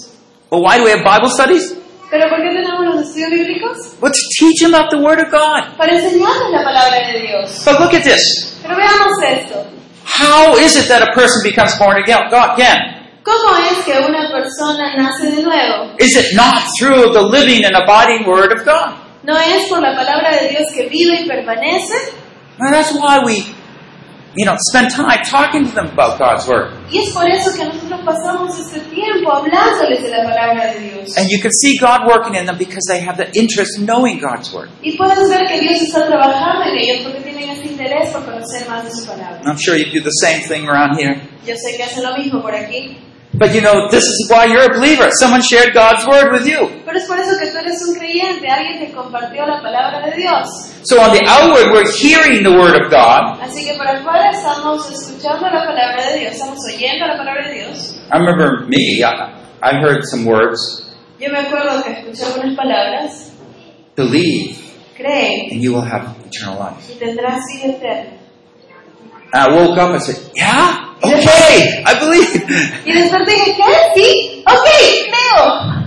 Well, 0.50 0.62
why 0.62 0.78
do 0.78 0.84
we 0.84 0.90
have 0.90 1.04
Bible 1.04 1.30
studies? 1.30 1.76
¿Pero 2.10 2.28
por 2.28 2.38
qué 2.42 2.50
tenemos 2.50 2.84
los 2.94 3.06
estudios 3.06 3.30
bíblicos? 3.30 4.00
Well, 4.00 4.10
to 4.10 4.24
teach 4.38 4.60
them 4.60 4.74
about 4.74 4.90
the 4.90 4.98
Word 4.98 5.20
of 5.20 5.30
God. 5.30 5.76
Para 5.78 5.92
enseñarles 5.94 6.50
la 6.50 6.64
palabra 6.64 7.06
de 7.12 7.20
Dios. 7.22 7.64
But 7.64 7.78
look 7.78 7.94
at 7.94 8.02
this. 8.02 8.58
Pero 8.62 8.74
veamos 8.74 9.22
esto. 9.22 9.64
How 10.04 10.56
is 10.58 10.76
it 10.76 10.88
that 10.88 11.02
a 11.02 11.12
person 11.14 11.40
becomes 11.44 11.78
born 11.78 12.02
again? 12.02 12.26
¿Cómo 13.22 13.56
es 13.70 13.84
que 13.84 13.92
una 14.00 14.28
persona 14.32 14.96
nace 14.96 15.30
de 15.36 15.42
nuevo? 15.42 15.94
Is 16.00 16.16
it 16.16 16.34
not 16.34 16.64
through 16.78 17.12
the 17.12 17.22
living 17.22 17.64
and 17.64 17.76
abiding 17.76 18.26
Word 18.26 18.50
of 18.50 18.64
God? 18.64 18.94
¿No 19.22 19.36
es 19.36 19.68
por 19.68 19.80
la 19.80 19.94
palabra 19.94 20.32
de 20.40 20.48
Dios 20.48 20.66
que 20.74 20.88
vive 20.88 21.20
y 21.22 21.28
permanece? 21.28 21.94
Well, 22.58 22.72
that's 22.72 22.92
why 22.92 23.20
we, 23.24 23.44
you 24.36 24.46
know, 24.46 24.56
spend 24.70 24.90
time 24.90 25.22
talking 25.24 25.64
to 25.66 25.72
them 25.72 25.86
about 25.86 26.18
God's 26.18 26.46
Word. 26.46 26.72
Y 26.90 26.98
es 26.98 27.12
por 27.12 27.28
eso 27.28 27.50
que 27.56 27.64
nosotros 27.64 28.00
pasamos 28.04 28.58
este 28.58 28.80
tiempo 28.90 29.32
hablándoles 29.32 30.02
de 30.02 30.10
la 30.10 30.22
palabra 30.24 30.72
de 30.72 30.80
Dios. 30.80 31.16
And 31.18 31.28
you 31.30 31.40
can 31.40 31.50
see 31.50 31.76
God 31.78 32.06
working 32.06 32.34
in 32.34 32.46
them 32.46 32.56
because 32.56 32.84
they 32.88 33.00
have 33.00 33.16
the 33.16 33.30
interest 33.38 33.78
in 33.78 33.86
knowing 33.86 34.20
God's 34.20 34.52
Word. 34.52 34.68
Y 34.82 34.96
puedes 34.96 35.28
ver 35.28 35.46
que 35.48 35.60
Dios 35.60 35.82
está 35.82 36.06
trabajando 36.06 36.66
en 36.70 36.78
ellos 36.78 37.02
porque 37.04 37.20
tienen 37.22 37.50
ese 37.50 37.66
interés 37.66 38.10
por 38.10 38.24
conocer 38.24 38.68
más 38.68 38.84
de 38.84 38.90
su 38.90 39.06
palabra. 39.06 39.40
And 39.40 39.48
I'm 39.48 39.58
sure 39.58 39.76
you 39.76 39.90
do 39.90 40.02
the 40.02 40.14
same 40.22 40.42
thing 40.42 40.68
around 40.68 40.98
here. 40.98 41.20
Yo 41.44 41.54
sé 41.56 41.76
que 41.76 41.82
hacen 41.82 42.04
lo 42.04 42.16
mismo 42.16 42.40
por 42.40 42.54
aquí. 42.54 42.96
But 43.40 43.54
you 43.54 43.62
know, 43.62 43.88
this 43.88 44.04
is 44.04 44.28
why 44.30 44.44
you're 44.44 44.68
a 44.70 44.74
believer. 44.78 45.08
Someone 45.18 45.40
shared 45.40 45.72
God's 45.72 46.04
Word 46.06 46.30
with 46.30 46.46
you. 46.46 46.68
Pero 46.84 46.98
es 46.98 47.06
por 47.08 47.18
eso 47.18 47.32
que 47.40 47.50
tú 47.50 47.56
eres 47.56 47.80
un 47.88 47.94
creyente, 47.96 48.46
alguien 48.46 48.78
te 48.84 48.92
compartió 48.92 49.46
la 49.46 49.62
palabra 49.62 50.04
de 50.10 50.14
Dios. 50.14 50.46
So 50.84 51.00
on 51.00 51.16
the 51.16 51.24
outward, 51.26 51.72
we're 51.72 51.90
hearing 51.90 52.42
the 52.42 52.52
Word 52.52 52.76
of 52.76 52.90
God. 52.90 53.40
Así 53.40 53.64
que 53.64 53.78
por 53.78 53.88
afuera 53.88 54.30
estamos 54.30 54.90
escuchando 54.92 55.48
la 55.48 55.64
palabra 55.64 56.04
de 56.12 56.18
Dios, 56.20 56.32
estamos 56.34 56.58
oyendo 56.68 57.06
la 57.06 57.16
palabra 57.16 57.48
de 57.48 57.54
Dios. 57.64 57.96
I 58.12 58.18
remember 58.18 58.66
me, 58.68 59.02
I, 59.02 59.32
I 59.62 59.72
heard 59.80 60.04
some 60.04 60.26
words. 60.26 60.86
Yo 61.18 61.30
me 61.30 61.38
acuerdo 61.38 61.82
que 61.82 61.92
escuché 61.92 62.24
algunas 62.26 62.54
palabras. 62.56 63.32
Believe, 63.96 64.56
Cree 64.96 65.48
and 65.50 65.62
you 65.62 65.72
will 65.72 65.82
have 65.84 66.14
eternal 66.26 66.58
life. 66.58 66.92
y 66.92 66.98
tendrás 66.98 67.40
vida 67.54 67.72
eterna. 67.74 68.19
I 69.32 69.48
woke 69.50 69.78
up 69.78 69.90
and 69.94 70.02
said, 70.02 70.18
Yeah, 70.34 70.94
okay, 71.02 71.82
I 71.86 71.94
believe. 71.98 72.44
Y 72.84 72.92
desperté 72.92 73.32
y 73.32 73.40
dije, 73.40 73.56
¿qué? 73.56 73.72
¿Sí? 73.94 74.44
Ok, 74.46 74.68
creo. 75.08 75.80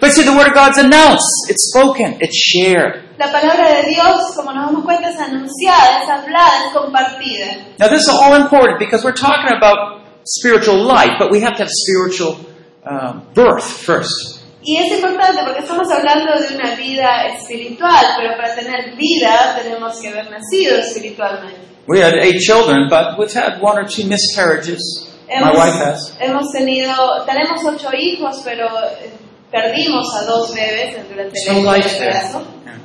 But 0.00 0.12
see, 0.12 0.22
the 0.22 0.32
Word 0.32 0.48
of 0.48 0.54
God's 0.54 0.78
announced, 0.78 1.48
it's 1.48 1.72
spoken, 1.72 2.18
it's 2.20 2.36
shared. 2.36 3.02
La 3.18 3.32
palabra 3.32 3.80
de 3.80 3.88
Dios, 3.88 4.34
como 4.36 4.52
nos 4.52 4.66
damos 4.66 4.84
cuenta, 4.84 5.08
es 5.08 5.18
anunciada, 5.18 6.02
es 6.02 6.08
hablada, 6.08 6.66
es 6.66 6.72
compartida. 6.74 7.76
Now, 7.78 7.88
this 7.88 8.02
is 8.02 8.08
all 8.10 8.34
important 8.34 8.78
because 8.78 9.04
we're 9.04 9.16
talking 9.16 9.52
about 9.56 10.02
spiritual 10.24 10.76
life, 10.76 11.16
but 11.18 11.30
we 11.30 11.40
have 11.40 11.56
to 11.56 11.64
have 11.64 11.70
spiritual 11.70 12.36
um, 12.84 13.22
birth 13.34 13.64
first. 13.64 14.42
Y 14.62 14.76
es 14.78 14.98
importante 14.98 15.42
porque 15.44 15.60
estamos 15.60 15.88
hablando 15.90 16.40
de 16.40 16.56
una 16.56 16.74
vida 16.74 17.26
espiritual, 17.28 18.04
pero 18.18 18.36
para 18.36 18.54
tener 18.54 18.96
vida 18.96 19.56
tenemos 19.62 20.00
que 20.00 20.08
haber 20.08 20.28
nacido 20.30 20.76
espiritualmente. 20.78 21.75
We 21.88 22.00
had 22.00 22.14
eight 22.14 22.40
children, 22.40 22.88
but 22.90 23.18
we've 23.18 23.32
had 23.32 23.60
one 23.60 23.78
or 23.78 23.86
two 23.86 24.06
miscarriages. 24.06 25.12
My 25.28 25.52
wife 25.52 25.74
has. 25.74 26.16
hemos 26.18 26.52
tenido, 26.52 27.24
tenemos 27.26 27.64
ocho 27.64 27.90
hijos, 27.92 28.42
pero 28.44 28.68
eh, 29.00 29.10
Perdimos 29.50 30.06
a 30.14 30.24
dos 30.26 30.52
bebés 30.54 31.08
durante 31.08 31.38
el 31.46 31.56
embarazo. 31.58 32.44
Yeah. 32.64 32.78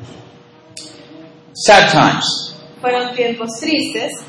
Sad 1.53 1.91
times. 1.91 2.55
Fueron 2.79 3.15
tiempos 3.15 3.49
tristes. 3.59 4.23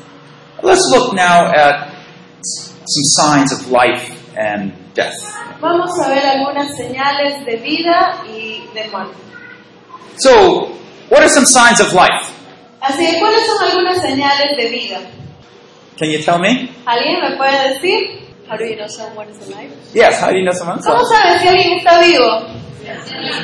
Let's 0.61 0.81
look 0.91 1.13
now 1.13 1.51
at 1.51 1.93
some 2.41 3.03
signs 3.15 3.51
of 3.51 3.69
life 3.69 4.35
and 4.35 4.73
death. 4.93 5.15
Vamos 5.61 5.91
a 6.03 6.09
ver 6.09 6.25
algunas 6.25 6.75
señales 6.75 7.45
de 7.45 7.57
vida 7.57 8.23
y 8.27 8.67
de 8.73 8.89
muerte. 8.89 9.15
So, 10.17 10.75
what 11.09 11.21
are 11.21 11.29
some 11.29 11.45
signs 11.45 11.79
of 11.79 11.93
life? 11.93 12.31
Así 12.83 13.05
que, 13.09 13.19
¿cuáles 13.19 13.45
son 13.47 13.63
algunas 13.69 14.01
señales 14.01 14.57
de 14.57 14.69
vida? 14.69 14.99
Can 15.97 16.09
you 16.09 16.19
tell 16.19 16.37
me? 16.39 16.69
¿Alguien 16.85 17.21
me 17.21 17.37
puede 17.37 17.69
decir? 17.73 18.19
How 18.49 18.57
do 18.57 18.65
you 18.65 18.75
know 18.75 18.87
someone 18.89 19.29
is 19.31 19.37
alive? 19.47 19.71
Yes, 19.93 20.19
how 20.21 20.29
do 20.31 20.35
you 20.37 20.43
know 20.43 20.53
someone's 20.53 20.85
¿Cómo 20.85 20.99
alive? 20.99 21.15
sabes 21.15 21.41
si 21.41 21.47
alguien 21.47 21.77
está 21.79 21.99
vivo? 22.01 22.45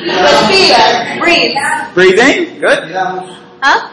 Respira, 0.04 1.16
breathe. 1.20 1.54
Breathing, 1.94 2.60
good. 2.60 2.94
¿Ah? 3.62 3.90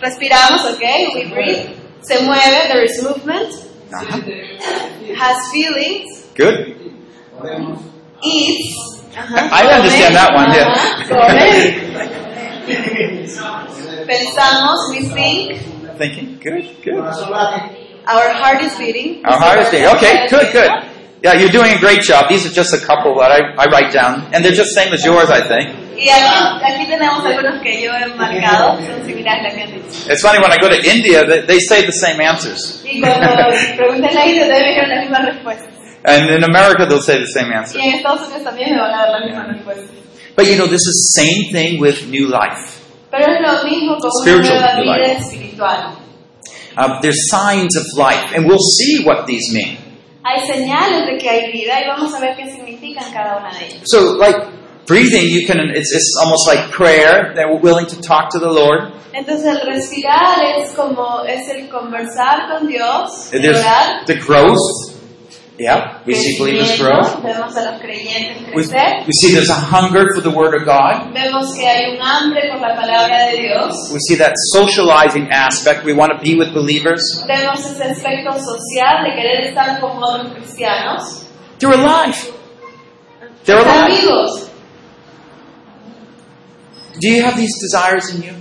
Respiramos, 0.00 0.64
ok, 0.66 0.82
we 1.14 1.24
breathe. 1.30 1.74
Se 2.02 2.20
mueve, 2.22 2.68
there 2.68 2.84
is 2.84 3.02
movement. 3.02 3.50
Has 5.18 5.36
feelings. 5.52 6.26
Good. 6.36 6.76
Eats. 8.22 8.76
Ajá, 9.16 9.48
I 9.52 9.66
understand 9.76 10.14
that 10.16 10.32
one, 10.34 10.52
yeah. 10.52 10.74
Pensamos, 14.06 14.76
we 14.90 15.04
think. 15.08 15.60
Thinking, 15.98 16.38
good, 16.42 16.64
good. 16.82 16.98
Our 18.06 18.28
heart 18.30 18.62
is 18.62 18.76
beating. 18.76 19.24
Our 19.24 19.38
heart 19.38 19.60
is 19.60 19.70
beating. 19.70 19.86
Okay, 19.96 20.26
good, 20.28 20.52
good. 20.52 20.70
Yeah, 21.22 21.34
you're 21.34 21.50
doing 21.50 21.72
a 21.72 21.78
great 21.80 22.02
job. 22.02 22.28
These 22.28 22.44
are 22.46 22.52
just 22.52 22.74
a 22.74 22.78
couple 22.84 23.14
that 23.20 23.30
I, 23.32 23.54
I 23.56 23.66
write 23.66 23.92
down, 23.94 24.28
and 24.34 24.44
they're 24.44 24.52
just 24.52 24.74
same 24.74 24.92
as 24.92 25.04
yours, 25.04 25.30
I 25.30 25.40
think. 25.40 25.70
Y 25.96 26.08
aquí, 26.08 26.64
aquí 26.64 26.86
tenemos 26.90 27.24
algunos 27.24 27.62
que 27.62 27.80
yo 27.80 27.92
he 27.94 28.06
marcado, 28.16 28.76
son 28.84 29.06
similares 29.06 29.54
a 29.54 29.56
lo 29.56 29.72
que. 29.72 30.12
It's 30.12 30.20
funny 30.20 30.40
when 30.40 30.50
I 30.52 30.58
go 30.60 30.68
to 30.68 30.76
India, 30.90 31.24
they, 31.24 31.42
they 31.46 31.58
say 31.60 31.86
the 31.86 31.92
same 31.92 32.20
answers, 32.20 32.82
Y 32.84 33.00
cuando 33.00 33.26
pregunté 33.76 34.08
en 34.08 34.14
la 34.14 34.26
India, 34.26 34.48
también 34.48 34.64
me 34.66 34.72
dieron 34.72 34.90
las 34.90 35.00
mismas 35.00 35.24
respuestas. 35.24 35.68
and 36.04 36.28
in 36.30 36.44
America 36.44 36.84
they'll 36.86 37.00
say 37.00 37.18
the 37.18 37.26
same 37.32 37.50
answer. 37.52 37.78
Y 37.80 37.88
en 37.88 37.94
Estados 37.94 38.22
Unidos 38.26 38.42
también 38.44 38.72
me 38.74 38.80
van 38.80 38.92
a 38.92 39.06
dar 39.06 39.10
las 39.12 39.24
mismas 39.24 39.48
respuestas. 39.48 39.90
But 40.36 40.46
you 40.46 40.56
know, 40.56 40.66
this 40.66 40.82
is 40.82 41.14
the 41.14 41.22
same 41.22 41.52
thing 41.52 41.80
with 41.80 42.08
new 42.08 42.26
life. 42.26 42.73
Pero 43.16 43.32
es 43.32 43.40
lo 43.40 43.70
mismo 43.70 43.96
con 43.98 44.10
una 44.28 44.74
nueva 44.74 44.98
vida 44.98 45.12
espiritual. 45.12 45.96
Um, 46.76 46.98
there's 47.00 47.30
signs 47.30 47.76
of 47.76 47.86
life, 47.96 48.34
and 48.34 48.46
we'll 48.46 48.58
see 48.58 49.04
what 49.04 49.26
these 49.26 49.52
mean. 49.54 49.78
Hay 50.24 50.40
señales 50.48 51.06
de 51.06 51.18
que 51.18 51.30
hay 51.30 51.52
vida 51.52 51.80
y 51.80 51.86
vamos 51.86 52.12
a 52.12 52.18
ver 52.18 52.34
qué 52.34 52.50
significan 52.50 53.12
cada 53.12 53.36
una 53.36 53.50
de 53.56 53.66
ellas. 53.66 53.82
So, 53.84 54.16
like 54.18 54.36
breathing, 54.86 55.28
you 55.28 55.46
can. 55.46 55.60
It's, 55.60 55.94
it's 55.94 56.18
almost 56.20 56.48
like 56.48 56.72
prayer. 56.72 57.34
That 57.36 57.46
we're 57.48 57.60
willing 57.60 57.86
to 57.86 58.00
talk 58.00 58.30
to 58.30 58.40
the 58.40 58.50
Lord. 58.50 58.92
Entonces 59.12 59.46
el 59.46 59.60
respirar 59.64 60.42
es 60.58 60.72
como 60.72 61.22
es 61.24 61.48
el 61.50 61.68
conversar 61.68 62.48
con 62.48 62.66
Dios, 62.66 63.32
el 63.32 63.42
There's 63.42 63.60
orar, 63.60 64.06
the 64.06 64.16
growth. 64.16 64.93
Yeah, 65.56 66.02
we 66.04 66.14
see 66.14 66.36
believers 66.36 66.76
grow. 66.80 67.00
vemos 67.22 67.56
a 67.56 67.62
los 67.70 67.80
creyentes 67.80 68.42
We, 68.56 68.64
crecer, 68.64 69.04
we 69.06 69.12
see 69.20 69.32
there's 69.34 69.50
a 69.50 69.54
hunger 69.54 70.04
for 70.12 70.20
the 70.20 70.30
Word 70.30 70.52
of 70.54 70.64
God. 70.66 71.12
vemos 71.14 71.54
que 71.54 71.64
hay 71.64 71.94
un 71.94 72.02
hambre 72.02 72.42
por 72.50 72.60
la 72.60 72.74
palabra 72.74 73.30
de 73.30 73.40
Dios, 73.40 73.72
We 73.92 74.00
see 74.00 74.16
that 74.16 74.32
socializing 74.52 75.30
aspect. 75.30 75.84
We 75.84 75.92
want 75.92 76.10
to 76.12 76.18
be 76.20 76.34
with 76.36 76.52
believers. 76.52 77.02
vemos 77.28 77.64
ese 77.66 77.82
aspecto 77.84 78.32
social 78.32 79.04
de 79.04 79.14
querer 79.14 79.44
estar 79.52 79.80
con 79.80 80.02
otros 80.02 80.32
cristianos, 80.34 81.24
They're 81.60 81.72
alive. 81.72 82.16
They're 83.44 83.58
alive. 83.62 83.92
vivos. 84.00 84.50
Do 87.00 87.08
you 87.08 87.22
have 87.22 87.36
these 87.36 87.60
desires 87.60 88.10
in 88.12 88.22
you? 88.22 88.34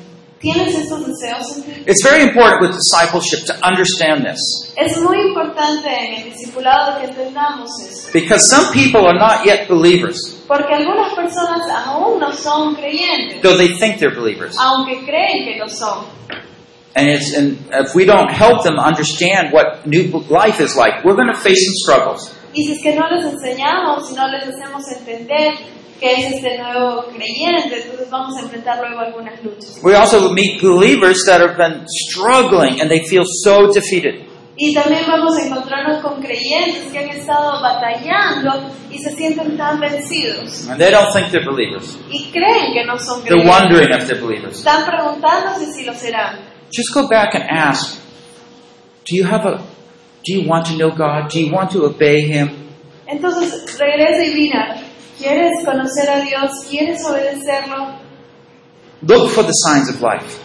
¿Tienes 0.43 0.75
estos 0.75 0.99
deseos 1.07 1.55
en 1.55 1.63
ti? 1.63 1.83
It's 1.87 2.03
very 2.03 2.21
important 2.21 2.59
with 2.61 2.71
discipleship 2.75 3.45
to 3.47 3.53
understand 3.65 4.25
this. 4.25 4.73
Es 4.75 4.99
muy 4.99 5.17
importante 5.29 5.87
en 5.87 6.13
el 6.15 6.23
discipulado 6.33 6.99
que 6.99 7.07
entendamos 7.07 7.69
eso. 7.81 8.09
Because 8.11 8.45
some 8.49 8.73
people 8.73 9.07
are 9.07 9.17
not 9.17 9.45
yet 9.45 9.69
believers, 9.69 10.43
Porque 10.45 10.73
algunas 10.73 11.13
personas 11.15 11.61
aún 11.87 12.19
no 12.19 12.33
son 12.33 12.75
creyentes, 12.75 13.41
though 13.41 13.55
they 13.57 13.69
think 13.79 13.99
they're 13.99 14.13
believers. 14.13 14.57
aunque 14.59 15.05
creen 15.05 15.45
que 15.45 15.57
lo 15.57 15.69
son. 15.69 16.05
And, 16.95 17.07
it's, 17.09 17.33
and 17.33 17.57
if 17.71 17.95
we 17.95 18.03
don't 18.05 18.29
help 18.29 18.63
them 18.63 18.77
understand 18.77 19.51
what 19.53 19.87
new 19.87 20.11
life 20.29 20.59
is 20.59 20.75
like, 20.75 21.05
we're 21.05 21.15
going 21.15 21.31
to 21.33 21.39
face 21.39 21.57
some 21.65 21.73
struggles. 21.85 22.31
Y 22.53 22.65
si 22.65 22.73
es 22.73 22.83
que 22.83 22.93
no 22.93 23.07
les 23.09 23.23
enseñamos, 23.25 24.07
si 24.09 24.13
no 24.13 24.27
les 24.27 24.43
hacemos 24.43 24.83
entender 24.91 25.53
que 25.99 26.11
es 26.11 26.33
este 26.35 26.57
nuevo 26.57 27.05
creyente, 27.05 27.81
entonces 27.83 28.09
vamos 28.09 28.35
a 28.37 28.41
enfrentar 28.41 28.79
luego 28.79 28.99
algunas 28.99 29.43
luchas. 29.43 29.79
We 29.83 29.95
also 29.95 30.31
meet 30.33 30.61
believers 30.61 31.23
that 31.27 31.41
have 31.41 31.55
been 31.57 31.85
struggling 31.87 32.81
and 32.81 32.89
they 32.89 33.01
feel 33.07 33.23
so 33.43 33.67
defeated. 33.73 34.25
Y 34.55 34.71
también 34.73 35.01
vamos 35.07 35.35
a 35.37 35.47
encontrarnos 35.47 36.03
con 36.03 36.21
creyentes 36.21 36.91
que 36.91 36.99
han 36.99 37.09
estado 37.09 37.59
batallando 37.59 38.69
y 38.91 38.99
se 38.99 39.09
sienten 39.15 39.57
tan 39.57 39.79
vencidos 39.79 40.67
And 40.69 40.77
they 40.79 40.91
don't 40.91 41.11
think 41.11 41.31
they're 41.31 41.43
believers. 41.43 41.97
y 42.09 42.29
creen 42.31 42.71
que 42.73 42.85
no 42.85 42.99
son 42.99 43.23
They're 43.23 43.33
creyentes. 43.41 43.61
wondering 43.61 43.99
if 43.99 44.07
they're 44.07 44.21
believers. 44.21 44.57
Están 44.59 44.85
preguntándose 44.85 45.73
si 45.73 45.83
lo 45.85 45.93
serán. 45.95 46.37
Just 46.71 46.93
go 46.93 47.07
back 47.07 47.33
and 47.35 47.45
ask 47.49 47.99
Do 49.05 49.15
you 49.17 49.25
have 49.25 49.45
a. 49.45 49.57
Do 50.25 50.33
you 50.33 50.47
want 50.47 50.65
to 50.67 50.73
know 50.77 50.91
God? 50.91 51.29
Do 51.31 51.39
you 51.39 51.51
want 51.51 51.71
to 51.71 51.85
obey 51.85 52.21
Him? 52.21 52.49
Entonces 53.07 53.77
regresa 53.77 54.23
y 54.25 54.33
mira, 54.35 54.77
¿quieres 55.17 55.51
conocer 55.65 56.09
a 56.09 56.21
Dios? 56.21 56.51
¿Quieres 56.69 57.03
obedecerlo? 57.05 57.99
Look 59.01 59.29
for 59.31 59.43
the 59.43 59.53
signs 59.53 59.89
of 59.89 60.01
life. 60.01 60.37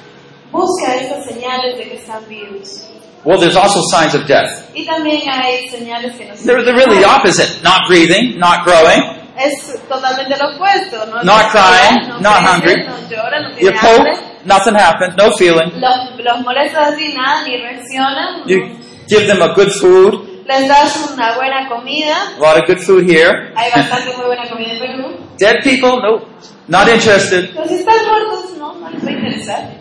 Busca 0.50 0.94
estas 0.96 1.24
señales 1.26 1.76
de 1.76 1.84
que 1.84 1.96
están 1.96 2.26
vivos. 2.28 2.84
Well, 3.24 3.38
there's 3.38 3.56
also 3.56 3.80
signs 3.90 4.14
of 4.14 4.26
death. 4.26 4.70
Y 4.74 4.84
también 4.86 5.22
hay 5.28 5.68
señales 5.68 6.14
que 6.16 6.24
nos 6.26 6.42
They're, 6.44 6.62
they're 6.64 6.74
really 6.76 6.98
the 7.00 7.04
opposite. 7.08 7.62
Not 7.62 7.86
breathing, 7.88 8.38
not 8.38 8.64
growing. 8.64 9.02
Es 9.36 9.78
totalmente 9.88 10.36
lo 10.36 10.54
opuesto. 10.56 11.04
No 11.06 11.22
Not 11.22 11.50
crying, 11.50 12.08
no 12.08 12.20
not 12.20 12.42
hungry. 12.42 12.84
No 12.84 12.96
llora, 13.08 13.40
no 13.42 13.58
You 13.58 13.70
poke, 13.72 13.98
hambre. 13.98 14.16
nothing 14.44 14.74
happens, 14.74 15.14
no 15.16 15.30
feeling. 15.36 15.70
Los, 15.80 16.18
los 16.18 16.40
molestas 16.42 16.94
así, 16.94 17.12
nada, 17.14 17.44
ni 17.46 17.56
reaccionan. 17.56 18.42
You 18.46 18.76
give 19.08 19.26
them 19.26 19.42
a 19.42 19.54
good 19.54 19.70
food, 19.80 20.27
Les 20.48 20.66
das 20.66 21.10
una 21.12 21.34
buena 21.36 21.68
comida. 21.68 22.16
a 22.36 22.40
lot 22.40 22.56
of 22.58 22.66
good 22.66 22.80
food 22.80 23.04
here. 23.04 23.52
Hay 23.54 23.70
bastante 23.70 24.16
muy 24.16 24.26
buena 24.26 24.48
comida 24.48 24.72
en 24.72 24.78
Perú. 24.80 25.16
Dead 25.38 25.56
people, 25.62 26.00
nope, 26.00 26.26
not 26.68 26.88
interested. 26.88 27.50
Si 27.68 27.74
están 27.74 27.96
muertos, 28.08 28.56
no, 28.58 28.72
no 28.74 28.88
les 28.90 29.04
va 29.04 29.08
a 29.08 29.12
interesar. 29.12 29.78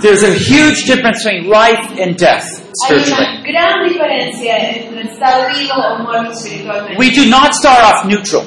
There's 0.00 0.22
a 0.24 0.32
huge 0.34 0.84
difference 0.86 1.22
between 1.22 1.48
life 1.48 1.78
and 2.00 2.16
death 2.16 2.44
Hay 2.44 2.98
spiritually. 2.98 3.24
una 3.24 3.42
gran 3.44 3.88
diferencia 3.88 4.56
entre 4.58 5.02
estar 5.02 5.54
vivo 5.54 5.74
o 5.74 5.98
muerto 6.02 6.32
espiritualmente. 6.32 6.96
We 6.98 7.10
do 7.10 7.26
not 7.26 7.54
start 7.54 7.84
off 7.84 8.04
neutral. 8.06 8.42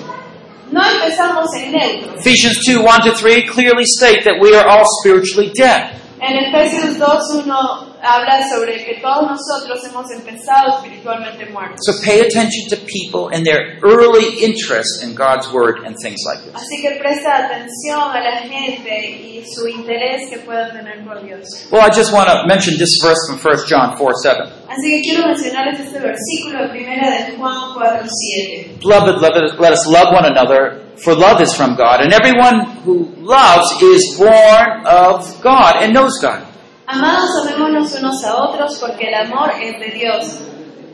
No 0.71 0.81
empezamos 0.83 1.47
en 1.55 1.71
neutro. 1.71 2.19
Ephesians 2.19 2.59
2 2.65 2.81
1 2.81 3.03
to 3.05 3.11
3 3.15 3.43
clearly 3.47 3.85
state 3.85 4.23
that 4.25 4.37
we 4.41 4.53
are 4.53 4.67
all 4.67 4.83
spiritually 5.01 5.51
dead. 5.55 5.91
En 6.19 6.35
Efesios 6.35 6.97
2.1 6.97 7.84
habla 8.05 8.47
sobre 8.47 8.85
que 8.85 9.01
todos 9.01 9.23
nosotros 9.23 9.83
hemos 9.89 10.09
empezado 10.11 10.77
espiritualmente 10.77 11.45
muertos. 11.47 11.79
So 11.81 11.93
pay 12.03 12.21
attention 12.21 12.69
to 12.69 12.77
people 12.85 13.35
and 13.35 13.45
their 13.45 13.79
early 13.83 14.43
interest 14.43 15.03
in 15.03 15.15
God's 15.15 15.51
Word 15.51 15.83
and 15.85 15.95
things 16.01 16.21
like 16.25 16.43
this. 16.43 16.53
Así 16.53 16.81
que 16.81 16.99
presta 16.99 17.45
atención 17.45 17.99
a 17.99 18.19
la 18.19 18.37
gente 18.47 19.11
y 19.11 19.43
su 19.45 19.67
interés 19.67 20.29
que 20.29 20.39
puedan 20.39 20.71
tener 20.71 21.03
por 21.03 21.21
Dios. 21.23 21.67
Well, 21.71 21.81
I 21.81 21.89
just 21.89 22.13
want 22.13 22.29
to 22.29 22.45
mention 22.47 22.77
this 22.77 22.97
verse 23.01 23.19
from 23.27 23.39
1 23.39 23.67
John 23.67 23.97
4 23.97 24.13
7. 24.21 24.65
Así 24.69 24.89
que 24.89 25.01
quiero 25.01 25.27
mencionarles 25.27 25.79
este 25.79 25.99
versículo 25.99 26.63
de 26.63 26.69
primera 26.69 27.25
de 27.25 27.37
Juan 27.37 27.73
4.7. 27.75 28.79
Beloved, 28.81 29.21
let 29.59 29.73
us 29.73 29.87
love 29.87 30.13
one 30.13 30.25
another, 30.25 30.81
for 31.03 31.15
love 31.15 31.41
is 31.41 31.53
from 31.53 31.75
God, 31.75 32.01
and 32.01 32.13
everyone 32.13 32.61
who 32.83 33.09
loves 33.17 33.65
is 33.81 34.17
born 34.17 34.85
of 34.85 35.41
God 35.41 35.81
and 35.81 35.93
knows 35.93 36.19
God. 36.21 36.54
Amados, 36.87 37.29
amémonos 37.41 37.93
unos 37.95 38.23
a 38.23 38.35
otros 38.35 38.77
porque 38.79 39.07
el 39.07 39.15
amor 39.15 39.51
es 39.61 39.79
de 39.79 39.91
Dios. 39.97 40.37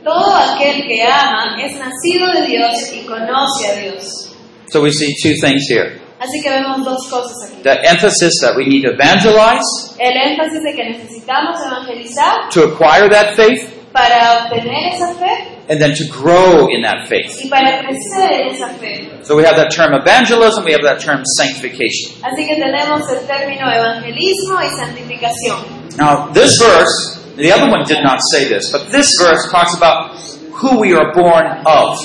Todo 0.04 0.36
aquel 0.36 0.88
que 0.88 1.04
ama 1.04 1.58
es 1.62 1.74
nacido 1.78 2.32
de 2.34 2.48
Dios 2.48 2.94
y 2.94 3.06
conoce 3.06 3.68
a 3.70 3.76
Dios. 3.76 4.36
So 4.72 4.82
we 4.82 4.92
see 4.92 5.14
two 5.22 5.34
things 5.42 5.68
here. 5.70 6.00
Así 6.18 6.42
que 6.42 6.50
vemos 6.50 6.86
dos 6.86 7.10
cosas 7.10 7.50
aquí. 7.50 7.62
The 7.64 7.90
emphasis 7.90 8.32
that 8.42 8.56
we 8.56 8.66
need 8.66 8.84
to 8.84 8.94
evangelize 8.94 9.96
El 10.00 10.16
énfasis 10.16 10.64
de 10.64 10.74
que 10.74 10.84
necesitamos 10.90 11.60
evangelizar 11.66 12.50
to 12.54 12.64
acquire 12.64 13.10
that 13.10 13.36
faith, 13.36 13.68
para 13.92 14.46
obtener 14.46 14.94
esa 14.94 15.14
fe 15.16 15.60
and 15.68 15.82
then 15.82 15.94
to 15.94 16.06
grow 16.08 16.68
in 16.70 16.82
that 16.84 17.08
faith. 17.10 17.44
y 17.44 17.50
para 17.50 17.84
crecer 17.84 18.32
en 18.32 18.56
esa 18.56 18.70
fe. 18.80 19.10
So 19.24 19.36
we 19.36 19.44
have 19.44 19.58
that 19.58 19.72
term 19.72 19.94
evangelism, 19.94 20.64
we 20.64 20.72
have 20.72 20.84
that 20.84 21.00
term 21.02 21.24
sanctification. 21.38 22.16
Así 22.24 22.46
que 22.48 22.56
tenemos 22.56 23.02
el 23.10 23.28
término 23.28 23.70
evangelismo 23.70 24.62
y 24.64 24.70
santificación. 24.78 25.81
Now, 25.98 26.32
this 26.32 26.58
verse, 26.60 27.34
the 27.36 27.52
other 27.52 27.70
one 27.70 27.86
did 27.86 28.04
not 28.04 28.20
say 28.32 28.48
this, 28.48 28.72
but 28.72 28.92
this 28.92 29.10
verse 29.20 29.50
talks 29.52 29.76
about 29.76 30.16
who 30.54 30.80
we 30.80 30.94
are 30.94 31.14
born 31.14 31.46
of. 31.66 31.98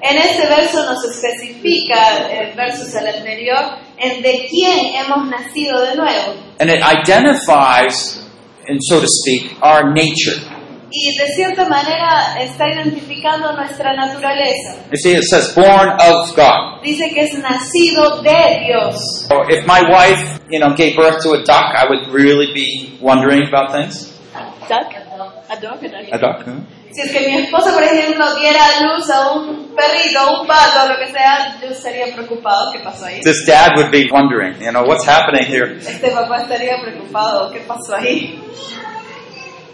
En 0.00 0.16
este 0.16 0.46
verso 0.48 0.84
nos 0.86 1.04
especifica, 1.04 2.30
el 2.30 2.54
versos 2.54 2.94
al 2.94 3.08
anterior, 3.08 3.78
en 3.98 4.22
de 4.22 4.46
quién 4.48 4.94
hemos 4.94 5.28
nacido 5.28 5.80
de 5.84 5.96
nuevo. 5.96 6.34
And 6.60 6.70
it 6.70 6.82
identifies, 6.82 8.24
and 8.66 8.78
so 8.80 9.00
to 9.00 9.06
speak, 9.08 9.56
our 9.60 9.92
nature. 9.92 10.57
Y 10.90 11.16
de 11.18 11.26
cierta 11.34 11.68
manera 11.68 12.40
está 12.40 12.68
identificando 12.68 13.52
nuestra 13.52 13.94
naturaleza. 13.94 14.76
You 14.90 14.96
see, 14.96 15.14
it 15.14 15.24
says 15.24 15.54
born 15.54 15.90
of 16.00 16.34
God. 16.34 16.82
Dice 16.82 17.10
que 17.12 17.22
es 17.22 17.34
nacido 17.38 18.22
de 18.22 18.64
Dios. 18.66 19.26
So 19.28 19.42
if 19.48 19.66
my 19.66 19.82
wife, 19.82 20.40
you 20.50 20.58
know, 20.58 20.74
gave 20.74 20.96
birth 20.96 21.22
to 21.22 21.32
a 21.34 21.42
duck, 21.44 21.74
I 21.76 21.86
would 21.88 22.08
really 22.12 22.52
be 22.54 22.96
wondering 23.00 23.46
about 23.48 23.72
things. 23.72 24.14
Duck? 24.68 24.92
A 25.50 25.56
dog, 25.60 25.82
a 25.82 26.14
A 26.14 26.18
duck? 26.18 26.44
huh? 26.46 26.60
Si 26.90 27.02
es 27.02 27.12
que 27.12 27.20
mi 27.28 27.36
esposo, 27.38 27.72
por 27.74 27.82
ejemplo, 27.82 28.24
diera 28.34 28.60
a 28.64 28.82
luz 28.82 29.10
a 29.10 29.32
un 29.32 29.74
perrito, 29.76 30.40
un 30.40 30.46
pato, 30.46 30.88
lo 30.88 30.98
que 30.98 31.12
sea, 31.12 31.58
yo 31.60 31.68
estaría 31.68 32.14
preocupado. 32.14 32.72
¿Qué 32.72 32.80
pasó 32.80 33.06
ahí? 33.06 33.20
This 33.20 33.44
dad 33.46 33.72
would 33.76 33.90
be 33.90 34.08
wondering, 34.10 34.54
you 34.60 34.70
know, 34.70 34.84
what's 34.84 35.06
happening 35.06 35.44
here? 35.46 35.76
Este 35.78 36.10
papá 36.10 36.42
estaría 36.42 36.80
preocupado. 36.82 37.50
¿Qué 37.52 37.60
pasó 37.60 37.94
ahí? 37.96 38.40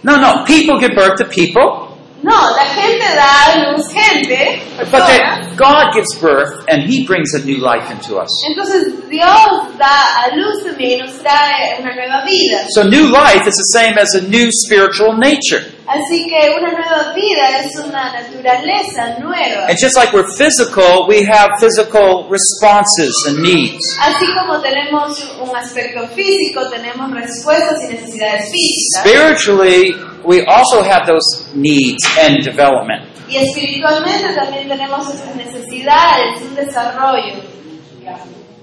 No, 0.05 0.17
no, 0.17 0.45
people 0.45 0.79
give 0.79 0.93
birth 0.95 1.17
to 1.19 1.25
people, 1.25 1.85
No, 2.25 2.33
la 2.33 2.65
gente 2.75 3.05
da 3.15 3.53
a 3.53 3.73
luz 3.77 3.93
gente, 3.93 4.63
but 4.91 5.05
that 5.07 5.55
God 5.59 5.93
gives 5.93 6.19
birth 6.19 6.65
and 6.69 6.83
He 6.83 7.07
brings 7.07 7.35
a 7.35 7.45
new 7.45 7.59
life 7.59 7.91
into 7.91 8.17
us. 8.17 8.31
Entonces 8.49 9.11
Dios 9.11 9.77
da 9.77 10.25
a 10.25 10.35
luz 10.35 10.65
también 10.65 11.01
y 11.01 11.07
nos 11.07 11.19
trae 11.19 11.77
una 11.81 11.95
nueva 11.95 12.25
vida. 12.25 12.65
So 12.71 12.83
new 12.85 13.09
life 13.13 13.47
is 13.47 13.55
the 13.57 13.79
same 13.79 13.99
as 13.99 14.15
a 14.15 14.23
new 14.27 14.49
spiritual 14.51 15.19
nature. 15.19 15.67
Así 15.87 16.27
que 16.27 16.57
una 16.59 16.73
nueva 16.73 17.13
vida 17.13 17.61
es 17.61 17.77
una 17.77 18.11
naturaleza 18.13 19.19
nueva. 19.21 19.67
And 19.69 19.79
just 19.79 19.97
like 19.97 20.15
we're 20.15 20.27
physical, 20.39 21.07
we 21.07 21.25
have 21.25 21.51
physical 21.61 22.27
responses 22.31 23.13
and 23.29 23.41
needs. 23.41 23.85
Así 24.01 24.25
como 24.35 24.61
tenemos 24.63 25.23
un 25.41 25.55
aspecto 25.55 26.09
físico, 26.09 26.71
tenemos 26.71 27.11
respuestas 27.11 27.83
y 27.85 27.93
necesidades 27.93 28.51
físicas. 28.51 29.03
Spiritually, 29.05 29.95
we 30.25 30.43
also 30.47 30.83
have 30.83 31.07
those 31.07 31.51
needs 31.55 32.03
and 32.19 32.43
development. 32.43 33.05
Y 33.29 33.37
espiritualmente 33.37 34.35
también 34.35 34.69
tenemos 34.69 35.07
esas 35.13 35.37
necesidades, 35.37 36.41
un 36.43 36.55
desarrollo. 36.55 37.43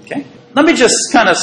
Okay? 0.05 0.25
Let 0.55 0.65
me 0.65 0.73
just 0.73 0.95
kind 1.13 1.29
of 1.29 1.37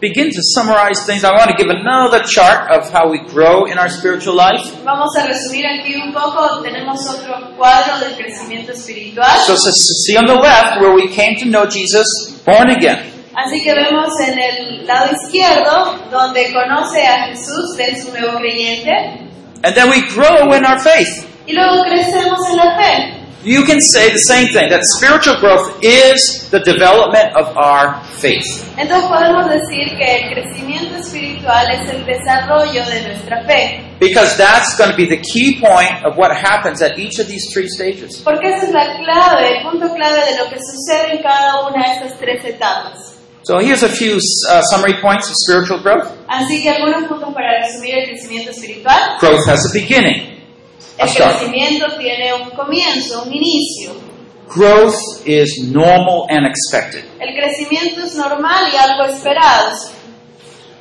begin 0.00 0.30
to 0.30 0.40
summarize 0.54 1.04
things. 1.06 1.24
I 1.24 1.32
want 1.32 1.50
to 1.50 1.56
give 1.56 1.68
another 1.68 2.20
chart 2.24 2.70
of 2.70 2.90
how 2.90 3.10
we 3.10 3.18
grow 3.18 3.66
in 3.66 3.78
our 3.78 3.88
spiritual 3.88 4.34
life. 4.34 4.64
Vamos 4.84 5.14
a 5.16 5.26
resumir 5.26 5.66
aquí 5.66 5.94
un 6.02 6.12
poco. 6.12 6.62
Tenemos 6.62 6.98
otro 7.08 7.54
cuadro 7.56 7.98
del 8.00 8.16
crecimiento 8.16 8.72
espiritual. 8.72 9.28
So, 9.46 9.54
so 9.56 9.70
see 9.72 10.16
on 10.16 10.26
the 10.26 10.34
left 10.34 10.80
where 10.80 10.94
we 10.94 11.08
came 11.08 11.36
to 11.40 11.46
know 11.46 11.66
Jesus, 11.66 12.06
born 12.44 12.70
again. 12.70 13.06
Así 13.36 13.62
que 13.62 13.72
vemos 13.74 14.08
en 14.26 14.38
el 14.38 14.86
lado 14.86 15.12
izquierdo 15.12 16.10
donde 16.10 16.52
conoce 16.52 17.06
a 17.06 17.28
Jesús, 17.28 17.78
es 17.78 18.04
un 18.06 18.12
nuevo 18.20 18.38
creyente, 18.38 19.28
And 19.62 19.74
then 19.74 19.90
we 19.90 20.00
grow 20.08 20.52
in 20.54 20.64
our 20.64 20.78
faith. 20.80 21.26
y 21.46 21.52
luego 21.52 21.84
crecemos 21.84 22.38
en 22.50 22.56
la 22.56 22.76
fe. 22.76 23.19
You 23.42 23.64
can 23.64 23.80
say 23.80 24.10
the 24.12 24.18
same 24.28 24.48
thing 24.52 24.68
that 24.68 24.82
spiritual 24.84 25.40
growth 25.40 25.80
is 25.82 26.50
the 26.50 26.60
development 26.60 27.32
of 27.34 27.56
our 27.56 28.04
faith. 28.20 28.44
Entonces 28.76 29.08
podemos 29.08 29.48
decir 29.48 29.96
que 29.96 30.04
el 30.04 30.34
crecimiento 30.34 30.96
espiritual 30.96 31.66
es 31.70 31.88
el 31.88 32.04
desarrollo 32.04 32.84
de 32.84 33.00
nuestra 33.08 33.42
fe, 33.46 33.80
Because 33.98 34.36
that's 34.36 34.76
going 34.76 34.90
to 34.90 34.96
be 34.96 35.06
the 35.06 35.20
key 35.22 35.58
point 35.58 36.04
of 36.04 36.18
what 36.18 36.30
happens 36.36 36.82
at 36.82 36.98
each 36.98 37.18
of 37.18 37.28
these 37.28 37.50
three 37.50 37.68
stages. 37.68 38.20
porque 38.22 38.46
esa 38.46 38.66
es 38.66 38.72
la 38.72 38.96
clave, 38.98 39.56
el 39.56 39.62
punto 39.62 39.88
clave 39.94 40.20
de 40.32 40.36
lo 40.36 40.50
que 40.50 40.58
sucede 40.60 41.16
en 41.16 41.22
cada 41.22 41.66
una 41.66 41.82
de 41.82 41.92
estas 41.94 42.18
tres 42.18 42.44
etapas. 42.44 43.16
So 43.42 43.58
here's 43.58 43.82
a 43.82 43.88
few 43.88 44.16
uh, 44.50 44.60
summary 44.70 45.00
points 45.00 45.30
of 45.30 45.34
spiritual 45.36 45.80
growth. 45.80 46.06
Así 46.28 46.62
que 46.62 46.68
algunos 46.68 47.08
puntos 47.08 47.32
para 47.32 47.64
resumir 47.64 47.94
el 48.00 48.04
crecimiento 48.10 48.50
espiritual. 48.50 49.16
Growth 49.18 49.48
has 49.48 49.64
a 49.64 49.72
beginning, 49.72 50.29
El 51.00 51.08
crecimiento 51.14 51.86
tiene 51.98 52.34
un 52.34 52.50
comienzo, 52.50 53.22
un 53.22 53.32
inicio. 53.32 53.92
Growth 54.54 54.96
is 55.26 55.62
normal 55.72 56.26
and 56.28 56.44
expected, 56.46 57.04
El 57.20 57.34
crecimiento 57.34 58.04
es 58.04 58.14
normal 58.16 58.64
y 58.72 58.76
algo 58.76 59.04
esperado, 59.04 59.70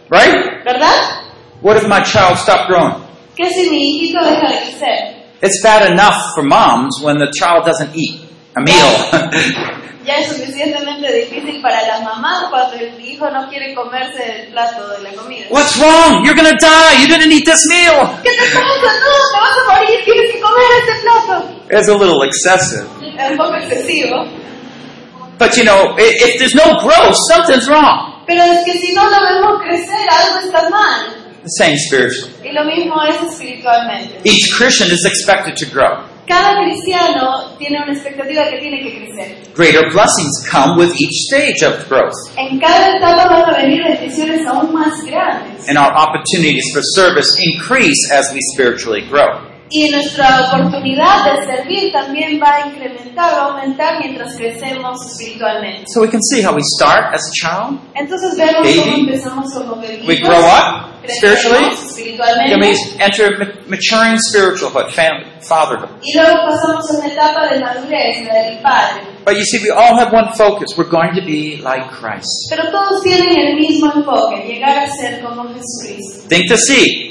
right? 0.09 0.63
¿verdad? 0.65 1.21
What 1.61 1.77
if 1.77 1.83
my 1.87 2.01
child 2.01 2.37
stopped 2.37 2.67
growing? 2.67 3.05
¿Qué 3.35 3.47
si 3.49 3.69
mi 3.69 3.77
hijito 3.77 4.19
deja 4.25 4.47
de 4.49 4.57
crecer? 4.63 5.15
It's 5.41 5.61
bad 5.63 5.89
enough 5.89 6.33
for 6.35 6.43
moms 6.43 6.99
when 7.01 7.17
the 7.19 7.31
child 7.31 7.63
doesn't 7.65 7.95
eat 7.95 8.19
a 8.57 8.61
meal. 8.61 9.75
Ya 10.05 10.15
es 10.15 10.27
suficientemente 10.27 11.11
difícil 11.13 11.61
para 11.61 11.85
las 11.85 12.01
mamás 12.01 12.45
cuando 12.49 12.75
el 12.77 12.99
hijo 13.05 13.29
no 13.29 13.47
quiere 13.49 13.75
comerse 13.75 14.43
el 14.43 14.47
plato 14.51 14.87
de 14.89 15.03
la 15.03 15.11
comida. 15.13 15.45
What's 15.49 15.75
wrong? 15.77 16.23
You're 16.25 16.35
gonna 16.35 16.57
die. 16.57 17.01
You 17.01 17.07
didn't 17.07 17.31
eat 17.33 17.43
this 17.45 17.61
meal. 17.69 18.07
¿Qué 18.23 18.29
te 18.31 18.45
pasa? 18.53 18.63
No, 18.63 19.11
te 19.33 19.39
vas 19.39 19.57
a 19.57 19.75
morir, 19.75 19.99
tienes 20.05 20.31
que 20.31 20.39
comer 20.39 20.65
este 20.79 21.01
plato. 21.03 21.45
It's 21.69 21.89
a 21.89 21.93
little 21.97 22.23
excessive. 22.23 22.87
Es 23.17 23.31
un 23.31 23.37
poco 23.37 23.55
excesivo. 23.55 24.25
But 25.37 25.55
you 25.57 25.63
know, 25.63 25.95
i- 25.97 26.15
if 26.25 26.37
there's 26.39 26.55
no 26.55 26.79
growth, 26.81 27.15
something's 27.29 27.67
wrong. 27.67 28.23
Pero 28.25 28.41
es 28.43 28.63
que 28.65 28.73
si 28.79 28.93
no 28.93 29.03
lo 29.09 29.17
vemos 29.21 29.61
crecer, 29.63 30.07
algo 30.09 30.39
está 30.45 30.69
mal. 30.69 31.15
The 31.43 31.49
same 31.57 31.77
spiritually. 31.77 32.33
Y 32.43 32.51
lo 32.53 32.63
mismo 32.65 33.01
es 33.03 33.15
espiritualmente. 33.31 34.19
Each 34.23 34.53
Christian 34.57 34.89
is 34.91 35.05
expected 35.05 35.55
to 35.57 35.65
grow. 35.73 36.03
Cada 36.29 36.61
cristiano 36.61 37.57
tiene 37.57 37.81
una 37.81 37.91
expectativa 37.91 38.43
que 38.51 38.59
tiene 38.59 38.83
que 38.83 38.99
crecer. 38.99 39.35
Greater 39.55 39.89
blessings 39.91 40.47
come 40.47 40.77
with 40.77 40.93
each 41.01 41.25
stage 41.25 41.63
of 41.65 41.89
growth. 41.89 42.13
En 42.37 42.59
cada 42.59 42.95
etapa 42.97 43.27
van 43.27 43.49
a 43.49 43.57
venir 43.57 43.81
bendiciones 43.83 44.45
aún 44.45 44.71
más 44.71 44.93
grandes. 45.07 45.67
And 45.67 45.75
our 45.75 45.91
opportunities 45.91 46.69
for 46.71 46.83
service 46.83 47.35
increase 47.41 48.11
as 48.13 48.31
we 48.31 48.41
spiritually 48.53 49.01
grow. 49.09 49.48
Y 49.71 49.89
nuestra 49.91 50.49
oportunidad 50.51 51.25
de 51.25 51.45
servir 51.45 51.91
también 51.91 52.41
va 52.41 52.55
a 52.55 52.67
incrementar, 52.67 53.33
va 53.33 53.37
a 53.37 53.45
aumentar 53.51 53.99
mientras 53.99 54.35
crecemos 54.35 54.97
espiritualmente. 55.05 55.83
So 55.93 56.01
we 56.01 56.09
can 56.09 56.21
see 56.23 56.41
how 56.41 56.55
we 56.55 56.61
start 56.77 57.13
as 57.13 57.21
a 57.27 57.31
child. 57.33 57.79
Entonces 57.95 58.35
vemos 58.35 58.63
Baby. 58.63 58.79
cómo 58.79 58.97
empezamos 58.97 59.53
como 59.53 59.75
bebitos, 59.81 60.07
We 60.07 60.15
grow 60.17 60.39
up 60.39 60.89
spiritually. 61.07 61.69
Then 62.49 62.59
we 62.59 62.75
enter 62.99 63.37
ma- 63.37 63.45
maturing 63.67 64.17
spiritualhood, 64.19 64.89
family, 64.91 65.25
fatherhood. 65.41 65.89
y 66.01 66.17
luego 66.17 66.37
pasamos 66.49 66.89
a 66.89 66.97
una 66.97 67.07
etapa 67.07 67.53
de 67.53 67.59
madurez, 67.59 68.25
la 68.27 68.33
del 68.33 68.57
Padre. 68.61 69.01
But 69.25 69.37
you 69.37 69.43
see, 69.43 69.59
we 69.61 69.69
all 69.69 69.95
have 69.99 70.11
one 70.11 70.29
focus. 70.35 70.75
We're 70.77 70.89
going 70.89 71.13
to 71.13 71.21
be 71.21 71.57
like 71.61 71.85
Christ. 71.91 72.27
Pero 72.49 72.71
todos 72.71 73.03
tienen 73.03 73.37
el 73.37 73.55
mismo 73.55 73.91
enfoque, 73.93 74.47
llegar 74.47 74.77
a 74.79 74.87
ser 74.89 75.21
como 75.21 75.43
Jesucristo. 75.53 76.27
Think 76.27 76.47
to 76.49 76.57
seed. 76.57 77.08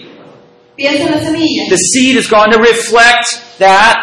Piensa 0.79 1.07
en 1.07 1.11
la 1.11 1.19
semilla. 1.21 1.65
The 1.69 1.77
seed 1.77 2.17
is 2.17 2.29
going 2.31 2.53
to 2.53 2.59
reflect 2.59 3.27
that 3.59 3.97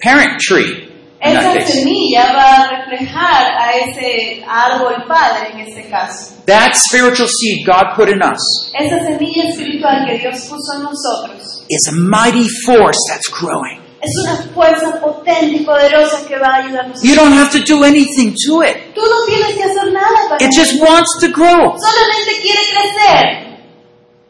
parent 0.00 0.38
tree. 0.40 0.84
In 1.20 1.32
that 1.34 1.56
Esa 1.56 1.72
semilla 1.72 2.32
va 2.32 2.62
a 2.62 2.68
reflejar 2.76 3.44
a 3.58 3.72
ese 3.74 4.44
árbol 4.46 5.04
padre 5.08 5.50
en 5.54 5.60
este 5.66 5.88
caso. 5.90 6.34
That 6.46 6.74
spiritual 6.76 7.26
seed 7.28 7.66
God 7.66 7.96
put 7.96 8.08
in 8.08 8.22
us 8.22 8.38
Esa 8.78 9.00
semilla 9.04 9.48
espiritual 9.48 10.06
que 10.06 10.18
Dios 10.18 10.46
puso 10.46 10.76
en 10.76 10.82
nosotros 10.84 11.64
is 11.68 11.88
a 11.88 11.92
mighty 11.96 12.46
force 12.64 12.98
that's 13.08 13.26
growing. 13.28 13.80
es 14.00 14.10
una 14.22 14.36
fuerza 14.54 15.00
potente 15.00 15.56
y 15.56 15.64
poderosa 15.64 16.24
que 16.28 16.36
va 16.38 16.54
a 16.54 16.56
ayudarnos. 16.62 17.02
You 17.02 17.16
don't 17.16 17.32
have 17.32 17.50
to 17.50 17.64
do 17.66 17.82
anything 17.82 18.36
to 18.46 18.62
it. 18.62 18.94
Tú 18.94 19.00
no 19.00 19.26
tienes 19.26 19.56
que 19.56 19.64
hacer 19.64 19.90
nada 19.92 20.28
para 20.28 20.44
It 20.44 20.50
just 20.54 20.80
wants 20.80 21.10
to 21.20 21.28
grow. 21.32 21.74
solamente 21.74 22.30
quiere 22.42 22.60
crecer. 22.70 23.47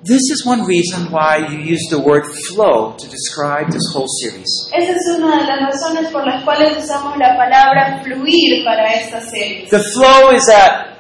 This 0.01 0.31
is 0.31 0.47
one 0.47 0.65
reason 0.65 1.11
why 1.11 1.39
you 1.51 1.59
use 1.59 1.83
the 1.91 1.99
word 1.99 2.25
flow 2.47 2.95
to 2.97 3.09
describe 3.11 3.73
this 3.73 3.83
whole 3.93 4.07
series. 4.23 4.47
Esa 4.73 4.93
es 4.93 5.19
una 5.19 5.41
de 5.41 5.47
las 5.47 5.75
razones 5.75 6.13
por 6.13 6.25
las 6.25 6.45
cuales 6.45 6.79
usamos 6.79 7.19
la 7.19 7.37
palabra 7.37 8.01
fluir 8.05 8.65
para 8.65 8.93
esta 8.95 9.21
serie. 9.21 9.67
The 9.69 9.83
flow 9.83 10.31
is 10.31 10.47
that 10.47 10.99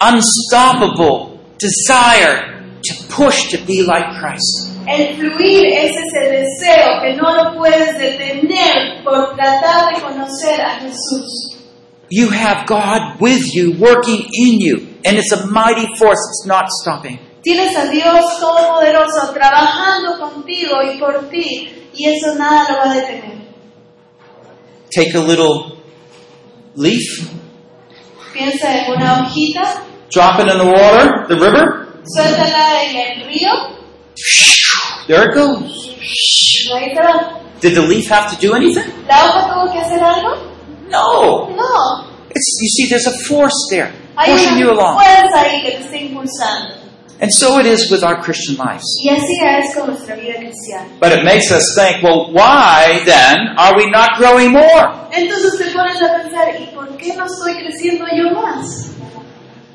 unstoppable 0.00 1.40
desire 1.58 2.64
to 2.82 2.94
push 3.10 3.50
to 3.50 3.58
be 3.66 3.82
like 3.82 4.06
Christ. 4.18 4.80
El 4.88 5.14
fluir 5.16 5.66
es 5.66 5.92
ese 5.94 6.30
deseo 6.32 7.02
que 7.02 7.14
no 7.14 7.36
lo 7.36 7.58
puedes 7.58 7.98
detener 7.98 9.04
por 9.04 9.36
tratar 9.36 9.94
de 9.94 10.00
conocer 10.00 10.58
a 10.58 10.80
Jesús. 10.80 11.58
You 12.08 12.30
have 12.30 12.66
God 12.66 13.20
with 13.20 13.54
you, 13.54 13.76
working 13.78 14.24
in 14.32 14.58
you, 14.58 14.88
and 15.04 15.18
it's 15.18 15.32
a 15.32 15.46
mighty 15.48 15.86
force. 15.98 16.20
It's 16.30 16.46
not 16.46 16.70
stopping. 16.70 17.18
Tienes 17.42 17.76
a 17.76 17.86
Dios 17.86 18.38
Todopoderoso 18.38 19.32
trabajando 19.32 20.18
contigo 20.18 20.76
y 20.94 20.98
por 20.98 21.28
ti, 21.28 21.88
y 21.94 22.08
eso 22.08 22.34
nada 22.38 22.66
lo 22.70 22.76
va 22.78 22.90
a 22.92 22.94
detener. 22.94 23.42
Take 24.94 25.16
a 25.16 25.20
little 25.20 25.76
leaf, 26.76 27.02
Piensa 28.32 28.78
en 28.86 28.92
una 28.92 29.20
hojita, 29.26 29.82
drop 30.10 30.40
it 30.40 30.48
in 30.52 30.58
the 30.58 30.64
water, 30.64 31.26
the 31.28 31.34
river, 31.34 31.88
suéltala 32.04 32.82
en 32.84 32.96
el 32.96 33.26
río, 33.26 33.50
there 35.06 35.24
it 35.28 35.34
goes. 35.34 35.88
ahí 36.74 36.94
va. 36.94 37.38
Did 37.60 37.74
the 37.74 37.82
leaf 37.82 38.08
have 38.10 38.30
to 38.34 38.36
do 38.46 38.54
anything? 38.54 38.84
¿La 39.06 39.24
hoja 39.26 39.52
tuvo 39.52 39.72
que 39.72 39.78
hacer 39.80 40.02
algo? 40.02 40.30
No. 40.88 41.50
No, 41.50 42.06
It's, 42.30 42.58
you 42.60 42.68
see, 42.68 42.88
there's 42.88 43.06
a 43.06 43.12
force 43.28 43.54
there 43.70 43.92
hay 44.16 44.32
pushing 44.32 44.58
you 44.58 44.70
una 44.70 44.80
along. 44.82 44.94
fuerza 44.94 45.40
ahí 45.42 45.62
que 45.62 45.70
te 45.72 45.78
está 45.84 45.96
impulsando. 45.96 46.74
And 47.22 47.30
so 47.32 47.60
it 47.60 47.66
is 47.66 47.88
with 47.88 48.02
our 48.02 48.20
Christian 48.20 48.56
lives. 48.56 48.82
Y 49.00 49.08
así 49.08 49.38
es 49.40 49.74
con 49.76 49.86
nuestra 49.86 50.16
vida 50.16 50.34
cristiana. 50.38 50.88
But 50.98 51.12
it 51.12 51.24
makes 51.24 51.52
us 51.52 51.62
think, 51.76 52.02
well, 52.02 52.32
why 52.32 53.00
then 53.04 53.54
are 53.56 53.76
we 53.76 53.88
not 53.90 54.18
growing 54.18 54.50
more? 54.50 54.90
Entonces 55.12 55.56
te 55.56 55.70
pones 55.72 56.02
a 56.02 56.20
pensar, 56.20 56.48
¿y 56.60 56.66
por 56.74 56.96
qué 56.96 57.14
no 57.14 57.24
estoy 57.26 57.62
creciendo 57.62 58.06
yo 58.12 58.34
más? 58.34 58.90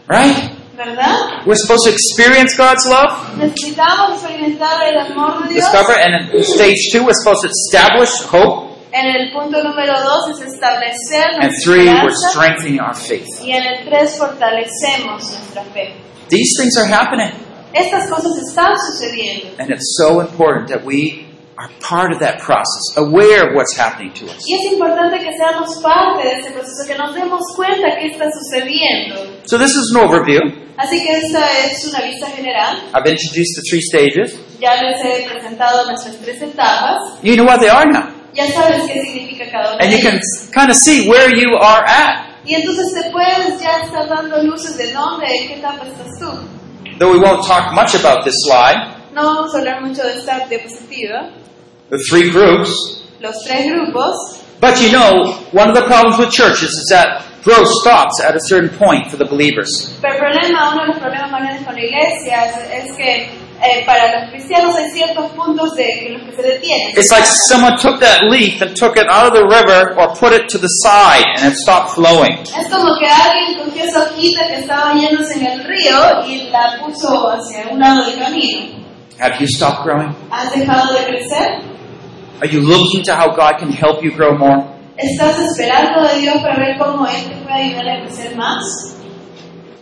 Right? 0.10 0.52
¿Verdad? 0.76 1.46
We're 1.46 1.56
supposed 1.56 1.86
to 1.86 1.92
experience 1.92 2.56
God's 2.58 2.86
love, 2.86 3.38
Necesitamos 3.38 4.22
experimentar 4.22 4.84
el 4.84 5.00
amor 5.00 5.44
de 5.48 5.54
Dios. 5.54 5.66
discover, 5.72 5.94
and 5.98 6.30
in 6.36 6.44
stage 6.44 6.92
two, 6.92 7.04
we're 7.06 7.14
supposed 7.16 7.42
to 7.44 7.50
establish 7.50 8.12
hope, 8.30 8.68
En 8.92 9.06
el 9.06 9.32
punto 9.32 9.64
número 9.64 9.94
dos 10.04 10.30
es 10.32 10.54
establecer 10.54 11.26
and 11.42 11.52
three, 11.64 11.88
we're 11.88 12.14
strengthening 12.30 12.80
our 12.80 12.94
faith. 12.96 13.26
Y 13.42 13.52
en 13.52 13.64
el 13.64 13.86
tres 13.86 14.18
fortalecemos 14.18 15.32
nuestra 15.32 15.64
fe. 15.74 15.96
These 16.30 16.58
things 16.60 16.78
are 16.78 16.86
happening, 16.88 17.32
Estas 17.74 18.10
cosas 18.10 18.36
están 18.38 18.76
sucediendo. 18.78 19.56
and 19.60 19.70
it's 19.72 19.96
so 19.98 20.20
important 20.22 20.68
that 20.70 20.84
we 20.86 21.26
are 21.58 21.70
part 21.82 22.12
of 22.14 22.20
that 22.20 22.40
process, 22.40 22.84
aware 22.98 23.50
of 23.50 23.56
what's 23.56 23.76
happening 23.76 24.12
to 24.14 24.26
us. 24.26 24.44
Y 24.48 24.54
es 24.56 24.74
importante 24.74 25.18
que 25.20 25.32
seamos 25.38 25.82
parte 25.82 26.24
de 26.28 26.40
ese 26.40 26.52
proceso, 26.52 26.86
que 26.88 26.96
nos 26.96 27.14
demos 27.16 27.42
cuenta 27.56 27.96
que 28.00 28.08
está 28.08 28.26
sucediendo. 28.32 29.16
So 29.46 29.58
this 29.58 29.72
is 29.76 29.92
an 29.96 30.02
overview. 30.04 30.40
Así 30.78 31.02
que 31.04 31.18
esta 31.18 31.42
es 31.66 31.86
una 31.88 32.02
vista 32.06 32.28
general. 32.28 32.78
I've 32.94 33.08
introduced 33.10 33.56
the 33.56 33.64
three 33.70 33.82
stages. 33.82 34.38
Ya 34.60 34.76
les 34.82 35.02
he 35.04 35.28
presentado 35.28 35.86
nuestras 35.88 36.16
tres 36.22 36.42
etapas. 36.42 37.20
You 37.24 37.36
know 37.36 37.46
what 37.46 37.60
they 37.60 37.70
are 37.70 37.86
now. 37.92 38.14
Ya 38.34 38.46
sabes 38.52 38.86
qué 38.86 39.02
significa 39.02 39.50
cada 39.52 39.74
una 39.74 39.84
And 39.84 39.92
you 39.92 40.00
can 40.00 40.20
kind 40.54 40.70
of 40.70 40.76
see 40.76 41.10
where 41.10 41.30
you 41.36 41.56
are 41.60 41.84
at. 41.84 42.27
Y 42.48 42.56
entonces 42.56 42.94
te 42.94 43.12
puedes 43.12 43.62
ya 43.62 43.82
estar 43.84 44.08
dando 44.08 44.42
luces 44.44 44.78
de 44.78 44.94
dónde, 44.94 45.26
en 45.28 45.48
qué 45.50 45.54
etapa 45.56 45.86
estás 45.86 46.08
tú. 46.20 46.32
Though 46.98 47.12
we 47.12 47.20
won't 47.20 47.46
talk 47.46 47.74
much 47.74 47.94
about 47.96 48.24
this 48.24 48.36
slide, 48.46 48.96
No 49.14 49.24
vamos 49.24 49.54
a 49.54 49.58
hablar 49.60 49.82
mucho 49.82 50.04
de 50.04 50.14
esta 50.20 50.48
diapositiva. 50.48 51.30
the 51.90 51.98
three 52.10 52.30
groups. 52.32 52.72
Los 53.20 53.36
tres 53.46 53.66
grupos. 53.72 54.16
But 54.60 54.80
you 54.82 54.92
know, 54.92 55.34
one 55.52 55.70
of 55.70 55.76
the 55.76 55.84
problems 55.86 56.18
with 56.18 56.32
churches 56.32 56.70
is 56.72 56.88
that 56.90 57.24
growth 57.44 57.68
stops 57.82 58.22
at 58.24 58.36
a 58.36 58.40
certain 58.48 58.70
point 58.78 59.08
for 59.10 59.18
the 59.18 59.26
believers. 59.26 59.98
Pero 60.02 60.18
problema, 60.18 60.72
uno 60.74 60.82
de 60.82 60.88
los 60.94 60.98
problemas 61.00 61.64
con 61.66 61.76
la 61.76 61.82
iglesia 61.82 62.46
es 62.74 62.96
que 62.96 63.30
eh, 63.62 63.84
para 63.86 64.20
los 64.20 64.30
cristianos 64.32 64.76
hay 64.76 64.90
ciertos 64.92 65.32
puntos 65.32 65.74
de 65.76 66.08
en 66.08 66.14
los 66.14 66.24
que 66.24 66.36
se 66.36 66.42
detienen. 66.44 66.90
It's 66.96 67.12
like 67.12 67.26
someone 67.26 67.76
took 67.78 68.00
that 68.00 68.24
leaf 68.30 68.62
and 68.62 68.76
took 68.76 68.98
it 68.98 69.08
out 69.10 69.28
of 69.28 69.34
the 69.34 69.46
river 69.46 69.96
or 69.98 70.14
put 70.16 70.32
it 70.32 70.48
to 70.50 70.58
the 70.58 70.68
side 70.68 71.26
and 71.38 71.52
it 71.52 71.58
stopped 71.58 71.92
flowing. 71.96 72.38
Es 72.44 72.70
como 72.70 72.96
que 73.00 73.08
alguien 73.08 73.58
cogió 73.58 73.84
esa 73.84 74.04
hojita 74.04 74.48
que 74.48 74.56
estaba 74.62 74.94
yéndose 74.94 75.40
en 75.40 75.48
el 75.48 75.64
río 75.64 76.26
y 76.28 76.50
la 76.52 76.78
puso 76.80 77.30
hacia 77.30 77.68
un 77.72 77.80
lado 77.80 78.06
del 78.06 78.20
camino. 78.20 78.78
Have 79.20 79.40
you 79.40 79.48
stopped 79.48 79.84
growing? 79.84 80.16
¿Has 80.30 80.54
dejado 80.54 80.94
de 80.94 81.06
crecer? 81.06 81.62
Are 82.40 82.48
you 82.48 82.62
looking 82.62 83.04
to 83.06 83.16
how 83.16 83.30
God 83.36 83.58
can 83.58 83.72
help 83.72 84.04
you 84.04 84.12
grow 84.12 84.38
more? 84.38 84.64
¿Estás 84.98 85.40
esperando 85.40 86.08
de 86.08 86.22
Dios 86.22 86.38
para 86.42 86.56
ver 86.58 86.78
cómo 86.78 87.08
Él 87.08 87.30
te 87.30 87.36
puede 87.44 87.64
ayudar 87.64 87.88
a 87.88 88.02
crecer 88.04 88.36
más? 88.36 88.98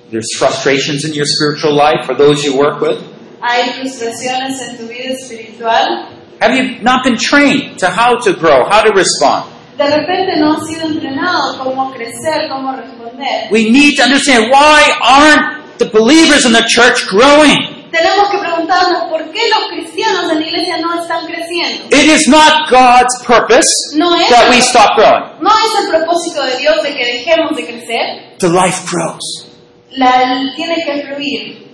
There's 0.10 0.38
frustrations 0.38 1.04
in 1.04 1.14
your 1.14 1.26
spiritual 1.26 1.74
life 1.76 2.06
for 2.06 2.16
those 2.16 2.46
you 2.46 2.58
work 2.58 2.80
with. 2.80 3.15
¿Hay 3.48 3.70
frustraciones 3.74 4.60
en 4.62 4.78
tu 4.78 4.88
vida 4.88 5.14
espiritual? 5.14 6.08
Have 6.42 6.56
you 6.56 6.82
not 6.82 7.04
been 7.04 7.16
trained 7.18 7.78
to 7.80 7.88
how 7.88 8.18
to 8.24 8.34
grow, 8.34 8.66
how 8.68 8.82
to 8.82 8.92
respond? 8.92 9.46
De 9.78 9.84
repente 9.86 10.38
no 10.40 10.54
has 10.54 10.68
sido 10.68 10.88
entrenado 10.88 11.58
cómo 11.64 11.92
crecer, 11.94 12.50
cómo 12.50 12.72
responder. 12.76 13.50
We 13.52 13.70
need 13.70 13.98
to 13.98 14.04
understand 14.04 14.50
why 14.50 14.82
aren't 15.02 15.78
the 15.78 15.86
believers 15.86 16.46
in 16.46 16.54
the 16.54 16.64
church 16.68 17.06
growing? 17.08 17.74
Tenemos 17.92 18.30
que 18.30 18.40
preguntarnos 18.40 19.10
por 19.10 19.24
qué 19.32 19.42
los 19.50 19.70
cristianos 19.70 20.30
en 20.32 20.40
la 20.40 20.48
iglesia 20.48 20.78
no 20.80 21.02
están 21.02 21.26
creciendo. 21.28 21.86
It 21.92 22.08
is 22.08 22.28
not 22.28 22.70
God's 22.70 23.24
purpose 23.26 23.70
No 23.96 24.16
es, 24.16 24.28
that 24.30 24.50
we 24.50 24.58
stop 24.60 24.96
growing. 24.98 25.24
no 25.42 25.52
es 25.52 25.84
el 25.84 25.90
propósito 25.90 26.44
de 26.44 26.58
Dios 26.58 26.82
de 26.84 26.96
que 26.96 27.06
dejemos 27.06 27.56
de 27.56 27.66
crecer. 27.66 28.38
The 28.40 28.50
life 28.50 28.82
grows. 28.92 29.48
La, 29.92 30.42
tiene 30.56 30.76
que 30.84 31.06
fluir. 31.08 31.65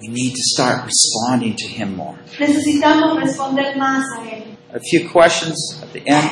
We 0.00 0.08
need 0.08 0.32
to 0.34 0.42
start 0.54 0.84
responding 0.84 1.56
to 1.56 1.68
Him 1.68 1.96
more. 1.96 2.18
Necesitamos 2.38 3.18
responder 3.18 3.76
más 3.76 4.04
a 4.18 4.28
Él. 4.30 4.56
A 4.74 4.78
few 4.90 5.08
questions 5.08 5.56
at 5.82 5.92
the 5.92 6.02
end. 6.06 6.30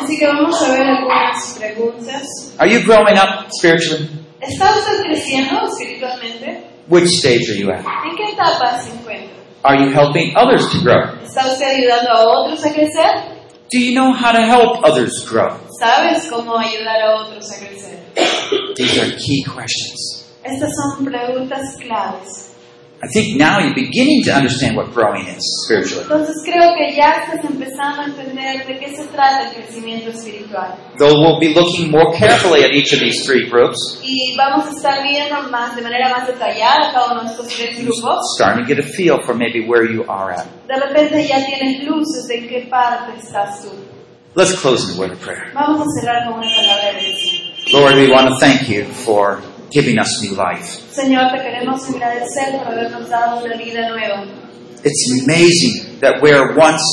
Así 0.00 0.18
que 0.18 0.26
vamos 0.26 0.60
a 0.60 0.72
ver 0.72 0.82
algunas 0.82 1.56
preguntas. 1.56 2.26
Are 2.58 2.66
you 2.68 2.80
growing 2.84 3.16
up 3.16 3.48
spiritually? 3.52 4.08
¿Está 4.40 4.76
usted 4.76 5.02
creciendo 5.04 5.68
espiritualmente? 5.68 6.64
Which 6.88 7.06
stage 7.06 7.48
are 7.50 7.56
you 7.58 7.70
at? 7.70 7.84
¿En 8.04 8.16
qué 8.16 8.32
etapa 8.32 8.80
se 8.82 8.90
encuentra? 8.90 9.34
Are 9.62 9.76
you 9.78 9.90
helping 9.90 10.34
others 10.36 10.68
to 10.72 10.80
grow? 10.82 11.16
¿Está 11.24 11.46
usted 11.46 11.76
ayudando 11.76 12.10
a 12.10 12.26
otros 12.26 12.64
a 12.64 12.72
crecer? 12.72 13.34
Do 13.70 13.78
you 13.78 13.92
know 13.94 14.12
how 14.12 14.32
to 14.32 14.42
help 14.42 14.84
others 14.84 15.24
grow? 15.26 15.56
¿Sabes 15.78 16.28
cómo 16.28 16.58
ayudar 16.58 17.00
a 17.00 17.16
otros 17.22 17.50
a 17.52 17.58
crecer? 17.58 17.98
These 18.76 19.00
are 19.00 19.10
key 19.16 19.42
questions. 19.44 20.24
Estas 20.44 20.70
son 20.74 21.04
preguntas 21.06 21.76
claves. 21.80 22.53
I 23.04 23.06
think 23.12 23.36
now 23.36 23.58
you're 23.58 23.74
beginning 23.74 24.24
to 24.24 24.32
understand 24.32 24.76
what 24.78 24.94
growing 24.94 25.26
is 25.28 25.44
spiritually. 25.66 26.04
Entonces 26.04 26.36
creo 26.42 26.72
que 26.74 26.96
ya 26.96 27.20
estás 27.20 27.44
empezando 27.44 28.00
a 28.00 28.04
entender 28.06 28.66
de 28.66 28.78
qué 28.78 28.96
se 28.96 29.04
trata 29.08 29.50
el 29.50 29.54
crecimiento 29.56 30.08
espiritual. 30.08 30.74
Though 30.96 31.12
we'll 31.20 31.38
be 31.38 31.52
looking 31.52 31.90
more 31.90 32.16
carefully 32.16 32.64
at 32.64 32.70
each 32.72 32.94
of 32.94 33.00
these 33.00 33.22
three 33.26 33.46
groups, 33.50 34.00
Y 34.02 34.34
vamos 34.38 34.68
a 34.68 34.70
estar 34.70 35.02
viendo 35.02 35.50
más 35.50 35.76
de 35.76 35.82
manera 35.82 36.08
más 36.08 36.26
detallada 36.26 36.92
cada 36.94 37.12
uno 37.12 37.24
de 37.24 37.30
estos 37.32 37.48
tres 37.48 37.76
grupos. 37.84 38.20
starting 38.38 38.64
to 38.64 38.74
get 38.74 38.78
a 38.82 38.88
feel 38.96 39.20
for 39.22 39.34
maybe 39.34 39.60
where 39.68 39.84
you 39.84 40.02
are 40.08 40.32
at. 40.32 40.46
De 40.66 40.74
repente 40.80 41.28
ya 41.28 41.44
tienes 41.44 41.84
luces 41.84 42.26
de 42.26 42.46
qué 42.48 42.66
parte 42.70 43.18
estás 43.20 43.60
tú. 43.60 43.68
Let's 44.34 44.58
close 44.58 44.88
in 44.90 44.96
a 44.96 44.98
word 44.98 45.12
of 45.12 45.20
prayer. 45.20 45.52
Vamos 45.52 45.86
a 45.86 46.00
cerrar 46.00 46.24
con 46.24 46.38
una 46.38 46.48
palabra 46.56 46.92
de 46.92 47.06
oración. 47.06 47.44
Lord, 47.72 47.94
we 47.96 48.08
want 48.10 48.28
to 48.30 48.36
thank 48.40 48.68
you 48.68 48.84
for 48.84 49.40
giving 49.74 49.98
us 49.98 50.22
new 50.22 50.34
life. 50.36 50.78
Señor, 50.92 51.32
te 51.32 51.42
queremos 51.42 51.82
agradecer 51.90 52.58
por 52.58 52.68
habernos 52.72 53.10
dado 53.10 53.44
una 53.44 53.56
vida 53.56 53.88
nueva. 53.88 54.24
It's 54.84 55.22
amazing 55.24 55.98
that 56.00 56.22
where 56.22 56.54
once 56.56 56.84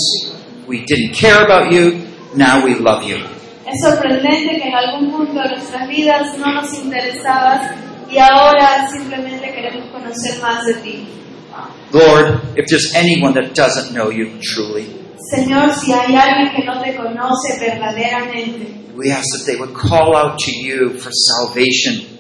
we 0.68 0.84
didn't 0.86 1.14
care 1.14 1.44
about 1.44 1.72
you, 1.72 2.08
now 2.36 2.66
we 2.66 2.74
love 2.76 3.04
you. 3.04 3.20
Es 3.68 3.80
sorprendente 3.84 4.60
que 4.60 4.68
en 4.68 4.74
algún 4.74 5.12
punto 5.12 5.42
de 5.42 5.50
nuestras 5.50 5.88
vidas 5.88 6.38
no 6.40 6.52
nos 6.54 6.74
interesabas 6.74 7.76
y 8.10 8.18
ahora 8.18 8.90
simplemente 8.92 9.54
queremos 9.54 9.90
conocer 9.92 10.42
más 10.42 10.66
de 10.66 10.74
ti. 10.82 11.08
Lord, 11.94 12.40
if 12.58 12.66
there's 12.68 12.94
anyone 12.96 13.34
that 13.34 13.54
doesn't 13.54 13.94
know 13.94 14.10
you 14.10 14.40
truly, 14.42 14.88
Señor, 15.36 15.74
si 15.76 15.94
hay 15.94 16.16
alguien 16.16 16.52
que 16.56 16.66
no 16.66 16.82
te 16.82 16.96
conoce 16.96 17.60
verdaderamente, 17.60 18.82
we 18.96 19.12
ask 19.12 19.26
that 19.38 19.46
they 19.46 19.58
would 19.58 19.74
call 19.74 20.16
out 20.16 20.40
to 20.40 20.52
you 20.52 20.98
for 20.98 21.12
salvation. 21.12 22.11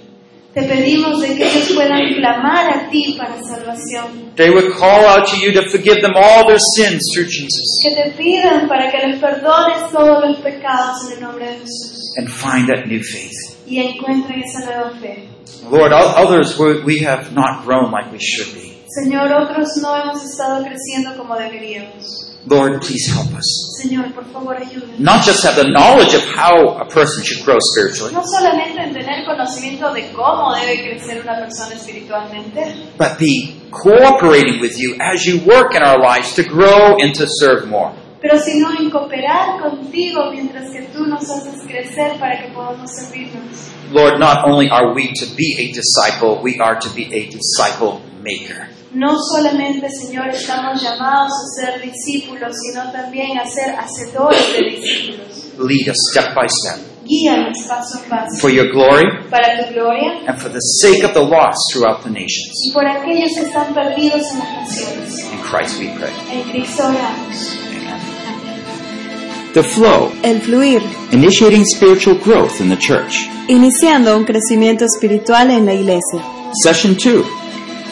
Te 0.53 0.63
pedimos 0.63 1.21
de 1.21 1.35
que 1.35 1.47
ellos 1.47 1.71
puedan 1.73 2.13
clamar 2.15 2.69
a 2.69 2.89
ti 2.89 3.15
para 3.17 3.41
salvación. 3.41 4.33
They 4.35 4.49
would 4.49 4.73
call 4.77 5.05
out 5.05 5.27
to 5.29 5.37
you 5.37 5.53
to 5.53 5.69
forgive 5.69 6.01
them 6.01 6.13
all 6.15 6.45
their 6.45 6.59
sins 6.75 7.01
through 7.13 7.27
Jesus 7.29 7.79
Que 7.83 7.95
te 7.95 8.11
pidan 8.17 8.67
para 8.67 8.91
que 8.91 8.97
les 9.07 9.19
perdones 9.19 9.91
todos 9.91 10.23
los 10.27 10.37
pecados 10.39 11.07
en 11.07 11.17
el 11.17 11.21
nombre 11.21 11.45
de 11.47 11.59
Jesús 11.59 12.13
and 12.17 12.27
find 12.29 12.67
that 12.67 12.85
new 12.87 13.01
faith. 13.01 13.31
y 13.65 13.79
encuentren 13.79 14.41
esa 14.43 14.65
nueva 14.65 14.91
fe. 14.99 15.27
Lord, 15.69 15.93
others 15.93 16.57
we 16.57 16.81
we 16.83 16.99
have 17.05 17.31
not 17.33 17.63
grown 17.65 17.91
like 17.91 18.11
we 18.11 18.19
should 18.19 18.53
be. 18.53 18.71
Señor, 18.89 19.31
otros 19.31 19.69
no 19.81 19.95
hemos 19.95 20.21
estado 20.23 20.65
creciendo 20.65 21.15
como 21.17 21.37
deberíamos. 21.37 22.20
Lord, 22.47 22.81
please 22.81 23.07
help 23.11 23.31
us. 23.37 23.45
Señor, 23.83 24.13
por 24.13 24.25
favor. 24.25 24.57
Not 24.97 25.23
just 25.23 25.43
have 25.43 25.55
the 25.55 25.69
knowledge 25.69 26.13
of 26.13 26.23
how 26.23 26.77
a 26.81 26.85
person 26.85 27.23
should 27.23 27.45
grow 27.45 27.57
spiritually, 27.59 28.13
No 28.13 28.23
solamente 28.25 28.81
en 28.81 28.93
tener 28.93 29.25
conocimiento 29.25 29.93
de 29.93 30.11
cómo 30.11 30.53
debe 30.55 30.81
crecer 30.81 31.21
una 31.21 31.37
persona 31.37 31.75
espiritualmente, 31.75 32.75
but 32.97 33.17
be 33.19 33.55
cooperating 33.71 34.59
with 34.59 34.77
you 34.77 34.95
as 34.99 35.25
you 35.25 35.39
work 35.45 35.75
in 35.75 35.83
our 35.83 35.99
lives 35.99 36.33
to 36.35 36.43
grow 36.43 36.97
and 36.99 37.13
to 37.15 37.25
serve 37.27 37.67
more. 37.67 37.91
pero 38.21 38.37
sino 38.39 38.69
en 38.79 38.89
cooperar 38.91 39.59
contigo 39.61 40.31
mientras 40.31 40.69
que 40.71 40.83
tú 40.93 41.05
nos 41.05 41.23
haces 41.29 41.61
crecer 41.67 42.19
para 42.19 42.39
que 42.41 42.53
podamos 42.53 42.91
servirnos. 42.91 43.69
Lord, 43.91 44.19
not 44.19 44.45
only 44.47 44.69
are 44.69 44.93
we 44.93 45.11
to 45.13 45.25
be 45.35 45.55
a 45.59 45.73
disciple, 45.73 46.39
we 46.41 46.59
are 46.59 46.79
to 46.79 46.89
be 46.95 47.05
a 47.13 47.29
disciple 47.29 48.01
maker. 48.21 48.67
No 48.93 49.15
solamente, 49.33 49.87
Señor, 49.89 50.27
estamos 50.29 50.81
llamados 50.81 51.31
a 51.31 51.61
ser 51.61 51.81
discípulos, 51.81 52.53
sino 52.61 52.91
también 52.91 53.37
a 53.39 53.45
ser 53.47 53.73
hacedores 53.75 54.53
de 54.53 54.69
discípulos. 54.69 55.27
Lead 55.59 55.89
us 55.91 55.97
step 56.11 56.33
by 56.35 56.47
step 56.49 56.79
Guíanos 57.05 57.57
paso 57.67 57.97
a 57.99 58.09
paso 58.09 58.37
for 58.39 58.49
your 58.51 58.71
glory 58.71 59.05
para 59.29 59.65
tu 59.67 59.73
gloria 59.73 60.21
and 60.27 60.37
for 60.39 60.49
the 60.51 60.59
sake 60.81 61.03
of 61.03 61.13
the 61.13 61.19
lost 61.19 61.59
throughout 61.73 62.03
the 62.03 62.09
nations. 62.09 62.53
y 62.67 62.71
por 62.73 62.85
aquellos 62.87 63.31
que 63.35 63.41
están 63.41 63.73
perdidos 63.73 64.21
en 64.31 64.39
las 64.39 64.53
naciones. 64.69 65.25
In 65.31 65.39
Christ 65.41 65.79
we 65.79 65.87
pray. 65.97 66.11
En 66.31 66.43
Cristo 66.51 66.83
oramos. 66.83 67.57
Amen. 67.67 69.53
The 69.53 69.63
flow, 69.63 70.11
El 70.23 70.39
fluir, 70.41 70.81
initiating 71.11 71.65
spiritual 71.65 72.15
growth 72.23 72.61
in 72.61 72.69
the 72.69 72.77
church. 72.77 73.27
iniciando 73.47 74.15
un 74.15 74.23
crecimiento 74.23 74.85
espiritual 74.85 75.49
en 75.51 75.65
la 75.65 75.73
iglesia. 75.73 76.23
Session 76.63 76.95
2, 76.95 77.25